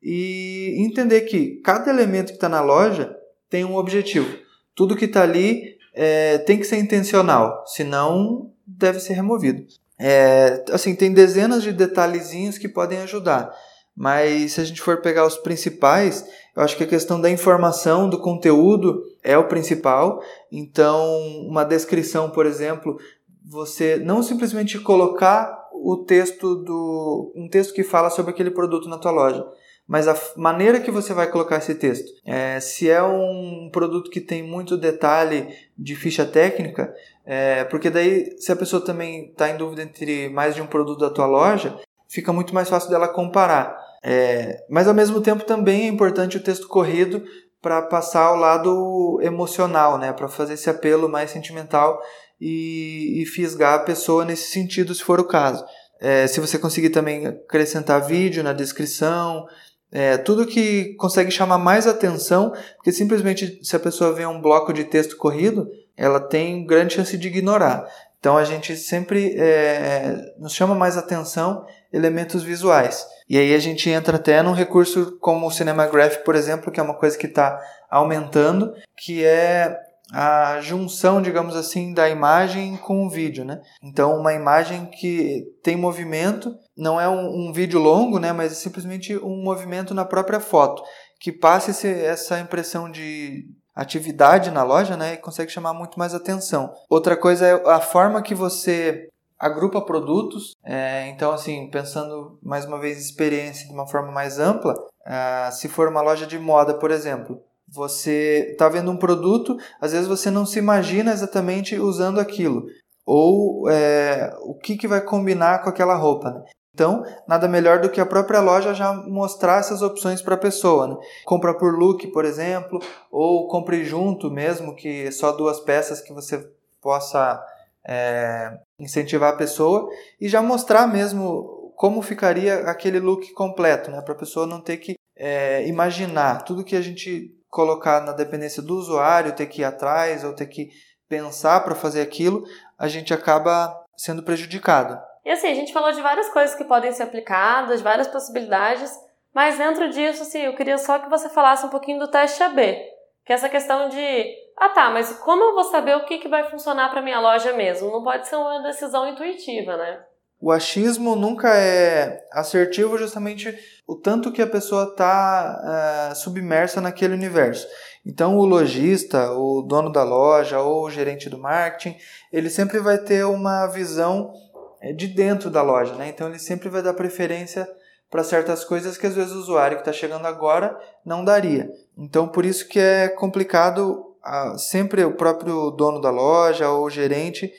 e 0.01 0.75
entender 0.79 1.21
que 1.21 1.61
cada 1.63 1.89
elemento 1.89 2.27
que 2.27 2.33
está 2.33 2.49
na 2.49 2.61
loja 2.61 3.15
tem 3.49 3.63
um 3.63 3.75
objetivo. 3.75 4.37
Tudo 4.75 4.95
que 4.95 5.05
está 5.05 5.23
ali 5.23 5.77
é, 5.93 6.39
tem 6.39 6.57
que 6.57 6.65
ser 6.65 6.77
intencional, 6.77 7.63
senão 7.67 8.51
deve 8.65 8.99
ser 8.99 9.13
removido. 9.13 9.65
É, 9.99 10.63
assim, 10.71 10.95
tem 10.95 11.13
dezenas 11.13 11.61
de 11.61 11.71
detalhezinhos 11.71 12.57
que 12.57 12.67
podem 12.67 12.99
ajudar. 12.99 13.53
Mas 13.95 14.53
se 14.53 14.61
a 14.61 14.63
gente 14.63 14.81
for 14.81 15.01
pegar 15.01 15.25
os 15.25 15.37
principais, 15.37 16.25
eu 16.55 16.63
acho 16.63 16.77
que 16.77 16.83
a 16.83 16.87
questão 16.87 17.19
da 17.19 17.29
informação, 17.29 18.09
do 18.09 18.19
conteúdo 18.19 19.03
é 19.23 19.37
o 19.37 19.47
principal. 19.47 20.21
Então, 20.51 21.17
uma 21.47 21.63
descrição, 21.63 22.29
por 22.29 22.45
exemplo, 22.45 22.97
você 23.45 23.97
não 23.97 24.23
simplesmente 24.23 24.79
colocar 24.79 25.61
o 25.73 25.97
texto 25.97 26.55
do 26.55 27.33
um 27.35 27.49
texto 27.49 27.73
que 27.73 27.83
fala 27.83 28.09
sobre 28.09 28.31
aquele 28.31 28.51
produto 28.51 28.87
na 28.87 28.97
tua 28.97 29.11
loja, 29.11 29.45
mas 29.87 30.07
a 30.07 30.15
maneira 30.37 30.79
que 30.79 30.91
você 30.91 31.13
vai 31.13 31.29
colocar 31.29 31.57
esse 31.57 31.75
texto. 31.75 32.11
É, 32.25 32.59
se 32.59 32.89
é 32.89 33.01
um 33.01 33.69
produto 33.71 34.09
que 34.09 34.21
tem 34.21 34.43
muito 34.43 34.77
detalhe 34.77 35.47
de 35.77 35.95
ficha 35.95 36.25
técnica, 36.25 36.93
é, 37.25 37.63
porque 37.65 37.89
daí 37.89 38.37
se 38.37 38.51
a 38.51 38.55
pessoa 38.55 38.83
também 38.83 39.31
está 39.31 39.49
em 39.49 39.57
dúvida 39.57 39.81
entre 39.81 40.29
mais 40.29 40.55
de 40.55 40.61
um 40.61 40.67
produto 40.67 40.99
da 40.99 41.09
tua 41.09 41.25
loja, 41.25 41.77
fica 42.11 42.33
muito 42.33 42.53
mais 42.53 42.69
fácil 42.69 42.89
dela 42.89 43.07
comparar. 43.07 43.75
É, 44.03 44.63
mas 44.69 44.87
ao 44.87 44.93
mesmo 44.93 45.21
tempo 45.21 45.45
também 45.45 45.85
é 45.85 45.87
importante 45.87 46.37
o 46.37 46.43
texto 46.43 46.67
corrido 46.67 47.23
para 47.61 47.81
passar 47.83 48.33
o 48.33 48.35
lado 48.35 49.19
emocional, 49.21 49.97
né? 49.97 50.11
para 50.11 50.27
fazer 50.27 50.55
esse 50.55 50.69
apelo 50.69 51.07
mais 51.07 51.29
sentimental 51.29 52.01
e, 52.39 53.21
e, 53.21 53.25
fisgar 53.27 53.75
a 53.75 53.83
pessoa 53.83 54.25
nesse 54.25 54.49
sentido, 54.51 54.95
se 54.95 55.03
for 55.03 55.19
o 55.19 55.27
caso. 55.27 55.63
É, 55.99 56.25
se 56.25 56.39
você 56.39 56.57
conseguir 56.57 56.89
também 56.89 57.27
acrescentar 57.27 58.03
vídeo 58.03 58.43
na 58.43 58.51
descrição, 58.51 59.45
é, 59.91 60.17
tudo 60.17 60.47
que 60.47 60.95
consegue 60.95 61.29
chamar 61.29 61.59
mais 61.59 61.85
atenção, 61.85 62.51
porque 62.77 62.91
simplesmente 62.91 63.59
se 63.61 63.75
a 63.75 63.79
pessoa 63.79 64.11
vê 64.11 64.25
um 64.25 64.41
bloco 64.41 64.73
de 64.73 64.83
texto 64.83 65.15
corrido, 65.15 65.69
ela 65.95 66.19
tem 66.19 66.65
grande 66.65 66.95
chance 66.95 67.15
de 67.15 67.27
ignorar. 67.27 67.87
Então 68.19 68.37
a 68.37 68.43
gente 68.43 68.75
sempre 68.75 69.35
é, 69.37 70.15
nos 70.39 70.53
chama 70.53 70.73
mais 70.73 70.97
atenção 70.97 71.63
elementos 71.91 72.43
visuais. 72.43 73.05
E 73.29 73.37
aí 73.37 73.53
a 73.53 73.59
gente 73.59 73.89
entra 73.89 74.17
até 74.17 74.41
num 74.41 74.53
recurso 74.53 75.17
como 75.19 75.47
o 75.47 75.51
Cinema 75.51 75.87
Graph, 75.87 76.17
por 76.17 76.35
exemplo, 76.35 76.71
que 76.71 76.79
é 76.79 76.83
uma 76.83 76.97
coisa 76.97 77.17
que 77.17 77.27
está 77.27 77.59
aumentando, 77.89 78.73
que 78.97 79.23
é 79.23 79.77
a 80.13 80.59
junção, 80.59 81.21
digamos 81.21 81.55
assim, 81.55 81.93
da 81.93 82.09
imagem 82.09 82.75
com 82.75 83.05
o 83.05 83.09
vídeo, 83.09 83.45
né? 83.45 83.61
Então, 83.81 84.19
uma 84.19 84.33
imagem 84.33 84.85
que 84.87 85.45
tem 85.63 85.77
movimento, 85.77 86.53
não 86.75 86.99
é 86.99 87.07
um, 87.07 87.47
um 87.47 87.53
vídeo 87.53 87.79
longo, 87.79 88.19
né? 88.19 88.33
Mas 88.33 88.51
é 88.51 88.55
simplesmente 88.55 89.15
um 89.17 89.41
movimento 89.41 89.93
na 89.93 90.03
própria 90.03 90.41
foto, 90.41 90.83
que 91.19 91.31
passa 91.31 91.71
esse, 91.71 91.87
essa 91.87 92.39
impressão 92.39 92.91
de 92.91 93.45
atividade 93.73 94.51
na 94.51 94.63
loja, 94.63 94.97
né? 94.97 95.13
E 95.13 95.17
consegue 95.17 95.51
chamar 95.51 95.73
muito 95.73 95.97
mais 95.97 96.13
atenção. 96.13 96.73
Outra 96.89 97.15
coisa 97.15 97.47
é 97.47 97.69
a 97.69 97.79
forma 97.79 98.21
que 98.21 98.35
você 98.35 99.07
agrupa 99.41 99.81
produtos. 99.81 100.55
É, 100.63 101.07
então, 101.09 101.31
assim, 101.31 101.67
pensando 101.71 102.37
mais 102.43 102.65
uma 102.65 102.79
vez 102.79 102.99
experiência 102.99 103.67
de 103.67 103.73
uma 103.73 103.87
forma 103.87 104.11
mais 104.11 104.37
ampla, 104.37 104.73
uh, 104.73 105.51
se 105.51 105.67
for 105.67 105.87
uma 105.87 106.01
loja 106.01 106.27
de 106.27 106.37
moda, 106.37 106.75
por 106.75 106.91
exemplo, 106.91 107.41
você 107.67 108.49
está 108.51 108.69
vendo 108.69 108.91
um 108.91 108.97
produto, 108.97 109.57
às 109.81 109.93
vezes 109.93 110.07
você 110.07 110.29
não 110.29 110.45
se 110.45 110.59
imagina 110.59 111.11
exatamente 111.11 111.75
usando 111.79 112.19
aquilo. 112.19 112.65
Ou 113.03 113.67
é, 113.67 114.31
o 114.41 114.53
que, 114.53 114.77
que 114.77 114.87
vai 114.87 115.01
combinar 115.01 115.63
com 115.63 115.69
aquela 115.69 115.95
roupa. 115.95 116.29
Né? 116.29 116.43
Então, 116.73 117.03
nada 117.27 117.47
melhor 117.47 117.79
do 117.79 117.89
que 117.89 117.99
a 117.99 118.05
própria 118.05 118.39
loja 118.39 118.73
já 118.75 118.93
mostrar 118.93 119.59
essas 119.59 119.81
opções 119.81 120.21
para 120.21 120.35
a 120.35 120.37
pessoa. 120.37 120.87
Né? 120.87 120.95
Compra 121.25 121.57
por 121.57 121.77
look, 121.77 122.07
por 122.11 122.25
exemplo, 122.25 122.79
ou 123.09 123.47
compre 123.47 123.83
junto 123.83 124.29
mesmo, 124.29 124.75
que 124.75 125.07
é 125.07 125.11
só 125.11 125.31
duas 125.31 125.59
peças 125.59 125.99
que 125.99 126.13
você 126.13 126.47
possa 126.79 127.43
é, 127.87 128.59
incentivar 128.81 129.33
a 129.33 129.37
pessoa 129.37 129.89
e 130.19 130.27
já 130.27 130.41
mostrar 130.41 130.87
mesmo 130.87 131.71
como 131.75 132.01
ficaria 132.01 132.55
aquele 132.61 132.99
look 132.99 133.31
completo, 133.33 133.89
né? 133.89 134.01
Para 134.01 134.13
a 134.13 134.17
pessoa 134.17 134.45
não 134.45 134.61
ter 134.61 134.77
que 134.77 134.95
é, 135.15 135.67
imaginar 135.67 136.43
tudo 136.43 136.63
que 136.63 136.75
a 136.75 136.81
gente 136.81 137.35
colocar 137.49 138.01
na 138.01 138.13
dependência 138.13 138.61
do 138.61 138.75
usuário, 138.75 139.35
ter 139.35 139.45
que 139.47 139.61
ir 139.61 139.65
atrás 139.65 140.23
ou 140.23 140.33
ter 140.33 140.47
que 140.47 140.69
pensar 141.09 141.59
para 141.63 141.75
fazer 141.75 142.01
aquilo, 142.01 142.43
a 142.79 142.87
gente 142.87 143.13
acaba 143.13 143.75
sendo 143.97 144.23
prejudicado. 144.23 144.99
E 145.25 145.29
assim, 145.29 145.47
a 145.47 145.53
gente 145.53 145.73
falou 145.73 145.91
de 145.91 146.01
várias 146.01 146.29
coisas 146.29 146.55
que 146.55 146.63
podem 146.63 146.91
ser 146.91 147.03
aplicadas, 147.03 147.81
várias 147.81 148.07
possibilidades, 148.07 148.91
mas 149.33 149.57
dentro 149.57 149.89
disso, 149.89 150.23
assim, 150.23 150.39
eu 150.39 150.55
queria 150.55 150.77
só 150.77 150.99
que 150.99 151.09
você 151.09 151.29
falasse 151.29 151.65
um 151.65 151.69
pouquinho 151.69 151.99
do 151.99 152.09
teste 152.09 152.41
AB, 152.41 152.77
que 153.25 153.31
é 153.31 153.35
essa 153.35 153.49
questão 153.49 153.89
de 153.89 154.35
ah, 154.57 154.69
tá, 154.69 154.89
mas 154.91 155.11
como 155.19 155.43
eu 155.43 155.53
vou 155.53 155.63
saber 155.63 155.95
o 155.95 156.05
que, 156.05 156.19
que 156.19 156.27
vai 156.27 156.49
funcionar 156.49 156.89
para 156.89 157.01
minha 157.01 157.19
loja 157.19 157.53
mesmo? 157.53 157.89
Não 157.91 158.03
pode 158.03 158.27
ser 158.27 158.35
uma 158.35 158.61
decisão 158.61 159.07
intuitiva, 159.07 159.75
né? 159.77 160.03
o 160.41 160.51
achismo 160.51 161.15
nunca 161.15 161.55
é 161.55 162.25
assertivo 162.31 162.97
justamente 162.97 163.55
o 163.87 163.95
tanto 163.95 164.31
que 164.31 164.41
a 164.41 164.47
pessoa 164.47 164.85
está 164.85 166.11
uh, 166.11 166.15
submersa 166.15 166.81
naquele 166.81 167.13
universo. 167.13 167.67
Então, 168.03 168.35
o 168.37 168.45
lojista, 168.45 169.31
o 169.33 169.61
dono 169.61 169.91
da 169.91 170.03
loja 170.03 170.59
ou 170.59 170.85
o 170.85 170.89
gerente 170.89 171.29
do 171.29 171.37
marketing, 171.37 171.95
ele 172.33 172.49
sempre 172.49 172.79
vai 172.79 172.97
ter 172.97 173.23
uma 173.23 173.67
visão 173.67 174.33
eh, 174.81 174.91
de 174.91 175.05
dentro 175.05 175.51
da 175.51 175.61
loja, 175.61 175.93
né? 175.93 176.09
Então, 176.09 176.27
ele 176.27 176.39
sempre 176.39 176.67
vai 176.67 176.81
dar 176.81 176.95
preferência 176.95 177.69
para 178.11 178.23
certas 178.23 178.65
coisas 178.65 178.97
que 178.97 179.07
às 179.07 179.15
vezes 179.15 179.31
o 179.31 179.39
usuário 179.39 179.77
que 179.77 179.81
está 179.81 179.93
chegando 179.93 180.27
agora 180.27 180.77
não 181.05 181.23
daria. 181.23 181.71
Então, 181.97 182.27
por 182.27 182.45
isso 182.45 182.67
que 182.67 182.77
é 182.77 183.07
complicado 183.07 184.13
uh, 184.23 184.59
sempre 184.59 185.03
o 185.05 185.15
próprio 185.15 185.71
dono 185.71 186.01
da 186.01 186.11
loja 186.11 186.69
ou 186.69 186.89
gerente 186.89 187.51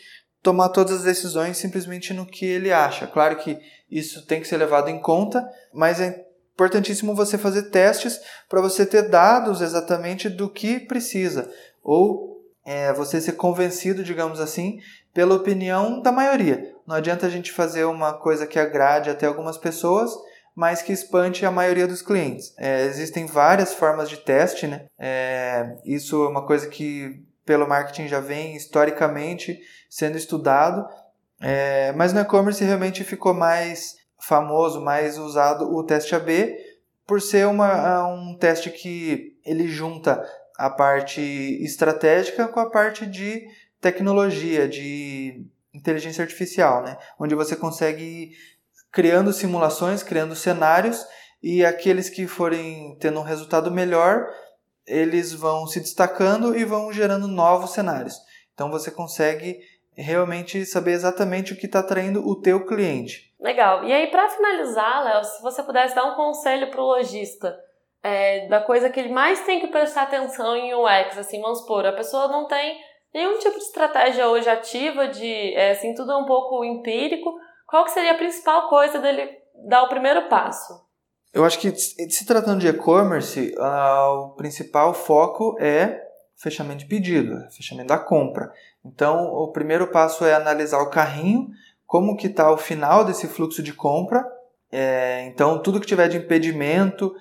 tomar 0.42 0.68
todas 0.68 0.98
as 0.98 1.05
decisões 1.05 1.57
simplesmente 1.57 2.12
no 2.12 2.26
que 2.26 2.44
ele 2.44 2.70
acha. 2.70 3.07
Claro 3.07 3.36
que 3.36 3.59
isso 3.90 4.26
tem 4.26 4.40
que 4.40 4.48
ser 4.48 4.59
levado 4.59 4.88
em 4.88 5.00
conta, 5.00 5.42
mas 5.72 6.00
é 6.00 6.26
importantíssimo 6.55 7.14
você 7.14 7.38
fazer 7.38 7.70
testes 7.70 8.20
para 8.48 8.61
você 8.61 8.84
ter 8.84 9.09
dados 9.09 9.62
exatamente 9.62 10.28
do 10.28 10.50
que 10.50 10.80
precisa. 10.80 11.50
Ou 11.82 12.42
é, 12.64 12.92
você 12.92 13.20
ser 13.20 13.32
convencido, 13.32 14.05
digamos 14.05 14.40
assim, 14.40 14.80
pela 15.14 15.34
opinião 15.34 16.00
da 16.00 16.12
maioria. 16.12 16.74
Não 16.86 16.96
adianta 16.96 17.26
a 17.26 17.30
gente 17.30 17.53
fazer 17.53 17.84
uma 17.84 18.12
coisa 18.12 18.46
que 18.46 18.59
agrade 18.59 19.11
até 19.11 19.26
algumas 19.26 19.57
pessoas, 19.57 20.12
mas 20.55 20.82
que 20.82 20.92
espante 20.92 21.46
a 21.46 21.50
maioria 21.50 21.86
dos 21.86 22.03
clientes. 22.03 22.55
É, 22.59 22.84
existem 22.84 23.26
várias 23.26 23.72
formas 23.74 24.09
de 24.09 24.18
teste, 24.18 24.66
né? 24.66 24.86
É, 24.98 25.76
isso 25.84 26.24
é 26.24 26.28
uma 26.28 26.46
coisa 26.46 26.68
que 26.68 27.22
pelo 27.44 27.68
marketing 27.68 28.07
já 28.07 28.20
vem 28.20 28.55
historicamente 28.55 29.61
sendo 29.88 30.16
estudado, 30.16 30.86
é, 31.40 31.92
mas 31.92 32.12
no 32.12 32.20
e-commerce 32.20 32.62
realmente 32.62 33.03
ficou 33.03 33.34
mais 33.34 33.96
famoso, 34.20 34.80
mais 34.80 35.18
usado 35.18 35.74
o 35.74 35.82
teste 35.82 36.14
AB, 36.14 36.57
por 37.07 37.20
ser 37.20 37.46
uma, 37.48 38.07
um 38.07 38.36
teste 38.38 38.70
que 38.70 39.36
ele 39.44 39.66
junta 39.66 40.24
a 40.57 40.70
parte 40.70 41.20
estratégica 41.62 42.46
com 42.46 42.61
a 42.61 42.70
parte 42.70 43.05
de 43.05 43.44
tecnologia, 43.80 44.68
de 44.68 45.44
inteligência 45.74 46.22
artificial, 46.22 46.82
né? 46.84 46.96
onde 47.18 47.34
você 47.34 47.57
consegue 47.57 48.32
criando 48.93 49.32
simulações, 49.32 50.03
criando 50.03 50.36
cenários 50.36 51.05
e 51.43 51.64
aqueles 51.64 52.09
que 52.09 52.26
forem 52.26 52.97
tendo 53.01 53.18
um 53.18 53.24
resultado 53.24 53.70
melhor 53.70 54.28
eles 54.86 55.32
vão 55.32 55.66
se 55.66 55.80
destacando 55.80 56.57
e 56.57 56.64
vão 56.64 56.93
gerando 56.93 57.28
novos 57.28 57.70
cenários. 57.70 58.16
Então 58.53 58.70
você 58.70 58.90
consegue 58.90 59.59
realmente 59.97 60.64
saber 60.64 60.93
exatamente 60.93 61.53
o 61.53 61.57
que 61.57 61.66
está 61.66 61.80
atraindo 61.80 62.26
o 62.26 62.40
teu 62.40 62.66
cliente. 62.66 63.32
Legal. 63.40 63.84
E 63.84 63.93
aí, 63.93 64.07
para 64.09 64.28
finalizar, 64.28 65.05
Léo, 65.05 65.24
se 65.24 65.43
você 65.43 65.62
pudesse 65.62 65.95
dar 65.95 66.05
um 66.05 66.14
conselho 66.14 66.70
para 66.70 66.80
o 66.80 66.86
lojista 66.86 67.59
é, 68.03 68.47
da 68.49 68.61
coisa 68.61 68.88
que 68.88 68.99
ele 68.99 69.12
mais 69.12 69.45
tem 69.45 69.61
que 69.61 69.66
prestar 69.66 70.03
atenção 70.03 70.57
em 70.57 70.74
UX, 70.74 71.18
assim, 71.18 71.40
vamos 71.40 71.61
supor, 71.61 71.84
a 71.84 71.93
pessoa 71.93 72.28
não 72.28 72.47
tem 72.47 72.80
nenhum 73.12 73.38
tipo 73.38 73.59
de 73.59 73.64
estratégia 73.64 74.28
hoje 74.28 74.49
ativa, 74.49 75.09
de, 75.09 75.55
é, 75.55 75.72
assim, 75.72 75.95
tudo 75.95 76.12
é 76.12 76.16
um 76.16 76.24
pouco 76.24 76.64
empírico, 76.64 77.34
qual 77.73 77.87
que 77.87 77.93
seria 77.93 78.12
a 78.12 78.18
principal 78.18 78.68
coisa 78.68 78.99
dele 78.99 79.31
dar 79.66 79.85
o 79.85 79.89
primeiro 79.89 80.29
passo? 80.29 80.79
Eu 81.33 81.43
acho 81.43 81.59
que 81.59 81.75
se 81.75 82.27
tratando 82.27 82.61
de 82.61 82.68
e-commerce, 82.68 83.55
o 83.59 84.29
principal 84.37 84.93
foco 84.93 85.57
é 85.59 85.99
fechamento 86.37 86.81
de 86.81 86.85
pedido, 86.85 87.35
fechamento 87.51 87.89
da 87.89 87.99
compra. 87.99 88.53
Então, 88.85 89.25
o 89.25 89.51
primeiro 89.53 89.87
passo 89.87 90.23
é 90.23 90.35
analisar 90.35 90.83
o 90.83 90.91
carrinho, 90.91 91.49
como 91.87 92.14
que 92.14 92.27
está 92.27 92.53
o 92.53 92.59
final 92.59 93.07
desse 93.07 93.27
fluxo 93.27 93.62
de 93.62 93.73
compra. 93.73 94.23
É, 94.70 95.25
então, 95.25 95.62
tudo 95.62 95.81
que 95.81 95.87
tiver 95.87 96.09
de 96.09 96.18
impedimento 96.18 97.14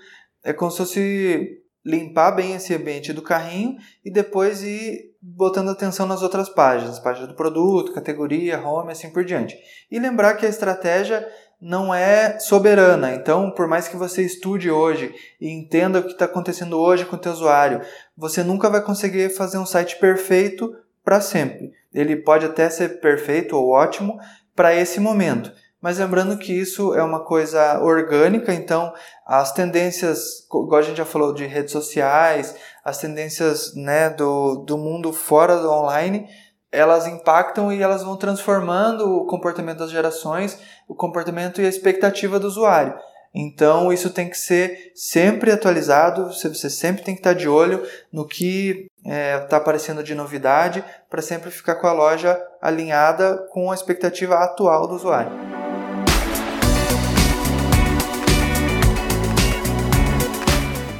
é 0.43 0.51
como 0.51 0.69
se 0.69 0.79
fosse 0.79 1.63
limpar 1.85 2.31
bem 2.31 2.55
esse 2.55 2.75
ambiente 2.75 3.13
do 3.13 3.21
carrinho 3.21 3.77
e 4.03 4.11
depois 4.11 4.61
ir 4.63 5.10
botando 5.21 5.69
atenção 5.69 6.07
nas 6.07 6.23
outras 6.23 6.49
páginas, 6.49 6.99
página 6.99 7.27
do 7.27 7.35
produto, 7.35 7.93
categoria, 7.93 8.59
home, 8.59 8.91
assim 8.91 9.11
por 9.11 9.23
diante. 9.23 9.55
E 9.91 9.99
lembrar 9.99 10.33
que 10.33 10.45
a 10.45 10.49
estratégia 10.49 11.27
não 11.61 11.93
é 11.93 12.39
soberana. 12.39 13.13
Então, 13.13 13.51
por 13.51 13.67
mais 13.67 13.87
que 13.87 13.95
você 13.95 14.23
estude 14.23 14.71
hoje 14.71 15.13
e 15.39 15.49
entenda 15.49 15.99
o 15.99 16.03
que 16.03 16.13
está 16.13 16.25
acontecendo 16.25 16.79
hoje 16.79 17.05
com 17.05 17.15
o 17.15 17.19
teu 17.19 17.31
usuário, 17.31 17.81
você 18.17 18.43
nunca 18.43 18.69
vai 18.69 18.81
conseguir 18.81 19.29
fazer 19.29 19.59
um 19.59 19.65
site 19.65 19.99
perfeito 19.99 20.75
para 21.03 21.21
sempre. 21.21 21.71
Ele 21.93 22.15
pode 22.15 22.45
até 22.45 22.69
ser 22.69 22.99
perfeito 22.99 23.55
ou 23.55 23.69
ótimo 23.69 24.19
para 24.55 24.73
esse 24.73 24.99
momento. 24.99 25.51
Mas 25.81 25.97
lembrando 25.97 26.37
que 26.37 26.53
isso 26.53 26.93
é 26.93 27.01
uma 27.01 27.25
coisa 27.25 27.79
orgânica, 27.79 28.53
então 28.53 28.93
as 29.25 29.51
tendências, 29.51 30.45
igual 30.45 30.75
a 30.75 30.83
gente 30.83 30.97
já 30.97 31.05
falou 31.05 31.33
de 31.33 31.45
redes 31.45 31.71
sociais, 31.71 32.55
as 32.83 32.97
tendências 32.97 33.75
né, 33.75 34.09
do, 34.09 34.57
do 34.65 34.77
mundo 34.77 35.13
fora 35.13 35.57
do 35.57 35.69
online, 35.69 36.27
elas 36.71 37.05
impactam 37.05 37.71
e 37.71 37.81
elas 37.81 38.03
vão 38.03 38.15
transformando 38.15 39.17
o 39.17 39.25
comportamento 39.25 39.79
das 39.79 39.91
gerações, 39.91 40.59
o 40.87 40.95
comportamento 40.95 41.61
e 41.61 41.65
a 41.65 41.69
expectativa 41.69 42.39
do 42.39 42.47
usuário. 42.47 42.93
Então 43.33 43.93
isso 43.93 44.09
tem 44.09 44.29
que 44.29 44.37
ser 44.37 44.91
sempre 44.93 45.51
atualizado, 45.51 46.27
você 46.33 46.69
sempre 46.69 47.03
tem 47.03 47.15
que 47.15 47.21
estar 47.21 47.33
de 47.33 47.47
olho 47.47 47.85
no 48.11 48.27
que 48.27 48.87
está 48.97 49.13
é, 49.13 49.39
tá 49.39 49.57
aparecendo 49.57 50.03
de 50.03 50.13
novidade 50.13 50.83
para 51.09 51.21
sempre 51.21 51.49
ficar 51.49 51.75
com 51.75 51.87
a 51.87 51.93
loja 51.93 52.41
alinhada 52.61 53.37
com 53.51 53.71
a 53.71 53.75
expectativa 53.75 54.35
atual 54.35 54.85
do 54.85 54.95
usuário. 54.95 55.60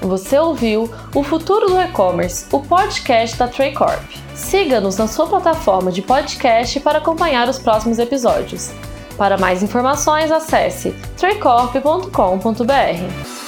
Você 0.01 0.37
ouviu 0.37 0.89
O 1.13 1.23
Futuro 1.23 1.67
do 1.67 1.79
E-Commerce, 1.79 2.45
o 2.51 2.59
podcast 2.59 3.37
da 3.37 3.47
Traycorp. 3.47 4.01
Siga-nos 4.33 4.97
na 4.97 5.07
sua 5.07 5.27
plataforma 5.27 5.91
de 5.91 6.01
podcast 6.01 6.79
para 6.79 6.97
acompanhar 6.97 7.47
os 7.47 7.59
próximos 7.59 7.99
episódios. 7.99 8.71
Para 9.17 9.37
mais 9.37 9.61
informações, 9.61 10.31
acesse 10.31 10.91
traycorp.com.br. 11.17 13.40